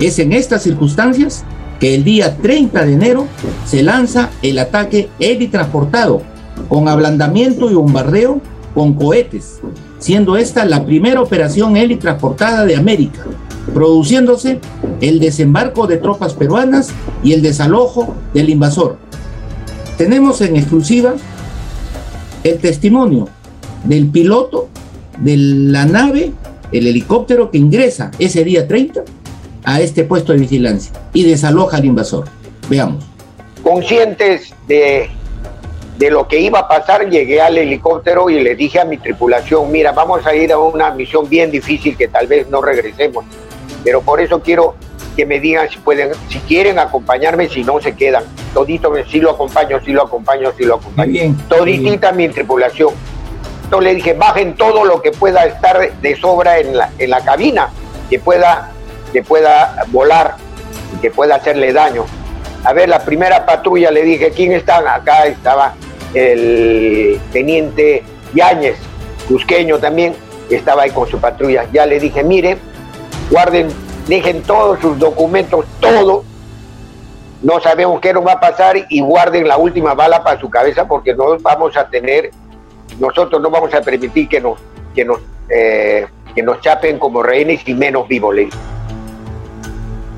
[0.00, 1.44] Es en estas circunstancias
[1.80, 3.26] que el día 30 de enero
[3.66, 5.08] se lanza el ataque
[5.50, 6.22] transportado
[6.68, 8.40] con ablandamiento y bombardeo
[8.74, 9.60] con cohetes,
[9.98, 13.20] siendo esta la primera operación transportada de América,
[13.72, 14.60] produciéndose
[15.00, 16.90] el desembarco de tropas peruanas
[17.22, 18.98] y el desalojo del invasor.
[19.96, 21.14] Tenemos en exclusiva
[22.42, 23.28] el testimonio
[23.84, 24.68] del piloto
[25.18, 26.32] de la nave,
[26.72, 29.04] el helicóptero que ingresa ese día 30
[29.64, 32.24] a este puesto de vigilancia y desaloja al invasor.
[32.68, 33.04] Veamos.
[33.62, 35.08] Conscientes de,
[35.96, 39.70] de lo que iba a pasar, llegué al helicóptero y le dije a mi tripulación,
[39.70, 43.24] mira, vamos a ir a una misión bien difícil que tal vez no regresemos
[43.84, 44.74] pero por eso quiero
[45.14, 48.24] que me digan si pueden, si quieren acompañarme, si no se quedan.
[48.52, 51.12] Todito, si lo acompaño, si lo acompaño, si lo acompaño.
[51.12, 52.90] Bien, Toditita mi tripulación.
[53.64, 57.20] Entonces le dije, bajen todo lo que pueda estar de sobra en la, en la
[57.24, 57.68] cabina,
[58.10, 58.70] que pueda,
[59.12, 60.36] que pueda volar
[60.94, 62.04] y que pueda hacerle daño.
[62.64, 64.94] A ver, la primera patrulla le dije, ¿quién está?
[64.94, 65.74] Acá estaba
[66.14, 68.02] el teniente
[68.34, 68.76] Yáñez,
[69.28, 70.14] cusqueño también,
[70.50, 71.66] estaba ahí con su patrulla.
[71.72, 72.58] Ya le dije, mire,
[73.30, 73.68] guarden,
[74.06, 76.24] dejen todos sus documentos, todo.
[77.42, 80.88] No sabemos qué nos va a pasar y guarden la última bala para su cabeza
[80.88, 82.30] porque no vamos a tener,
[82.98, 84.58] nosotros no vamos a permitir que nos,
[84.94, 88.34] que nos, eh, que nos chapen como rehenes y menos vivos.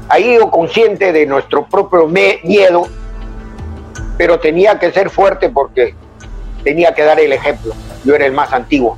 [0.08, 2.86] Ahí yo consciente de nuestro propio miedo,
[4.16, 5.94] pero tenía que ser fuerte porque
[6.62, 7.74] tenía que dar el ejemplo.
[8.04, 8.96] Yo era el más antiguo.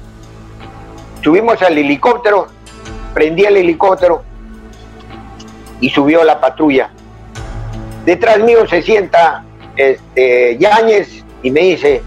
[1.22, 2.46] Subimos al helicóptero,
[3.18, 4.22] prendí el helicóptero
[5.80, 6.88] y subió la patrulla.
[8.04, 9.42] Detrás mío se sienta
[9.74, 12.00] este, Yáñez y me dice,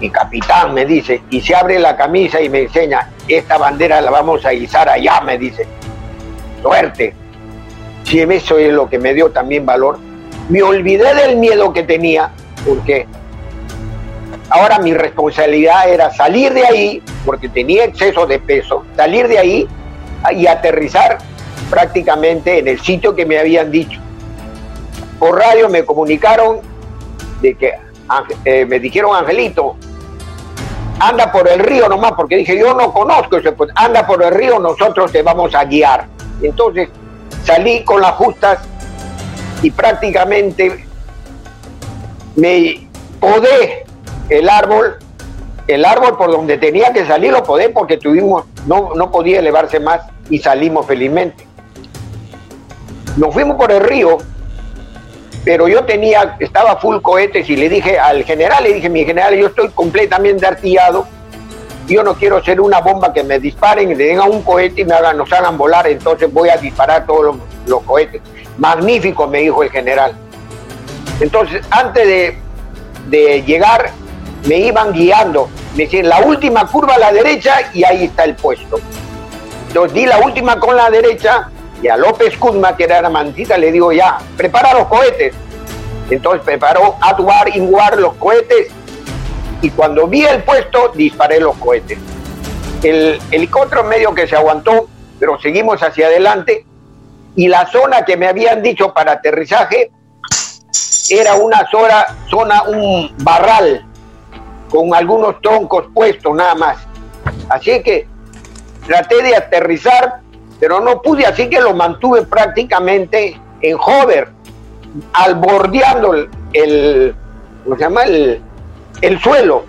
[0.00, 4.10] mi capitán me dice, y se abre la camisa y me enseña, esta bandera la
[4.10, 5.66] vamos a izar allá, me dice.
[6.62, 7.12] Suerte.
[8.04, 9.98] Si eso es lo que me dio también valor.
[10.48, 12.30] Me olvidé del miedo que tenía,
[12.66, 13.06] porque
[14.48, 19.68] ahora mi responsabilidad era salir de ahí, porque tenía exceso de peso, salir de ahí
[20.32, 21.18] y aterrizar
[21.70, 24.00] prácticamente en el sitio que me habían dicho.
[25.18, 26.60] Por radio me comunicaron
[27.40, 27.74] de que
[28.44, 29.76] eh, me dijeron Angelito,
[30.98, 34.34] anda por el río nomás, porque dije yo no conozco ese puente, anda por el
[34.34, 36.06] río, nosotros te vamos a guiar.
[36.42, 36.88] Entonces
[37.44, 38.58] salí con las justas
[39.62, 40.84] y prácticamente
[42.36, 42.88] me
[43.18, 43.84] podé
[44.28, 44.98] el árbol,
[45.74, 49.78] el árbol por donde tenía que salir lo podé porque tuvimos, no, no podía elevarse
[49.78, 51.46] más y salimos felizmente.
[53.16, 54.18] Nos fuimos por el río,
[55.44, 59.36] pero yo tenía, estaba full cohetes y le dije al general, le dije, mi general,
[59.36, 61.06] yo estoy completamente artillado,
[61.86, 64.82] yo no quiero ser una bomba que me disparen y le den a un cohete
[64.82, 67.36] y me hagan, nos hagan volar, entonces voy a disparar todos los,
[67.66, 68.22] los cohetes.
[68.58, 70.14] Magnífico, me dijo el general.
[71.20, 72.38] Entonces, antes de,
[73.08, 73.90] de llegar,
[74.46, 75.48] me iban guiando.
[75.76, 78.78] Me decían, la última curva a la derecha y ahí está el puesto.
[79.68, 81.48] Entonces di la última con la derecha
[81.82, 85.34] y a López Kuzma, que era la mantita, le digo, ya, prepara los cohetes.
[86.10, 88.68] Entonces preparó Atuar, Inguar los cohetes
[89.62, 91.98] y cuando vi el puesto disparé los cohetes.
[92.82, 94.88] El helicóptero medio que se aguantó,
[95.18, 96.64] pero seguimos hacia adelante
[97.36, 99.90] y la zona que me habían dicho para aterrizaje
[101.10, 103.86] era una zona un barral
[104.70, 106.78] con algunos troncos puestos nada más.
[107.48, 108.06] Así que
[108.86, 110.20] traté de aterrizar,
[110.58, 114.28] pero no pude, así que lo mantuve prácticamente en hover,
[115.12, 117.14] al bordeando el, el
[117.64, 118.02] ¿cómo se llama?
[118.04, 118.42] El,
[119.02, 119.64] el suelo.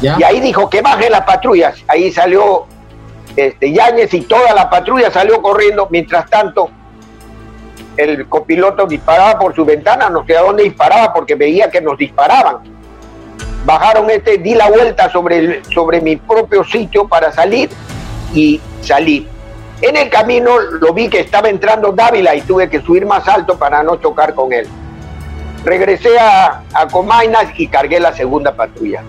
[0.00, 1.76] Y ahí dijo que baje las patrullas.
[1.86, 2.66] Ahí salió
[3.36, 5.86] este, Yáñez y toda la patrulla salió corriendo.
[5.90, 6.70] Mientras tanto,
[7.96, 11.96] el copiloto disparaba por su ventana, no sé a dónde disparaba porque veía que nos
[11.96, 12.71] disparaban.
[13.64, 17.70] Bajaron este, di la vuelta sobre, sobre mi propio sitio para salir
[18.34, 19.28] y salí.
[19.80, 23.58] En el camino lo vi que estaba entrando Dávila y tuve que subir más alto
[23.58, 24.66] para no chocar con él.
[25.64, 29.02] Regresé a, a Comainas y cargué la segunda patrulla.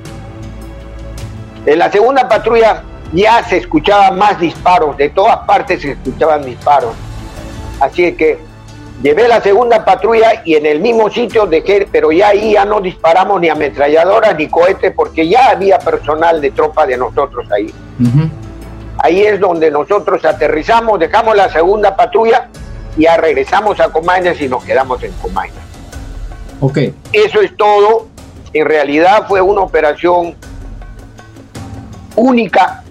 [1.65, 6.93] En la segunda patrulla ya se escuchaban más disparos, de todas partes se escuchaban disparos.
[7.79, 8.39] Así que
[9.01, 12.79] llevé la segunda patrulla y en el mismo sitio dejé, pero ya ahí ya no
[12.79, 17.73] disparamos ni ametralladoras ni cohetes porque ya había personal de tropa de nosotros ahí.
[18.97, 22.47] Ahí es donde nosotros aterrizamos, dejamos la segunda patrulla
[22.95, 25.63] y ya regresamos a Comainas y nos quedamos en Comainas.
[26.59, 26.77] Ok.
[27.11, 28.07] Eso es todo.
[28.53, 30.35] En realidad fue una operación
[32.15, 32.83] única,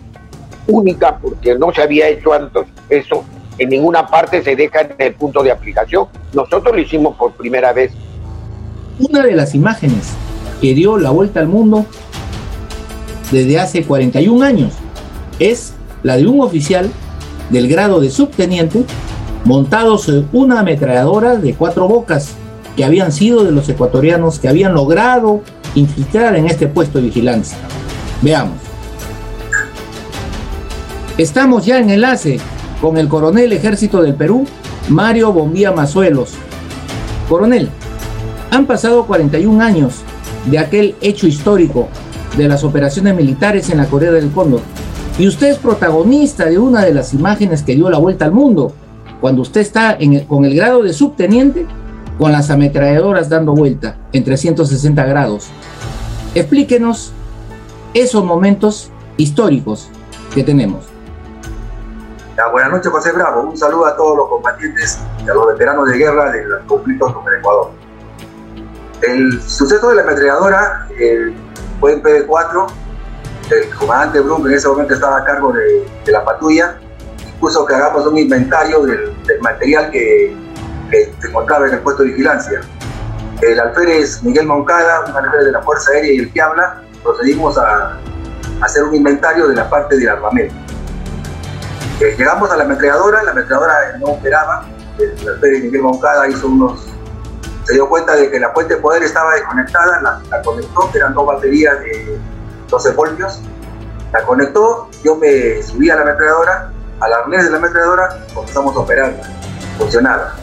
[0.66, 3.24] única, porque no se había hecho antes eso.
[3.58, 6.06] En ninguna parte se deja en el punto de aplicación.
[6.32, 7.92] Nosotros lo hicimos por primera vez.
[8.98, 10.12] Una de las imágenes
[10.60, 11.86] que dio la vuelta al mundo
[13.30, 14.72] desde hace 41 años
[15.38, 16.90] es la de un oficial
[17.50, 18.84] del grado de subteniente
[19.44, 22.34] montado sobre una ametralladora de cuatro bocas
[22.76, 25.42] que habían sido de los ecuatorianos que habían logrado
[25.74, 27.58] infiltrar en este puesto de vigilancia.
[28.22, 28.56] Veamos.
[31.18, 32.40] Estamos ya en enlace
[32.82, 34.44] con el coronel ejército del Perú,
[34.88, 36.32] Mario Bombía Mazuelos.
[37.28, 37.70] Coronel,
[38.50, 40.02] han pasado 41 años
[40.50, 41.88] de aquel hecho histórico
[42.36, 44.62] de las operaciones militares en la Corea del Cóndor.
[45.16, 48.72] Y usted es protagonista de una de las imágenes que dio la vuelta al mundo,
[49.20, 49.96] cuando usted está
[50.26, 51.64] con el grado de subteniente,
[52.18, 55.46] con las ametralladoras dando vuelta en 360 grados.
[56.34, 57.12] Explíquenos
[57.94, 59.86] esos momentos históricos
[60.34, 60.91] que tenemos.
[62.50, 63.42] Buenas noches, José Bravo.
[63.42, 67.12] Un saludo a todos los combatientes y a los veteranos de guerra de los conflictos
[67.12, 67.70] con el Ecuador.
[69.02, 70.88] El suceso de la ametralladora
[71.80, 72.66] fue en PD4.
[73.50, 76.78] El comandante Brum en ese momento estaba a cargo de, de la patrulla.
[77.40, 80.36] Puso que hagamos un inventario del, del material que,
[80.90, 82.60] que se encontraba en el puesto de vigilancia.
[83.40, 87.58] El alférez Miguel Moncada, un alférez de la Fuerza Aérea y el que habla, procedimos
[87.58, 87.98] a, a
[88.62, 90.61] hacer un inventario de la parte del armamento.
[92.02, 94.66] Llegamos a la ametralladora, la ametralladora no operaba,
[94.98, 96.84] el Miguel Moncada hizo unos,
[97.62, 101.14] se dio cuenta de que la fuente de poder estaba desconectada, la, conectó, que eran
[101.14, 102.18] dos baterías de
[102.68, 103.40] 12 voltios,
[104.12, 108.80] la conectó, yo me subí a la ametralladora, al arnés de la ametralladora, comenzamos a
[108.80, 109.22] operarla,
[109.78, 110.34] funcionaba,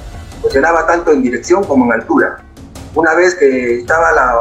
[0.42, 2.38] funcionaba tanto en dirección como en altura.
[2.96, 4.34] Una vez que estaba la,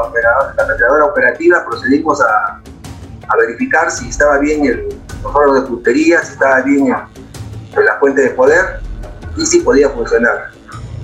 [0.98, 2.60] la operativa, procedimos a,
[3.28, 4.88] a verificar si estaba bien el,
[5.22, 8.80] los órganos de puntería, si estaba bien el- la fuente de poder
[9.36, 10.50] y si podía funcionar.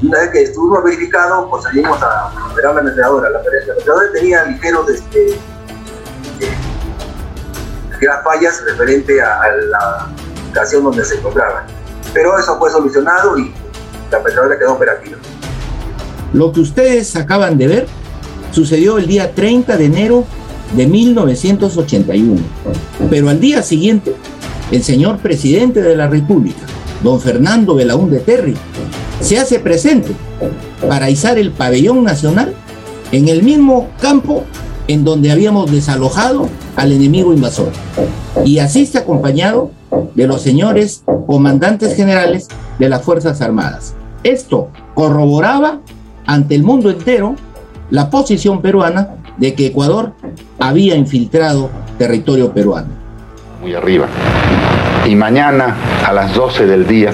[0.03, 3.31] Una vez que estuvimos verificados, procedimos a operar la ametralladora.
[3.31, 5.31] La ametralladora tenía ligeros este,
[6.41, 6.57] eh,
[8.25, 10.09] fallas referente a, a la
[10.47, 11.65] ubicación donde se encontraba.
[12.13, 13.55] Pero eso fue solucionado y
[14.11, 15.17] la ametralladora quedó operativa.
[16.33, 17.87] Lo que ustedes acaban de ver
[18.51, 20.25] sucedió el día 30 de enero
[20.77, 22.41] de 1981.
[23.11, 24.15] Pero al día siguiente,
[24.71, 26.61] el señor presidente de la República,
[27.03, 28.55] don Fernando Belaúnde Terry,
[29.21, 30.13] se hace presente
[30.89, 32.55] para izar el pabellón nacional
[33.13, 34.45] en el mismo campo
[34.89, 37.71] en donde habíamos desalojado al enemigo invasor.
[38.45, 39.71] Y así está acompañado
[40.15, 42.49] de los señores comandantes generales
[42.79, 43.95] de las Fuerzas Armadas.
[44.23, 45.81] Esto corroboraba
[46.27, 47.37] ante el mundo entero
[47.91, 50.13] la posición peruana de que Ecuador
[50.59, 52.89] había infiltrado territorio peruano.
[53.61, 54.07] Muy arriba.
[55.07, 55.75] Y mañana
[56.07, 57.13] a las 12 del día,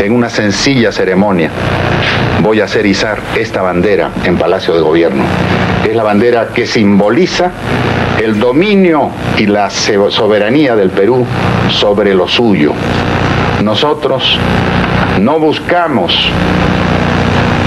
[0.00, 1.50] en una sencilla ceremonia,
[2.42, 5.24] voy a hacer izar esta bandera en Palacio de Gobierno.
[5.88, 7.50] Es la bandera que simboliza
[8.22, 11.26] el dominio y la soberanía del Perú
[11.70, 12.72] sobre lo suyo.
[13.62, 14.38] Nosotros
[15.20, 16.30] no buscamos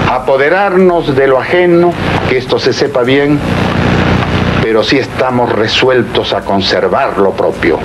[0.09, 1.91] apoderarnos de lo ajeno,
[2.29, 3.39] que esto se sepa bien,
[4.61, 7.79] pero sí estamos resueltos a conservar lo propio.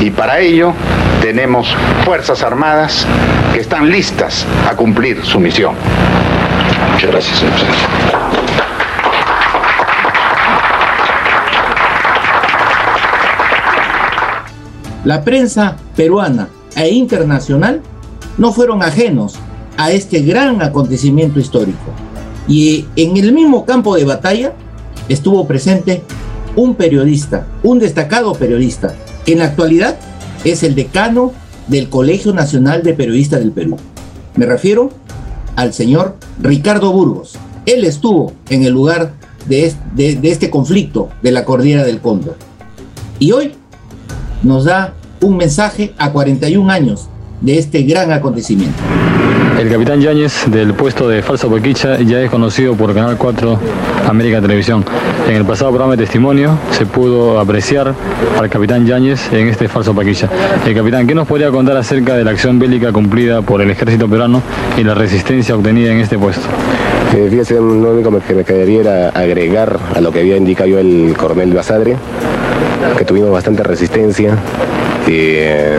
[0.00, 0.72] Y para ello
[1.20, 1.74] tenemos
[2.04, 3.06] Fuerzas Armadas
[3.52, 5.74] que están listas a cumplir su misión.
[6.92, 7.84] Muchas gracias, señor presidente.
[15.04, 17.82] La prensa peruana e internacional
[18.38, 19.34] no fueron ajenos
[19.76, 21.92] a este gran acontecimiento histórico.
[22.48, 24.54] Y en el mismo campo de batalla
[25.08, 26.02] estuvo presente
[26.56, 28.94] un periodista, un destacado periodista,
[29.24, 29.96] que en la actualidad
[30.44, 31.32] es el decano
[31.68, 33.76] del Colegio Nacional de Periodistas del Perú.
[34.36, 34.90] Me refiero
[35.56, 37.34] al señor Ricardo Burgos.
[37.66, 39.12] Él estuvo en el lugar
[39.46, 39.74] de
[40.22, 42.36] este, conflicto de la Cordillera del Cóndor.
[43.18, 43.52] Y hoy
[44.42, 47.08] nos da un mensaje a 41 años
[47.40, 48.82] de este gran acontecimiento.
[49.64, 53.58] El capitán Yáñez del puesto de Falso Paquicha ya es conocido por Canal 4
[54.06, 54.84] América Televisión.
[55.26, 57.94] En el pasado programa de testimonio se pudo apreciar
[58.38, 60.28] al capitán Yáñez en este Falso Paquicha.
[60.66, 64.06] El capitán, ¿qué nos podría contar acerca de la acción bélica cumplida por el ejército
[64.06, 64.42] peruano
[64.76, 66.46] y la resistencia obtenida en este puesto?
[67.16, 70.78] Eh, fíjese, lo único que me quedaría era agregar a lo que había indicado yo
[70.78, 71.96] el coronel Basadre,
[72.98, 74.36] que tuvimos bastante resistencia.
[75.08, 75.78] Eh,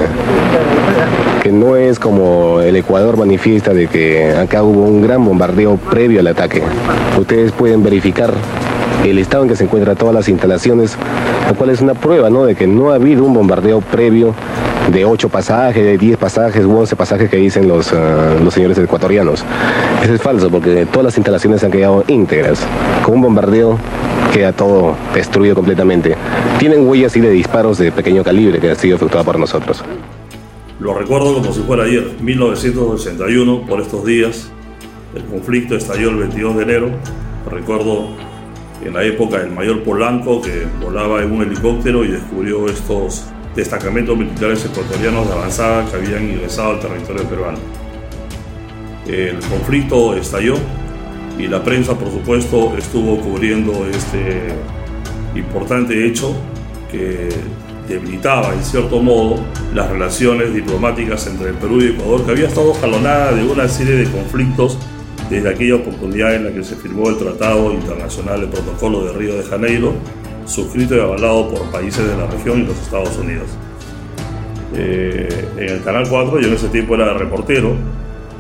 [1.46, 6.20] que no es como el Ecuador manifiesta de que acá hubo un gran bombardeo previo
[6.20, 6.64] al ataque.
[7.20, 8.34] Ustedes pueden verificar
[9.04, 10.98] el estado en que se encuentran todas las instalaciones,
[11.48, 12.46] lo cual es una prueba ¿no?
[12.46, 14.34] de que no ha habido un bombardeo previo
[14.92, 18.80] de 8 pasajes, de 10 pasajes u 11 pasajes que dicen los, uh, los señores
[18.80, 19.46] ecuatorianos.
[20.04, 22.66] Eso es falso porque todas las instalaciones han quedado íntegras.
[23.04, 23.78] Con un bombardeo
[24.34, 26.16] queda todo destruido completamente.
[26.58, 29.84] Tienen huellas así de disparos de pequeño calibre que han sido efectuados por nosotros.
[30.80, 34.52] Lo recuerdo como si fuera ayer, 1961, por estos días.
[35.16, 36.90] El conflicto estalló el 22 de enero.
[37.50, 38.10] Recuerdo
[38.84, 43.26] en la época el mayor Polanco que volaba en un helicóptero y descubrió estos
[43.56, 47.58] destacamentos militares ecuatorianos de avanzada que habían ingresado al territorio peruano.
[49.08, 50.56] El conflicto estalló
[51.40, 54.50] y la prensa, por supuesto, estuvo cubriendo este
[55.36, 56.36] importante hecho
[56.92, 57.30] que
[57.88, 59.44] debilitaba en cierto modo
[59.74, 63.96] las relaciones diplomáticas entre el Perú y Ecuador, que había estado jalonada de una serie
[63.96, 64.78] de conflictos
[65.30, 69.36] desde aquella oportunidad en la que se firmó el Tratado Internacional, el Protocolo de Río
[69.36, 69.94] de Janeiro,
[70.46, 73.50] suscrito y avalado por países de la región y los Estados Unidos.
[74.76, 77.76] Eh, en el Canal 4, yo en ese tiempo era reportero,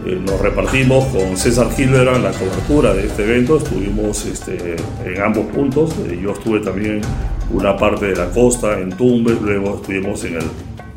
[0.06, 4.76] eh, nos repartimos con César Hildebrand la cobertura de este evento, estuvimos este,
[5.06, 7.02] en ambos puntos, eh, yo estuve también
[7.52, 10.45] una parte de la costa en Tumbes, luego estuvimos en, el,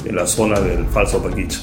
[0.05, 1.61] en la zona del falso Paquicha.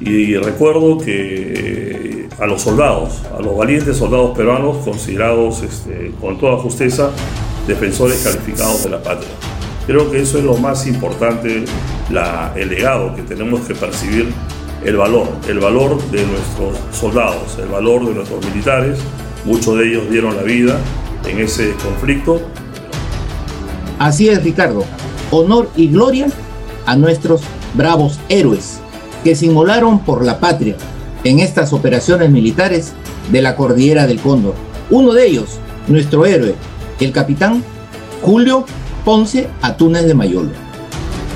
[0.00, 6.56] Y recuerdo que a los soldados, a los valientes soldados peruanos considerados este, con toda
[6.56, 7.10] justeza
[7.66, 9.28] defensores calificados de la patria.
[9.86, 11.64] Creo que eso es lo más importante,
[12.10, 14.32] la, el legado que tenemos que percibir,
[14.84, 18.98] el valor, el valor de nuestros soldados, el valor de nuestros militares.
[19.44, 20.78] Muchos de ellos dieron la vida
[21.26, 22.40] en ese conflicto
[24.00, 24.82] Así es, Ricardo.
[25.30, 26.28] Honor y gloria
[26.86, 27.42] a nuestros
[27.74, 28.80] bravos héroes
[29.22, 30.74] que se inmolaron por la patria
[31.22, 32.94] en estas operaciones militares
[33.30, 34.54] de la Cordillera del Cóndor.
[34.88, 36.54] Uno de ellos, nuestro héroe,
[36.98, 37.62] el capitán
[38.22, 38.64] Julio
[39.04, 40.52] Ponce Atunes de Mayolo.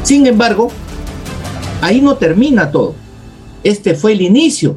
[0.02, 0.70] Sin embargo,
[1.82, 2.94] ahí no termina todo.
[3.64, 4.76] Este fue el inicio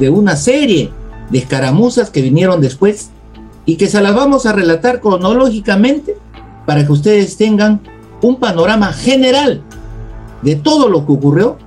[0.00, 0.90] de una serie
[1.30, 3.10] de escaramuzas que vinieron después
[3.66, 6.16] y que se las vamos a relatar cronológicamente
[6.64, 7.80] para que ustedes tengan
[8.22, 9.62] un panorama general
[10.42, 11.58] de todo lo que ocurrió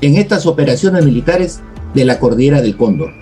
[0.00, 1.60] en estas operaciones militares
[1.92, 3.12] de la Cordillera del Cóndor.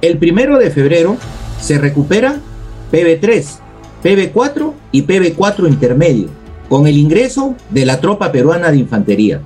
[0.00, 1.16] El primero de febrero
[1.60, 2.40] se recupera
[2.90, 3.46] PB3,
[4.02, 6.28] PB4 y PB4 intermedio,
[6.68, 9.40] con el ingreso de la tropa peruana de infantería.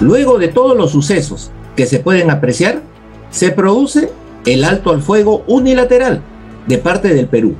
[0.00, 2.82] Luego de todos los sucesos que se pueden apreciar,
[3.30, 4.10] se produce
[4.46, 6.20] el alto al fuego unilateral
[6.66, 7.54] de parte del Perú.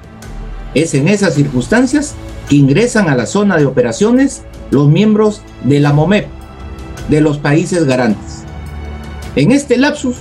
[0.74, 2.15] Es en esas circunstancias
[2.48, 6.27] que ingresan a la zona de operaciones los miembros de la MOMEP,
[7.09, 8.43] de los países garantes.
[9.36, 10.16] En este lapsus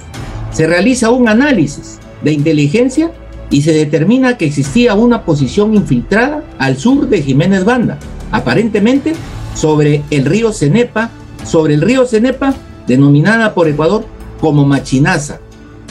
[0.52, 3.12] se realiza un análisis de inteligencia
[3.50, 8.00] y se determina que existía una posición infiltrada al sur de Jiménez Banda,
[8.32, 9.14] aparentemente
[9.56, 11.12] sobre el río Cenepa,
[11.46, 12.54] sobre el río Cenepa,
[12.88, 14.06] denominada por Ecuador
[14.40, 15.40] como Machinaza.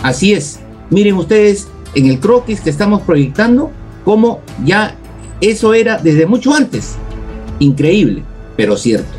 [0.03, 0.61] Así es,
[0.91, 3.71] miren ustedes en el croquis que estamos proyectando,
[4.05, 4.97] como ya
[5.41, 6.95] eso era desde mucho antes.
[7.59, 8.23] Increíble,
[8.57, 9.11] pero cierto.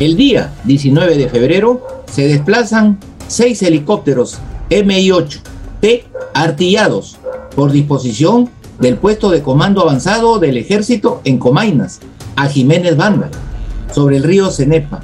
[0.00, 2.98] El día 19 de febrero se desplazan
[3.28, 4.38] seis helicópteros
[4.70, 6.02] Mi-8T
[6.34, 7.18] artillados
[7.54, 12.00] por disposición del puesto de comando avanzado del ejército en Comainas,
[12.36, 13.30] a Jiménez Banda,
[13.92, 15.00] sobre el río Cenepa.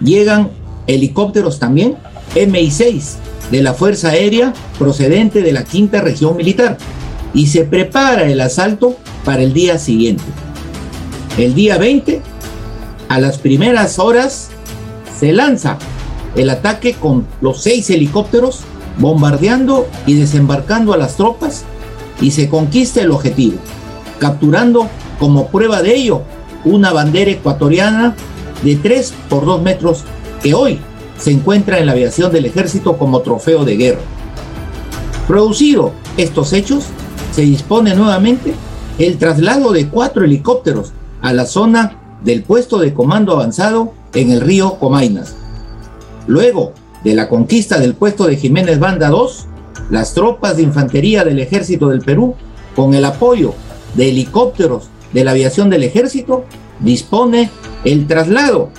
[0.00, 0.50] Llegan
[0.86, 1.96] helicópteros también
[2.34, 3.14] Mi-6
[3.50, 6.78] de la Fuerza Aérea procedente de la Quinta Región Militar
[7.34, 10.24] y se prepara el asalto para el día siguiente.
[11.38, 12.20] El día 20,
[13.08, 14.50] a las primeras horas,
[15.18, 15.78] se lanza
[16.36, 18.60] el ataque con los seis helicópteros
[18.98, 21.64] bombardeando y desembarcando a las tropas
[22.20, 23.58] y se conquista el objetivo,
[24.18, 24.88] capturando
[25.18, 26.22] como prueba de ello
[26.64, 28.14] una bandera ecuatoriana
[28.62, 30.04] de 3 por 2 metros
[30.42, 30.78] que hoy
[31.18, 34.00] se encuentra en la aviación del ejército como trofeo de guerra.
[35.26, 36.84] Producido estos hechos,
[37.32, 38.54] se dispone nuevamente
[38.98, 40.92] el traslado de cuatro helicópteros
[41.22, 45.36] a la zona del puesto de comando avanzado en el río Comainas.
[46.26, 46.72] Luego
[47.04, 49.46] de la conquista del puesto de Jiménez Banda 2,
[49.90, 52.34] las tropas de infantería del ejército del Perú,
[52.76, 53.54] con el apoyo
[53.94, 56.44] de helicópteros de la aviación del ejército,
[56.80, 57.50] dispone
[57.84, 58.70] el traslado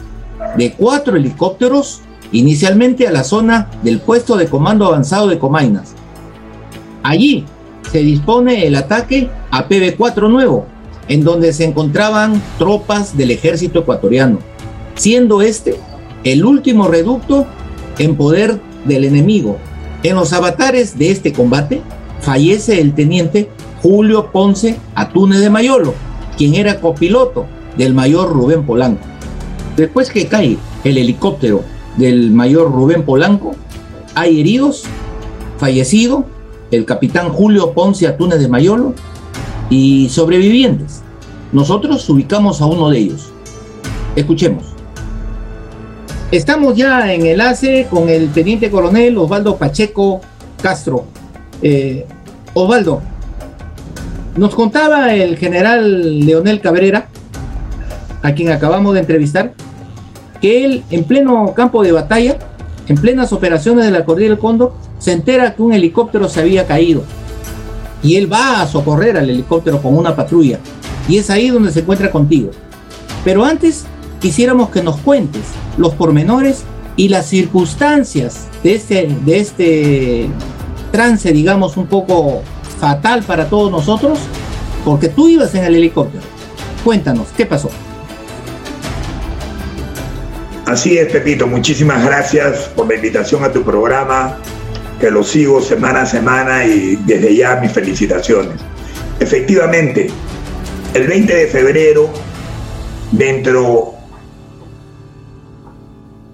[0.57, 2.01] de cuatro helicópteros
[2.31, 5.93] inicialmente a la zona del puesto de comando avanzado de Comainas.
[7.03, 7.45] Allí
[7.91, 10.65] se dispone el ataque a PB4 Nuevo,
[11.07, 14.39] en donde se encontraban tropas del ejército ecuatoriano,
[14.95, 15.77] siendo este
[16.23, 17.47] el último reducto
[17.97, 19.57] en poder del enemigo.
[20.03, 21.81] En los avatares de este combate
[22.21, 23.49] fallece el teniente
[23.81, 25.93] Julio Ponce Atune de Mayolo,
[26.37, 27.45] quien era copiloto
[27.77, 29.05] del mayor Rubén Polanco.
[29.75, 31.63] Después que cae el helicóptero
[31.97, 33.55] del mayor Rubén Polanco,
[34.15, 34.83] hay heridos,
[35.57, 36.25] fallecido
[36.71, 38.93] el capitán Julio Ponce Atune de Mayolo
[39.69, 41.01] y sobrevivientes.
[41.51, 43.31] Nosotros ubicamos a uno de ellos.
[44.15, 44.65] Escuchemos.
[46.31, 50.21] Estamos ya en enlace con el teniente coronel Osvaldo Pacheco
[50.61, 51.05] Castro.
[51.61, 52.05] Eh,
[52.53, 53.01] Osvaldo,
[54.35, 57.07] nos contaba el general Leonel Cabrera,
[58.21, 59.53] a quien acabamos de entrevistar,
[60.41, 62.37] que él en pleno campo de batalla,
[62.87, 66.65] en plenas operaciones de la Cordillera del Cóndor, se entera que un helicóptero se había
[66.65, 67.03] caído.
[68.03, 70.59] Y él va a socorrer al helicóptero con una patrulla.
[71.07, 72.49] Y es ahí donde se encuentra contigo.
[73.23, 73.85] Pero antes
[74.19, 75.43] quisiéramos que nos cuentes
[75.77, 76.63] los pormenores
[76.95, 80.29] y las circunstancias de este, de este
[80.91, 82.41] trance, digamos, un poco
[82.81, 84.17] fatal para todos nosotros,
[84.83, 86.23] porque tú ibas en el helicóptero.
[86.83, 87.69] Cuéntanos, ¿qué pasó?
[90.65, 91.45] Así es, Pepito.
[91.45, 94.37] Muchísimas gracias por la invitación a tu programa,
[94.99, 98.59] que lo sigo semana a semana y desde ya mis felicitaciones.
[99.19, 100.09] Efectivamente,
[100.95, 102.09] el 20 de febrero,
[103.11, 103.93] dentro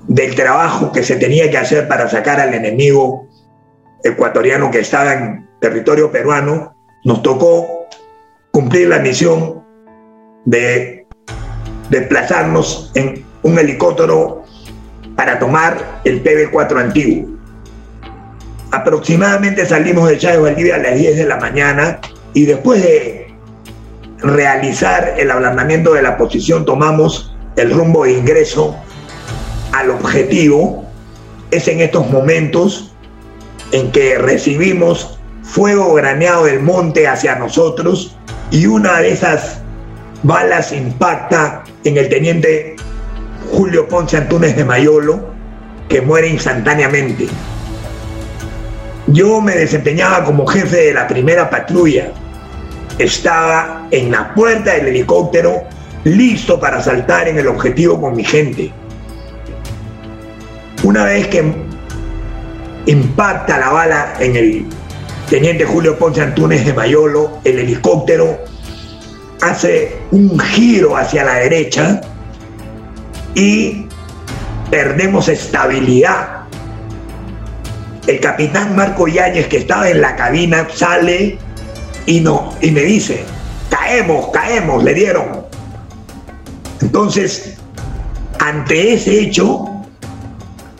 [0.07, 3.27] del trabajo que se tenía que hacer para sacar al enemigo
[4.01, 7.87] ecuatoriano que estaba en territorio peruano, nos tocó
[8.51, 9.63] cumplir la misión
[10.45, 11.05] de
[11.89, 14.43] desplazarnos en un helicóptero
[15.15, 17.37] para tomar el PB4 antiguo.
[18.71, 21.99] Aproximadamente salimos de Chávez Valdivia a las 10 de la mañana
[22.33, 23.33] y después de
[24.19, 28.75] realizar el ablandamiento de la posición tomamos el rumbo de ingreso
[29.71, 30.85] al objetivo.
[31.51, 32.93] Es en estos momentos
[33.71, 35.16] en que recibimos
[35.47, 38.15] fuego graneado del monte hacia nosotros
[38.51, 39.59] y una de esas
[40.23, 42.75] balas impacta en el teniente
[43.51, 45.25] Julio Ponce Antunes de Mayolo,
[45.87, 47.27] que muere instantáneamente.
[49.07, 52.11] Yo me desempeñaba como jefe de la primera patrulla.
[52.99, 55.63] Estaba en la puerta del helicóptero,
[56.03, 58.71] listo para saltar en el objetivo con mi gente.
[60.83, 61.53] Una vez que
[62.85, 64.65] impacta la bala en el
[65.29, 68.39] teniente Julio Ponce Antunes de Mayolo, el helicóptero
[69.41, 72.01] hace un giro hacia la derecha
[73.35, 73.85] y
[74.71, 76.45] perdemos estabilidad
[78.07, 81.37] El capitán Marco Yáñez, que estaba en la cabina, sale
[82.05, 83.23] y, no, y me dice,
[83.69, 85.45] caemos, caemos, le dieron.
[86.81, 87.57] Entonces,
[88.39, 89.76] ante ese hecho,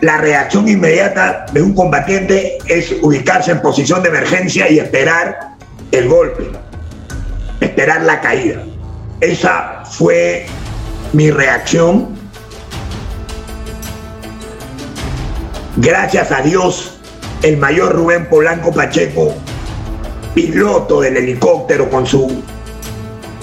[0.02, 5.56] la reacción inmediata de un combatiente es ubicarse en posición de emergencia y esperar
[5.92, 6.52] el golpe,
[7.62, 8.62] esperar la caída.
[9.22, 10.46] Esa fue
[11.14, 12.16] mi reacción.
[15.78, 17.00] Gracias a Dios,
[17.42, 19.34] el mayor Rubén Polanco Pacheco,
[20.36, 22.44] piloto del helicóptero con su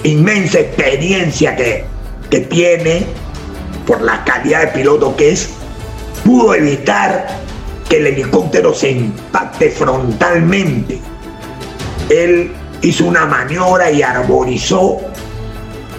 [0.04, 1.84] inmensa experiencia que,
[2.30, 3.06] que tiene,
[3.86, 5.50] por la calidad de piloto que es,
[6.24, 7.26] pudo evitar
[7.88, 11.00] que el helicóptero se impacte frontalmente.
[12.08, 12.52] Él
[12.82, 15.00] hizo una maniobra y arborizó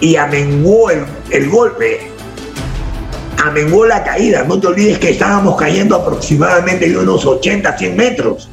[0.00, 2.10] y amenguó el, el golpe,
[3.44, 4.44] amenguó la caída.
[4.44, 8.50] No te olvides que estábamos cayendo aproximadamente de unos 80, 100 metros.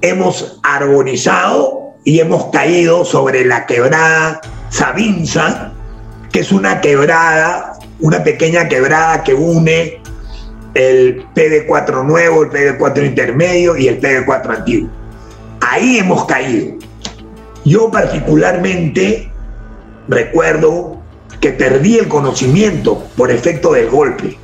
[0.00, 4.40] Hemos arborizado y hemos caído sobre la quebrada
[4.70, 5.72] Sabinza,
[6.32, 7.71] que es una quebrada,
[8.02, 10.02] una pequeña quebrada que une
[10.74, 14.90] el PD4 nuevo, el PD4 intermedio y el PD4 antiguo.
[15.60, 16.74] Ahí hemos caído.
[17.64, 19.30] Yo particularmente
[20.08, 21.00] recuerdo
[21.40, 24.36] que perdí el conocimiento por efecto del golpe.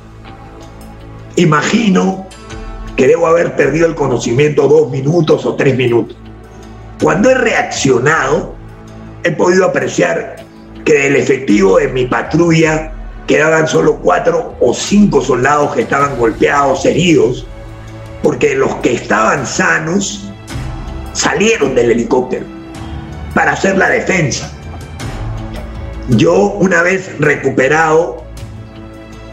[1.35, 2.27] Imagino
[2.95, 6.17] que debo haber perdido el conocimiento dos minutos o tres minutos.
[7.01, 8.55] Cuando he reaccionado,
[9.23, 10.37] he podido apreciar
[10.85, 12.93] que del efectivo de mi patrulla
[13.29, 17.45] quedaban solo cuatro o cinco soldados que estaban golpeados, heridos,
[18.23, 20.31] porque los que estaban sanos
[21.13, 22.47] salieron del helicóptero
[23.35, 24.51] para hacer la defensa.
[26.07, 28.23] Yo una vez recuperado,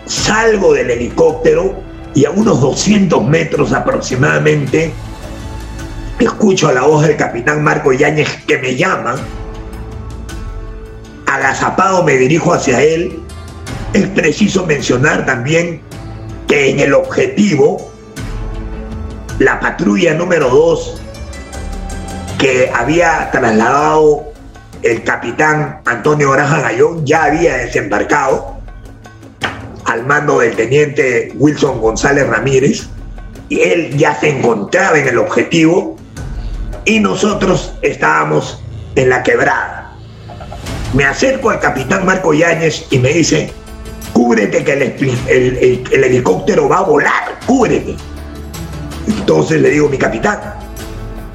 [0.04, 1.80] salgo del helicóptero
[2.14, 4.92] y a unos 200 metros aproximadamente,
[6.18, 9.16] escucho a la voz del capitán Marco Yáñez que me llama.
[11.24, 13.25] Agazapado me dirijo hacia él.
[13.92, 15.80] Es preciso mencionar también
[16.48, 17.90] que en el objetivo,
[19.38, 21.00] la patrulla número 2
[22.38, 24.24] que había trasladado
[24.82, 28.56] el capitán Antonio Granja Gallón ya había desembarcado
[29.84, 32.88] al mando del teniente Wilson González Ramírez
[33.48, 35.96] y él ya se encontraba en el objetivo
[36.84, 38.62] y nosotros estábamos
[38.94, 39.92] en la quebrada.
[40.94, 43.52] Me acerco al capitán Marco Yáñez y me dice,
[44.16, 47.96] cúbrete que el, el, el, el helicóptero va a volar, cúbrete.
[49.06, 50.40] Entonces le digo, mi capitán,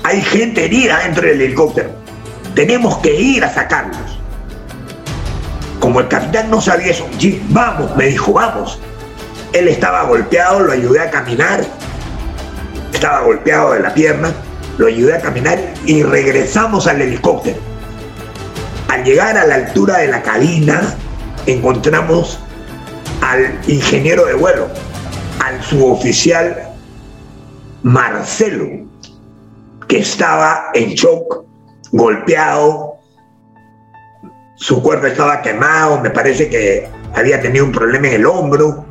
[0.01, 1.91] hay gente herida dentro del helicóptero.
[2.55, 4.17] Tenemos que ir a sacarlos.
[5.79, 7.07] Como el capitán no sabía eso,
[7.49, 8.79] vamos, me dijo, vamos.
[9.53, 11.63] Él estaba golpeado, lo ayudé a caminar.
[12.91, 14.33] Estaba golpeado de la pierna,
[14.79, 17.59] lo ayudé a caminar y regresamos al helicóptero.
[18.87, 20.95] Al llegar a la altura de la cabina,
[21.45, 22.39] encontramos
[23.22, 24.68] al ingeniero de vuelo,
[25.39, 26.69] al suboficial
[27.84, 28.68] Marcelo,
[29.88, 31.45] que estaba en shock
[31.91, 32.98] golpeado,
[34.56, 38.85] su cuerpo estaba quemado, me parece que había tenido un problema en el hombro,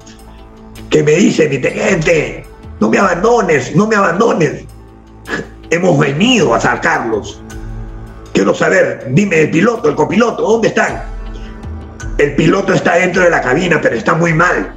[0.88, 2.44] que me dice, mi teniente,
[2.80, 4.64] no me abandones, no me abandones.
[5.70, 7.40] Hemos venido a sacarlos.
[8.32, 11.02] Quiero saber, dime el piloto, el copiloto, ¿dónde están?
[12.20, 14.74] El piloto está dentro de la cabina, pero está muy mal.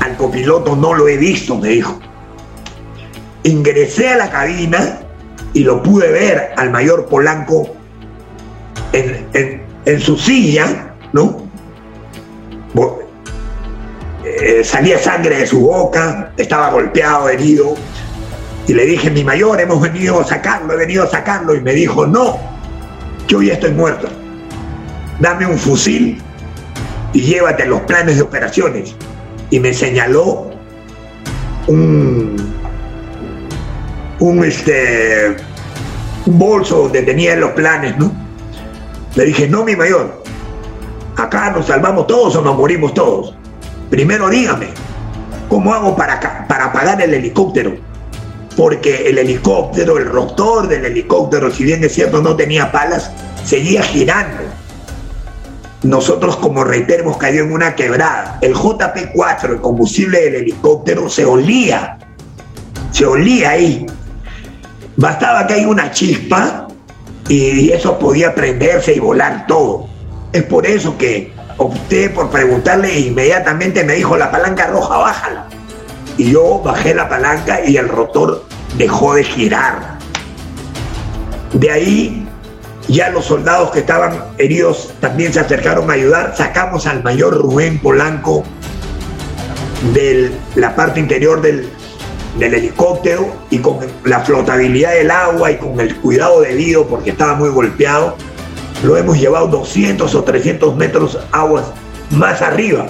[0.00, 2.00] Al copiloto no lo he visto, me dijo.
[3.44, 4.98] Ingresé a la cabina
[5.52, 7.76] y lo pude ver al mayor Polanco
[8.92, 11.46] en, su silla, ¿no?
[14.24, 17.76] Eh, salía sangre de su boca, estaba golpeado, herido.
[18.66, 21.54] Y le dije, mi mayor, hemos venido a sacarlo, he venido a sacarlo.
[21.54, 22.36] Y me dijo, no,
[23.28, 24.08] yo ya estoy muerto.
[25.20, 26.20] Dame un fusil
[27.18, 28.94] y llévate los planes de operaciones.
[29.50, 30.52] Y me señaló
[31.66, 32.36] un,
[34.20, 35.34] un, este,
[36.26, 38.12] un bolso donde tenía los planes, ¿no?
[39.16, 40.22] Le dije, no, mi mayor,
[41.16, 43.34] acá nos salvamos todos o nos morimos todos.
[43.90, 44.68] Primero dígame,
[45.48, 47.74] ¿cómo hago para, para apagar el helicóptero?
[48.56, 53.10] Porque el helicóptero, el rotor del helicóptero, si bien es cierto no tenía palas,
[53.44, 54.44] seguía girando.
[55.88, 58.36] Nosotros, como reitero, hemos caído en una quebrada.
[58.42, 61.98] El JP4, el combustible del helicóptero, se olía.
[62.90, 63.86] Se olía ahí.
[64.98, 66.68] Bastaba que haya una chispa
[67.26, 69.88] y eso podía prenderse y volar todo.
[70.34, 75.46] Es por eso que opté por preguntarle e inmediatamente me dijo la palanca roja, bájala.
[76.18, 78.44] y yo bajé la palanca y el rotor
[78.76, 79.96] dejó de girar.
[81.54, 82.17] De ahí
[82.88, 86.34] ya los soldados que estaban heridos también se acercaron a ayudar.
[86.36, 88.44] Sacamos al mayor Rubén Polanco
[89.92, 91.68] de la parte interior del,
[92.40, 97.48] helicóptero y con la flotabilidad del agua y con el cuidado debido porque estaba muy
[97.48, 98.16] golpeado,
[98.84, 101.64] lo hemos llevado 200 o 300 metros aguas
[102.10, 102.86] más arriba,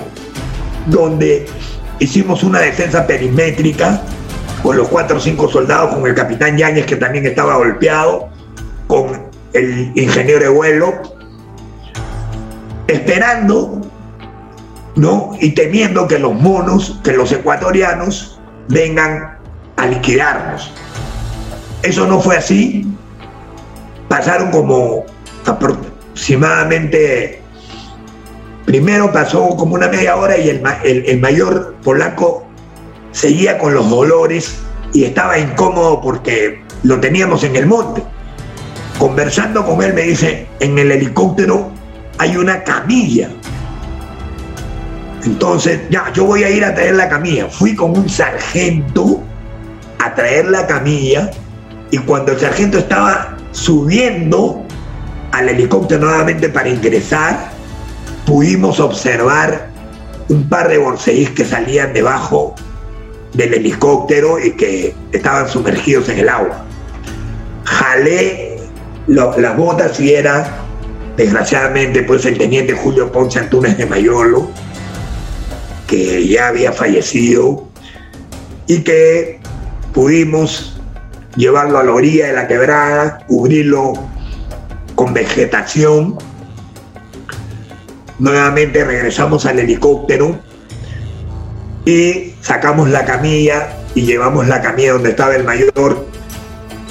[0.87, 1.47] donde
[1.99, 4.03] hicimos una defensa perimétrica
[4.63, 8.29] con los cuatro o cinco soldados, con el capitán Yáñez que también estaba golpeado,
[8.87, 11.03] con el ingeniero de vuelo,
[12.87, 13.81] esperando,
[14.97, 15.33] ¿no?
[15.41, 19.39] Y temiendo que los monos, que los ecuatorianos vengan
[19.77, 20.73] a liquidarnos.
[21.83, 22.87] Eso no fue así.
[24.09, 25.05] Pasaron como
[25.47, 27.43] aproximadamente,
[28.65, 32.47] primero pasó como una media hora y el, el, el mayor polaco
[33.13, 34.59] seguía con los dolores
[34.93, 38.03] y estaba incómodo porque lo teníamos en el monte.
[38.99, 41.71] Conversando con él me dice, en el helicóptero
[42.19, 43.31] hay una camilla.
[45.25, 47.47] Entonces, ya, yo voy a ir a traer la camilla.
[47.49, 49.23] Fui con un sargento
[50.01, 51.31] a traer la camilla
[51.91, 54.65] y cuando el sargento estaba subiendo
[55.33, 57.51] al helicóptero nuevamente para ingresar,
[58.27, 59.69] pudimos observar
[60.29, 62.55] un par de borseís que salían debajo
[63.33, 66.65] del helicóptero y que estaban sumergidos en el agua.
[67.65, 68.58] Jalé
[69.09, 70.59] las botas y era,
[71.17, 74.51] desgraciadamente, pues el teniente Julio Ponce Antunes de Mayolo,
[75.87, 77.67] que ya había fallecido
[78.67, 79.41] y que
[79.95, 80.79] pudimos
[81.37, 83.95] llevarlo a la orilla de la quebrada, cubrirlo
[84.95, 86.19] con vegetación.
[88.19, 90.39] Nuevamente regresamos al helicóptero
[91.87, 96.07] y sacamos la camilla y llevamos la camilla donde estaba el mayor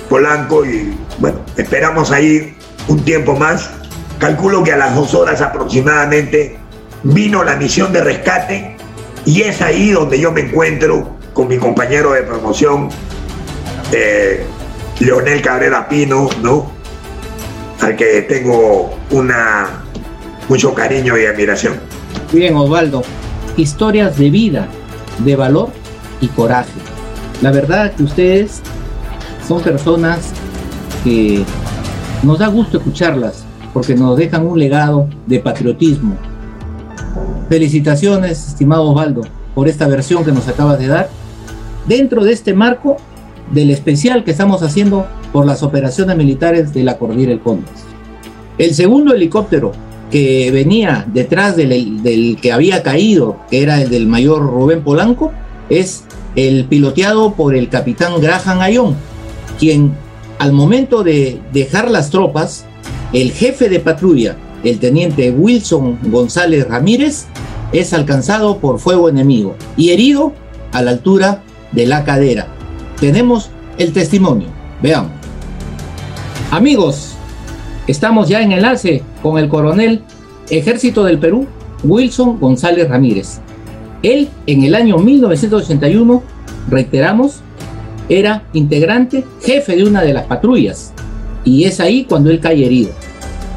[0.09, 2.55] Polanco y bueno, esperamos ahí
[2.87, 3.69] un tiempo más.
[4.19, 6.57] Calculo que a las dos horas aproximadamente
[7.03, 8.77] vino la misión de rescate
[9.25, 12.89] y es ahí donde yo me encuentro con mi compañero de promoción,
[13.91, 14.43] eh,
[14.99, 16.71] Leonel Cabrera Pino, ¿no?
[17.81, 19.83] Al que tengo una
[20.49, 21.75] mucho cariño y admiración.
[22.31, 23.03] Bien, Osvaldo.
[23.55, 24.67] Historias de vida,
[25.19, 25.69] de valor
[26.21, 26.71] y coraje.
[27.41, 28.61] La verdad que ustedes
[29.47, 30.31] son personas
[31.07, 31.45] que
[32.23, 36.17] nos da gusto escucharlas porque nos dejan un legado de patriotismo.
[37.47, 39.21] Felicitaciones, estimado Osvaldo,
[39.55, 41.09] por esta versión que nos acabas de dar
[41.87, 42.97] dentro de este marco
[43.53, 47.85] del especial que estamos haciendo por las operaciones militares de la Cordillera del Condes.
[48.57, 49.71] El segundo helicóptero
[50.11, 55.31] que venía detrás del, del, que había caído, que era el del mayor Rubén Polanco,
[55.69, 56.03] es
[56.35, 58.95] el piloteado por el capitán Graham Ayón,
[59.57, 59.93] quien
[60.39, 62.65] al momento de dejar las tropas,
[63.13, 67.27] el jefe de patrulla, el teniente Wilson González Ramírez,
[67.71, 70.33] es alcanzado por fuego enemigo y herido
[70.71, 72.47] a la altura de la cadera.
[72.99, 74.47] Tenemos el testimonio.
[74.81, 75.11] Veamos.
[76.51, 77.15] Amigos,
[77.87, 80.01] estamos ya en enlace con el coronel
[80.49, 81.45] Ejército del Perú,
[81.83, 83.39] Wilson González Ramírez.
[84.01, 86.23] Él, en el año 1981,
[86.69, 87.41] reiteramos,
[88.09, 90.93] era integrante, jefe de una de las patrullas,
[91.43, 92.91] y es ahí cuando él cae herido.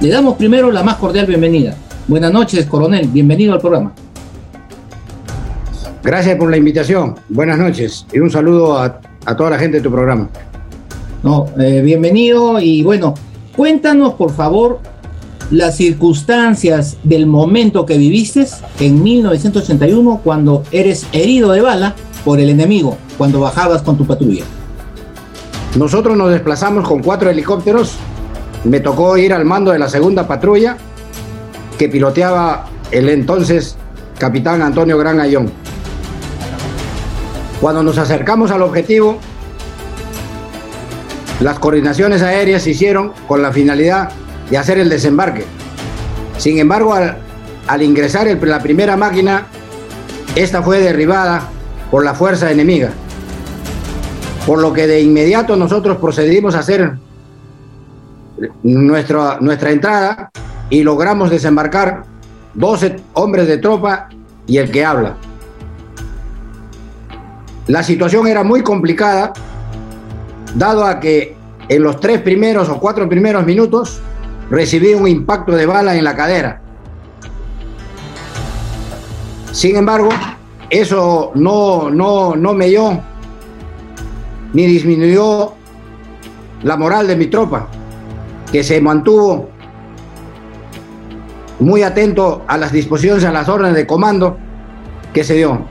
[0.01, 1.75] Le damos primero la más cordial bienvenida.
[2.09, 3.93] Buenas noches, coronel, bienvenido al programa.
[6.03, 9.83] Gracias por la invitación, buenas noches y un saludo a, a toda la gente de
[9.83, 10.31] tu programa.
[11.23, 13.15] No, eh, bienvenido y bueno,
[13.55, 14.81] cuéntanos por favor
[15.51, 18.47] las circunstancias del momento que viviste
[18.79, 21.95] en 1981 cuando eres herido de bala
[22.25, 24.45] por el enemigo cuando bajabas con tu patrulla?
[25.77, 27.97] Nosotros nos desplazamos con cuatro helicópteros.
[28.65, 30.77] Me tocó ir al mando de la segunda patrulla
[31.79, 33.77] que piloteaba el entonces
[34.19, 35.51] capitán Antonio Gran Ayón.
[37.61, 39.19] Cuando nos acercamos al objetivo,
[41.41, 44.11] las coordinaciones aéreas se hicieron con la finalidad
[44.51, 45.45] de hacer el desembarque.
[46.37, 49.47] Sin embargo, al, ingresar la primera máquina,
[50.35, 51.49] esta fue derribada
[51.91, 52.91] por la fuerza enemiga.
[54.47, 56.95] Por lo que de inmediato nosotros procedimos a hacer
[58.63, 60.31] nuestra, nuestra entrada
[60.71, 62.05] y logramos desembarcar
[62.55, 64.09] 12 hombres de tropa
[64.47, 65.17] y el que habla.
[67.67, 69.33] La situación era muy complicada,
[70.55, 71.37] dado a que
[71.69, 74.01] en los tres primeros o cuatro primeros minutos
[74.51, 76.61] recibí un impacto de bala en la cadera.
[79.53, 80.09] Sin embargo,
[80.71, 83.01] eso no, no, no me dio
[84.53, 85.53] ni disminuyó
[86.63, 87.69] la moral de mi tropa,
[88.51, 89.49] que se mantuvo
[91.59, 94.39] muy atento a las disposiciones, a las órdenes de comando
[95.13, 95.67] que se dio.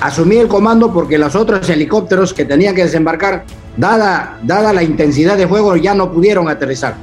[0.00, 3.44] Asumí el comando porque los otros helicópteros que tenían que desembarcar,
[3.76, 6.94] dada, dada la intensidad de fuego, ya no pudieron aterrizar.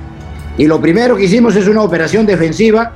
[0.58, 2.94] Y lo primero que hicimos es una operación defensiva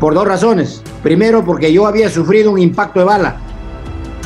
[0.00, 0.82] por dos razones.
[1.02, 3.36] Primero, porque yo había sufrido un impacto de bala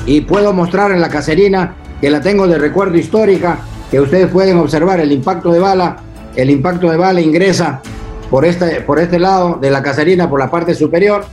[0.07, 3.59] y puedo mostrar en la caserina que la tengo de recuerdo histórica,
[3.91, 5.97] que ustedes pueden observar el impacto de bala.
[6.37, 7.83] El impacto de bala ingresa
[8.31, 11.25] por este, por este lado de la caserina, por la parte superior,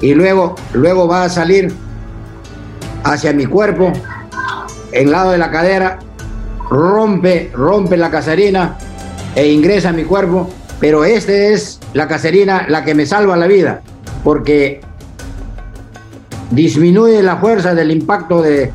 [0.00, 1.72] y luego, luego va a salir
[3.04, 3.92] hacia mi cuerpo,
[4.92, 5.98] en lado de la cadera,
[6.70, 8.76] rompe, rompe la caserina
[9.34, 13.46] e ingresa a mi cuerpo, pero esta es la caserina la que me salva la
[13.46, 13.80] vida,
[14.22, 14.80] porque
[16.52, 18.72] disminuye la fuerza del impacto de,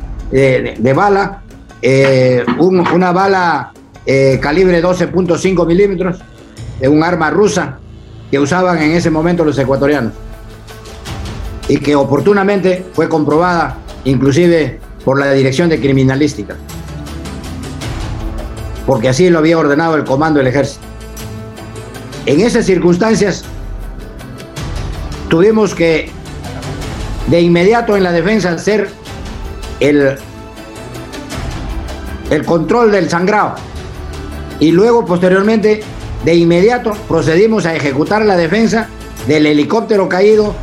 [0.93, 1.41] bala,
[1.81, 3.71] eh, un, una bala
[4.05, 6.19] eh, calibre 12.5 milímetros,
[6.79, 7.79] de un arma rusa
[8.29, 10.13] que usaban en ese momento los ecuatorianos.
[11.67, 16.55] Y que oportunamente fue comprobada inclusive por la Dirección de Criminalística,
[18.85, 20.85] porque así lo había ordenado el comando del ejército.
[22.25, 23.43] En esas circunstancias
[25.29, 26.09] tuvimos que
[27.27, 28.89] de inmediato en la defensa hacer
[29.79, 30.17] el,
[32.29, 33.55] el control del sangrado
[34.59, 35.83] y luego posteriormente
[36.25, 38.87] de inmediato procedimos a ejecutar la defensa
[39.27, 40.55] del helicóptero caído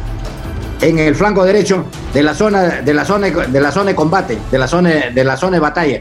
[0.80, 4.38] en el flanco derecho de la zona de la zona de la zona de combate,
[4.50, 6.00] de la zona de la zona de batalla.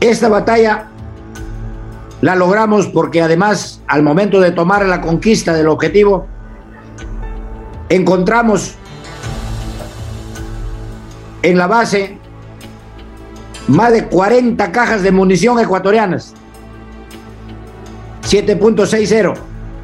[0.00, 0.88] Esta batalla
[2.20, 6.26] la logramos porque además al momento de tomar la conquista del objetivo
[7.88, 8.74] encontramos
[11.42, 12.18] en la base
[13.68, 16.34] más de 40 cajas de munición ecuatorianas
[18.26, 19.34] 7.60.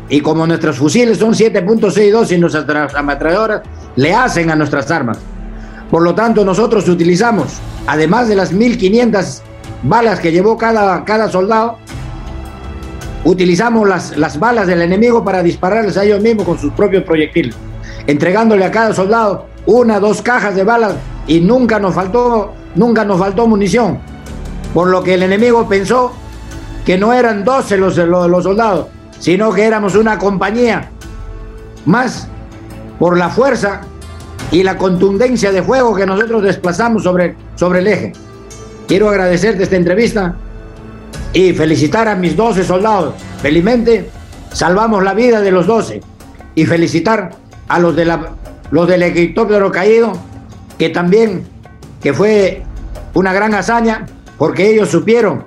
[0.09, 3.63] Y como nuestros fusiles son 7.62 y nuestras ametralladoras
[3.97, 5.19] le hacen a nuestras armas.
[5.91, 9.41] Por lo tanto, nosotros utilizamos, además de las 1.500
[9.85, 11.79] balas que llevó cada, cada soldado,
[13.25, 17.55] utilizamos las, las balas del enemigo para dispararles a ellos mismos con sus propios proyectiles,
[18.07, 20.95] entregándole a cada soldado una, dos cajas de balas
[21.27, 23.99] y nunca nos faltó, nunca nos faltó munición.
[24.75, 26.13] Por lo que el enemigo pensó
[26.85, 28.87] que no eran 12 los, los, soldados,
[29.19, 30.91] sino que éramos una compañía
[31.85, 32.29] más
[32.99, 33.83] por la fuerza
[34.51, 38.13] y la contundencia de fuego que nosotros desplazamos sobre, sobre el eje.
[38.89, 40.35] Quiero agradecerte esta entrevista
[41.33, 43.15] y felicitar a mis 12 soldados.
[43.41, 44.11] Felizmente
[44.53, 46.01] salvamos la vida de los 12
[46.55, 47.42] y felicitar
[47.73, 48.33] a los, de la,
[48.71, 50.13] los del helicóptero caído,
[50.79, 51.45] que también
[52.03, 52.63] que fue
[53.15, 54.05] una gran hazaña
[54.37, 55.45] porque ellos supieron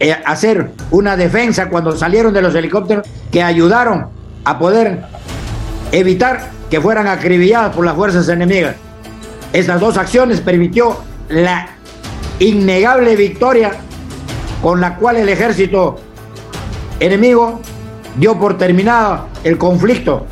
[0.00, 4.06] eh, hacer una defensa cuando salieron de los helicópteros que ayudaron
[4.44, 5.02] a poder
[5.92, 8.74] evitar que fueran acribilladas por las fuerzas enemigas.
[9.52, 10.98] Estas dos acciones permitió
[11.28, 11.68] la
[12.40, 13.70] innegable victoria
[14.60, 16.00] con la cual el ejército
[16.98, 17.60] enemigo
[18.16, 20.26] dio por terminado el conflicto,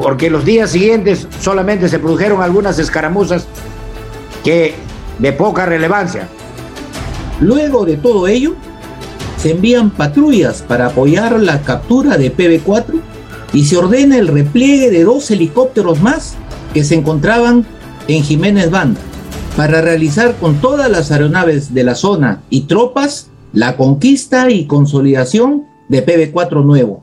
[0.00, 3.46] porque los días siguientes solamente se produjeron algunas escaramuzas
[4.44, 4.74] que
[5.18, 6.28] de poca relevancia.
[7.40, 8.54] Luego de todo ello,
[9.38, 13.00] se envían patrullas para apoyar la captura de PB4
[13.52, 16.36] y se ordena el repliegue de dos helicópteros más
[16.72, 17.66] que se encontraban
[18.06, 19.00] en Jiménez Banda
[19.56, 25.66] para realizar con todas las aeronaves de la zona y tropas la conquista y consolidación
[25.88, 27.02] de PB4 nuevo,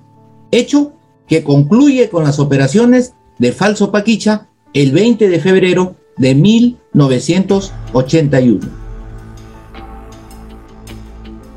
[0.51, 0.94] hecho
[1.27, 8.67] que concluye con las operaciones de Falso Paquicha el 20 de febrero de 1981.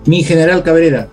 [0.07, 1.09] Mi general Cabrera,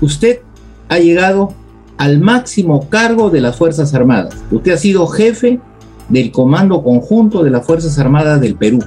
[0.00, 0.40] usted
[0.88, 1.54] ha llegado
[1.96, 4.34] al máximo cargo de las Fuerzas Armadas.
[4.50, 5.60] Usted ha sido jefe
[6.08, 8.80] del Comando Conjunto de las Fuerzas Armadas del Perú.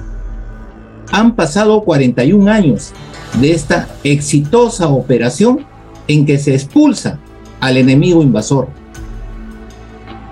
[1.10, 2.92] Han pasado 41 años
[3.40, 5.64] de esta exitosa operación
[6.06, 7.18] en que se expulsa
[7.60, 8.68] al enemigo invasor.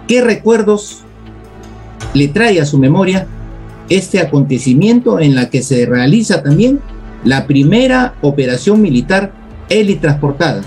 [0.07, 1.03] ¿Qué recuerdos
[2.15, 3.27] le trae a su memoria
[3.89, 6.81] este acontecimiento en la que se realiza también
[7.25, 9.33] la primera operación militar
[9.69, 10.63] helitransportada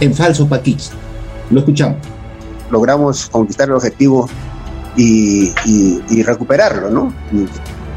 [0.00, 0.90] en falso paquich.
[1.50, 1.98] Lo escuchamos.
[2.70, 4.28] Logramos conquistar el objetivo
[4.96, 5.52] y,
[6.22, 7.12] recuperarlo, ¿no?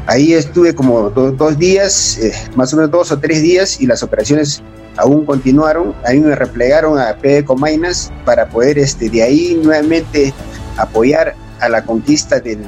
[0.06, 3.86] Ahí estuve como do, dos días, eh, más o menos dos o tres días, y
[3.86, 4.62] las operaciones
[4.96, 5.94] aún continuaron.
[6.04, 7.44] Ahí me replegaron a P.
[7.44, 10.32] Comainas para poder este, de ahí nuevamente
[10.78, 12.62] apoyar a la conquista del,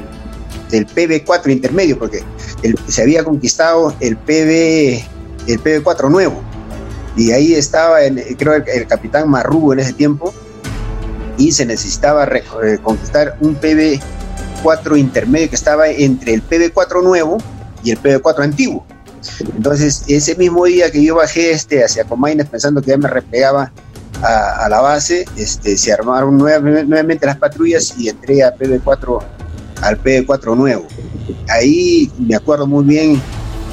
[0.71, 2.23] del PB4 intermedio, porque
[2.89, 5.05] se había conquistado el PB,
[5.47, 6.43] el PB4 nuevo.
[7.17, 10.33] Y ahí estaba, el, creo, el, capitán Marrugo en ese tiempo,
[11.39, 17.39] y se necesitaba eh, conquistar un PB4 intermedio que estaba entre el PB4 nuevo
[17.83, 18.87] y el PB4 antiguo.
[19.55, 23.73] Entonces, ese mismo día que yo bajé este hacia Comaines pensando que ya me replegaba
[24.23, 29.23] a, la base, este, se armaron nuevamente las patrullas y entré a PB4,
[29.83, 30.87] al PB4 nuevo.
[31.49, 33.21] Ahí me acuerdo muy bien,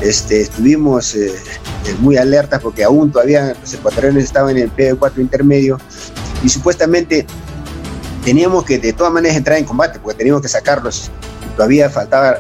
[0.01, 1.27] este, estuvimos eh,
[1.85, 5.79] eh, muy alertas porque aún todavía los ecuatorianos estaban en el PB4 intermedio
[6.43, 7.25] y supuestamente
[8.23, 11.09] teníamos que de todas maneras entrar en combate porque teníamos que sacarlos.
[11.55, 12.37] Todavía faltaba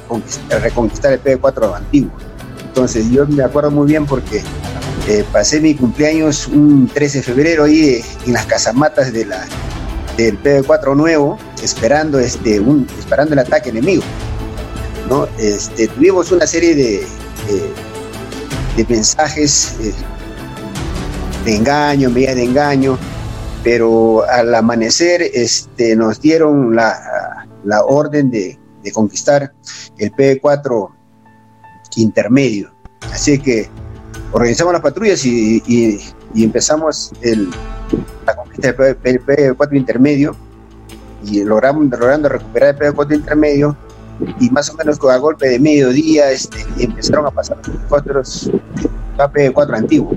[0.61, 2.11] reconquistar el PB4 antiguo.
[2.67, 4.43] Entonces yo me acuerdo muy bien porque
[5.07, 9.31] eh, pasé mi cumpleaños un 13 de febrero ahí en las casamatas del
[10.17, 12.61] PB4 nuevo, esperando, este,
[12.99, 14.03] esperando el ataque enemigo.
[15.09, 15.27] ¿no?
[15.37, 17.07] Este, tuvimos una serie de,
[18.75, 19.93] de, mensajes eh,
[21.45, 22.97] de engaño, medidas de engaño,
[23.63, 29.53] pero al amanecer este, nos dieron la, la orden de, de conquistar
[29.97, 30.89] el PB4
[31.97, 32.71] intermedio.
[33.11, 33.69] Así que
[34.31, 36.01] organizamos las patrullas y,
[36.35, 37.49] empezamos el,
[38.25, 40.35] la conquista del P4 intermedio
[41.25, 43.75] y logramos, logrando recuperar el P4 intermedio
[44.39, 48.51] y más o menos con a golpe de mediodía este, empezaron a pasar los helicópteros
[49.17, 50.11] P4 antiguo.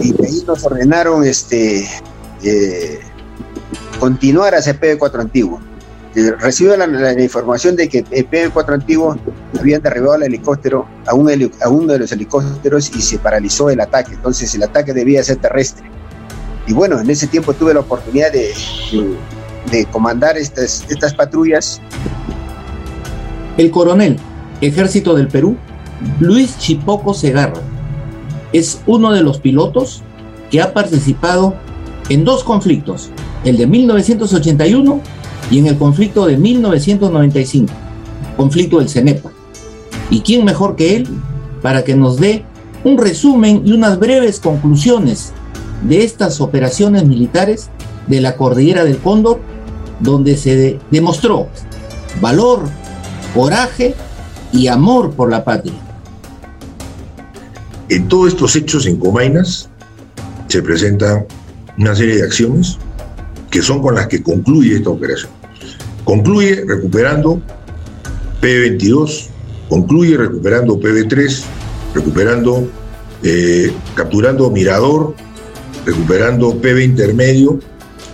[0.00, 1.86] Y de ahí nos ordenaron este,
[2.42, 3.00] eh,
[3.98, 5.60] continuar hacia el P4 antiguo.
[6.14, 9.16] Eh, recibió la, información de que el P4 antiguo
[9.58, 11.30] habían derribado el helicóptero a, uno
[11.92, 14.14] de los helicópteros y se paralizó el ataque.
[14.14, 15.88] Entonces el ataque debía ser terrestre.
[16.66, 21.80] Y bueno, en ese tiempo tuve la oportunidad de, comandar estas, estas patrullas.
[23.56, 24.16] El coronel,
[24.60, 25.56] Ejército del Perú,
[26.20, 27.60] Luis Chipoco Segarra,
[28.52, 30.02] es uno de los pilotos
[30.50, 31.54] que ha participado
[32.08, 33.10] en dos conflictos,
[33.44, 35.00] el de 1981
[35.50, 37.72] y en el conflicto de 1995,
[38.36, 39.30] conflicto del CENEPA.
[40.10, 41.08] ¿Y quién mejor que él
[41.62, 42.44] para que nos dé
[42.84, 45.32] un resumen y unas breves conclusiones
[45.82, 47.70] de estas operaciones militares
[48.06, 49.40] de la cordillera del Cóndor,
[50.00, 51.48] donde se demostró
[52.20, 52.62] valor,
[53.34, 53.94] coraje
[54.52, 55.74] y amor por la patria?
[57.88, 59.68] En todos estos hechos en Comainas
[60.46, 61.24] se presenta
[61.78, 62.78] una serie de acciones
[63.50, 65.37] que son con las que concluye esta operación.
[66.08, 67.38] Concluye recuperando
[68.40, 69.26] P22,
[69.68, 71.42] concluye recuperando PB3,
[71.92, 72.66] recuperando,
[73.22, 75.14] eh, capturando Mirador,
[75.84, 77.60] recuperando PB intermedio,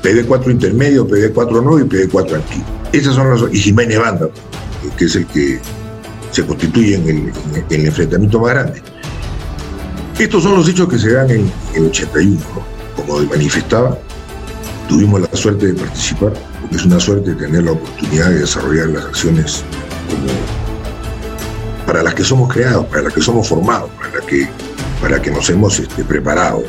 [0.03, 2.65] PB4 intermedio, PB4 no y PB4 antiguo.
[2.91, 4.29] Esas son las, y Jiménez Banda,
[4.99, 5.61] que es el que
[6.33, 7.33] se constituye en el,
[7.71, 8.83] el enfrentamiento más grande.
[10.19, 12.41] Estos son los hechos que se dan en el 81,
[12.97, 13.97] como manifestaba,
[14.89, 16.33] tuvimos la suerte de participar
[16.71, 19.65] es una suerte tener la oportunidad de desarrollar las acciones
[21.87, 24.49] para las que somos creados, para las que somos formados, para, la que,
[25.01, 26.63] para que nos hemos este, preparado.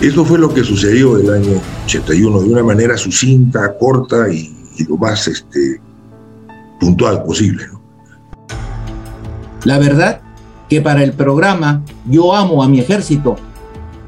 [0.00, 4.54] Esto fue lo que sucedió el año 81 de una manera sucinta, corta y,
[4.88, 5.80] lo más este,
[6.78, 7.64] puntual posible.
[9.64, 10.20] La verdad
[10.68, 13.36] que para el programa Yo amo a mi ejército,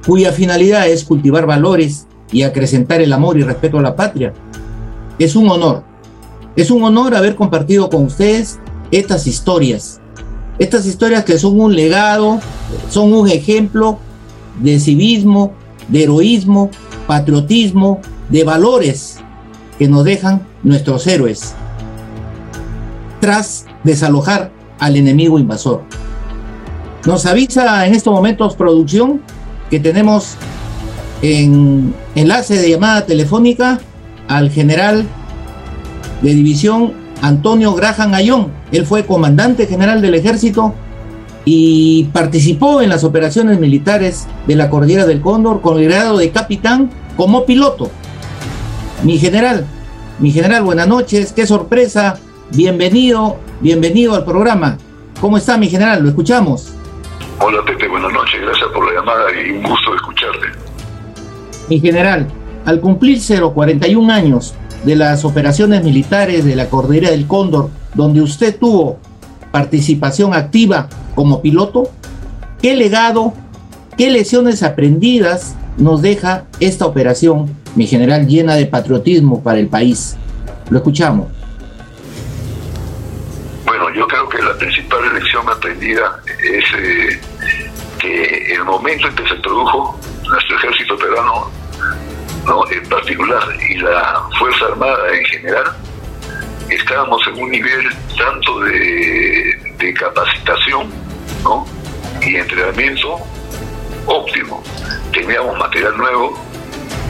[0.07, 4.33] cuya finalidad es cultivar valores y acrecentar el amor y respeto a la patria,
[5.21, 5.85] es un honor.
[6.57, 8.59] Es un honor haber compartido con ustedes
[8.91, 10.01] estas historias.
[10.59, 12.41] Estas historias que son un legado,
[12.89, 13.99] son un ejemplo
[14.61, 15.53] de civismo,
[15.89, 16.71] de heroísmo,
[17.07, 19.19] patriotismo, de valores
[19.79, 21.55] que nos dejan nuestros héroes
[23.21, 25.83] tras desalojar al enemigo invasor.
[27.07, 29.21] Nos avisa en estos momentos producción
[29.69, 30.37] que tenemos
[31.23, 33.81] en enlace de llamada telefónica
[34.31, 35.07] al general
[36.23, 38.53] de división Antonio Graham Ayón.
[38.71, 40.73] Él fue comandante general del ejército
[41.45, 46.31] y participó en las operaciones militares de la Cordillera del Cóndor con el grado de
[46.31, 47.91] capitán como piloto.
[49.03, 49.67] Mi general,
[50.21, 52.21] mi general, buenas noches, qué sorpresa,
[52.53, 54.79] bienvenido, bienvenido al programa.
[55.21, 56.05] ¿Cómo está mi general?
[56.05, 56.73] Lo escuchamos.
[57.41, 60.47] Hola Pepe, buenas noches, gracias por la llamada y un gusto escucharte.
[61.69, 62.29] Mi general,
[62.65, 64.55] al cumplir 041 años
[64.85, 68.99] de las operaciones militares de la Cordillera del Cóndor, donde usted tuvo
[69.51, 71.91] participación activa como piloto,
[72.63, 73.35] ¿qué legado,
[73.97, 80.17] qué lecciones aprendidas nos deja esta operación, mi general, llena de patriotismo para el país?
[80.71, 81.29] Lo escuchamos.
[83.67, 87.21] Bueno, yo creo que la principal lección aprendida es eh,
[87.99, 91.51] que el momento en que se produjo nuestro ejército peruano,
[92.47, 92.71] ¿no?
[92.71, 95.65] en particular, y la Fuerza Armada en general,
[96.69, 100.91] estábamos en un nivel tanto de, capacitación
[101.43, 101.67] ¿no?
[102.21, 103.19] y entrenamiento
[104.07, 104.63] óptimo.
[105.13, 106.39] Teníamos material nuevo,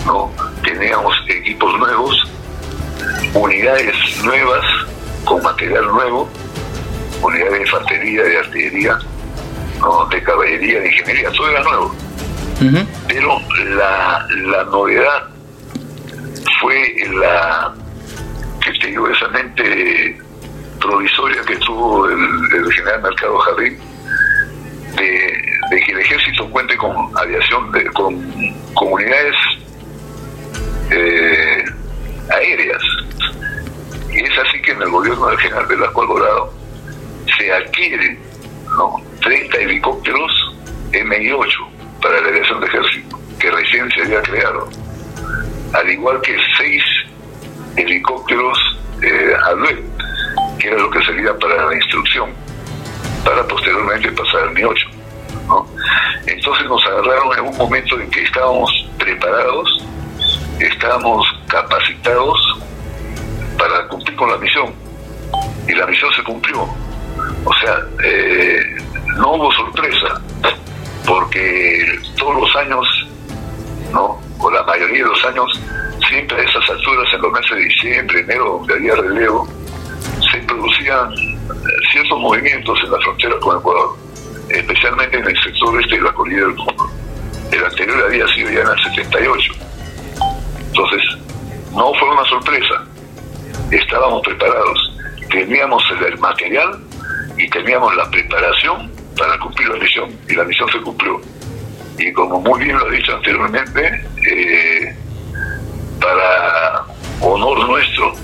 [0.06, 0.32] ¿no?
[0.62, 2.32] teníamos equipos nuevos,
[3.34, 3.94] unidades
[4.24, 4.64] nuevas
[5.24, 6.28] con material nuevo,
[7.22, 8.98] unidades de infantería, de artillería,
[9.80, 10.06] ¿no?
[10.06, 11.94] de caballería, de ingeniería, todo era nuevo.
[13.08, 13.40] Pero
[13.76, 15.28] la, la novedad
[16.60, 17.74] fue la
[19.32, 20.18] mente
[20.80, 22.18] provisoria que tuvo el,
[22.54, 23.78] el general Mercado Jardín
[24.96, 28.20] de, que el ejército cuente con aviación, de, con
[28.74, 29.36] comunidades
[30.90, 31.64] eh,
[32.30, 32.82] aéreas.
[34.10, 36.52] Y es así que en el gobierno del general Velasco Alvarado
[37.38, 38.18] se adquieren
[38.76, 38.96] ¿no?
[39.22, 40.32] 30 helicópteros
[40.92, 44.68] MI-8 para la aviación de ejército, que recién se había creado,
[45.72, 46.82] al igual que seis
[47.76, 48.58] helicópteros
[49.02, 49.34] eh,
[50.58, 52.30] que era lo que sería para la instrucción,
[53.24, 55.00] para posteriormente pasar al Mi-8.
[56.26, 59.84] Entonces nos agarraron en un momento en que estábamos preparados,
[60.58, 62.38] estábamos capacitados
[63.58, 64.74] para cumplir con la misión.
[65.66, 66.62] Y la misión se cumplió.
[67.44, 68.60] O sea, eh,
[69.16, 70.20] no hubo sorpresa,
[71.06, 72.86] porque todos los años,
[73.92, 74.20] ¿no?
[74.38, 75.60] o la mayoría de los años,
[76.08, 79.48] siempre a esas alturas, en los meses de diciembre, enero, donde había relevo,
[80.30, 81.36] se producían eh,
[81.92, 83.96] ciertos movimientos en la frontera con Ecuador,
[84.48, 86.90] especialmente en el sector este de la Cordillera del Mundo.
[87.52, 89.52] El anterior había sido ya en el 78.
[90.68, 91.02] Entonces,
[91.72, 92.84] no fue una sorpresa.
[93.70, 94.96] Estábamos preparados.
[95.30, 96.80] Teníamos el material
[97.36, 100.10] y teníamos la preparación para cumplir la misión.
[100.28, 101.20] Y la misión se cumplió.
[101.98, 104.96] Y como muy bien lo he dicho anteriormente, eh,
[106.00, 106.84] para
[107.20, 108.14] honor nuestro,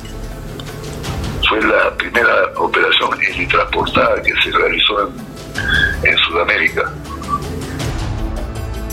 [1.48, 6.92] fue la primera operación helitransportada que se realizó en, en Sudamérica.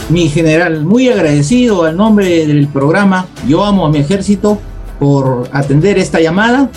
[0.09, 4.59] Mi general, muy agradecido al nombre del programa Yo amo a mi ejército
[4.99, 6.69] por atender esta llamada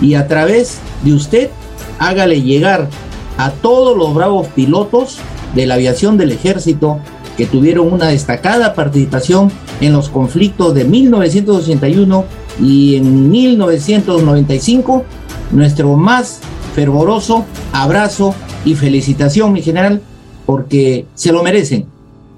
[0.00, 1.50] y a través de usted
[1.98, 2.88] hágale llegar
[3.36, 5.18] a todos los bravos pilotos
[5.54, 7.00] de la aviación del ejército
[7.36, 9.50] que tuvieron una destacada participación
[9.80, 12.24] en los conflictos de 1981
[12.60, 15.04] y en 1995.
[15.50, 16.40] Nuestro más
[16.74, 18.34] fervoroso abrazo
[18.64, 20.00] y felicitación, mi general,
[20.46, 21.86] porque se lo merecen.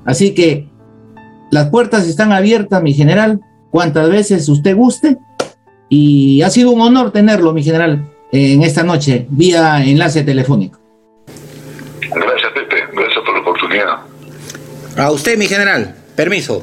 [0.04, 0.68] Así que
[1.50, 3.40] las puertas están abiertas, mi general,
[3.70, 5.18] cuantas veces usted guste.
[5.88, 10.85] Y ha sido un honor tenerlo, mi general, en esta noche, vía enlace telefónico.
[14.98, 15.94] A usted, mi general.
[16.14, 16.62] Permiso.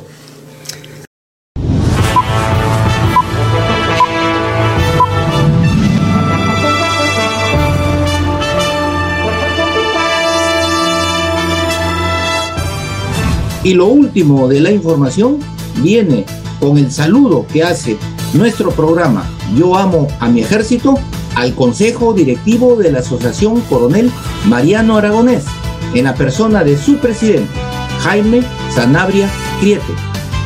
[13.63, 15.39] Y lo último de la información
[15.83, 16.25] viene
[16.59, 17.97] con el saludo que hace
[18.33, 20.95] nuestro programa Yo amo a mi ejército
[21.35, 24.11] al Consejo Directivo de la Asociación Coronel
[24.47, 25.45] Mariano Aragonés,
[25.93, 27.47] en la persona de su presidente,
[28.03, 29.93] Jaime Sanabria Criete,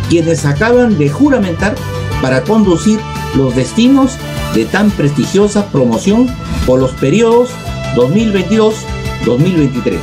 [0.09, 1.75] quienes acaban de juramentar
[2.21, 2.99] para conducir
[3.35, 4.17] los destinos
[4.53, 6.27] de tan prestigiosa promoción
[6.65, 7.49] por los periodos
[7.95, 9.97] 2022-2023.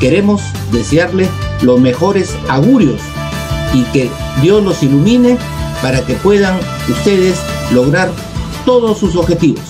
[0.00, 0.42] Queremos
[0.72, 1.28] desearle
[1.62, 3.00] los mejores augurios
[3.72, 4.10] y que
[4.42, 5.38] Dios los ilumine
[5.82, 6.58] para que puedan
[6.88, 7.38] ustedes
[7.72, 8.10] lograr
[8.64, 9.62] todos sus objetivos.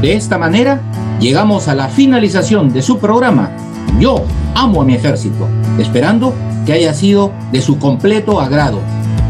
[0.00, 0.80] De esta manera,
[1.18, 3.65] llegamos a la finalización de su programa.
[3.98, 5.48] Yo amo a mi ejército,
[5.78, 6.34] esperando
[6.64, 8.80] que haya sido de su completo agrado.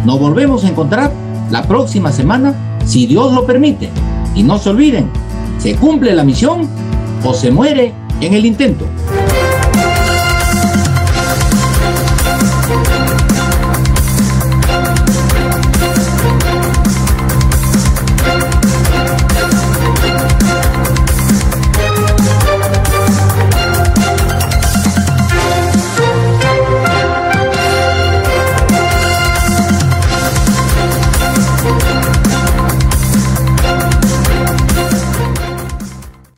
[0.05, 1.12] Nos volvemos a encontrar
[1.51, 2.55] la próxima semana,
[2.85, 3.91] si Dios lo permite.
[4.35, 5.11] Y no se olviden,
[5.59, 6.69] se cumple la misión
[7.24, 8.87] o se muere en el intento.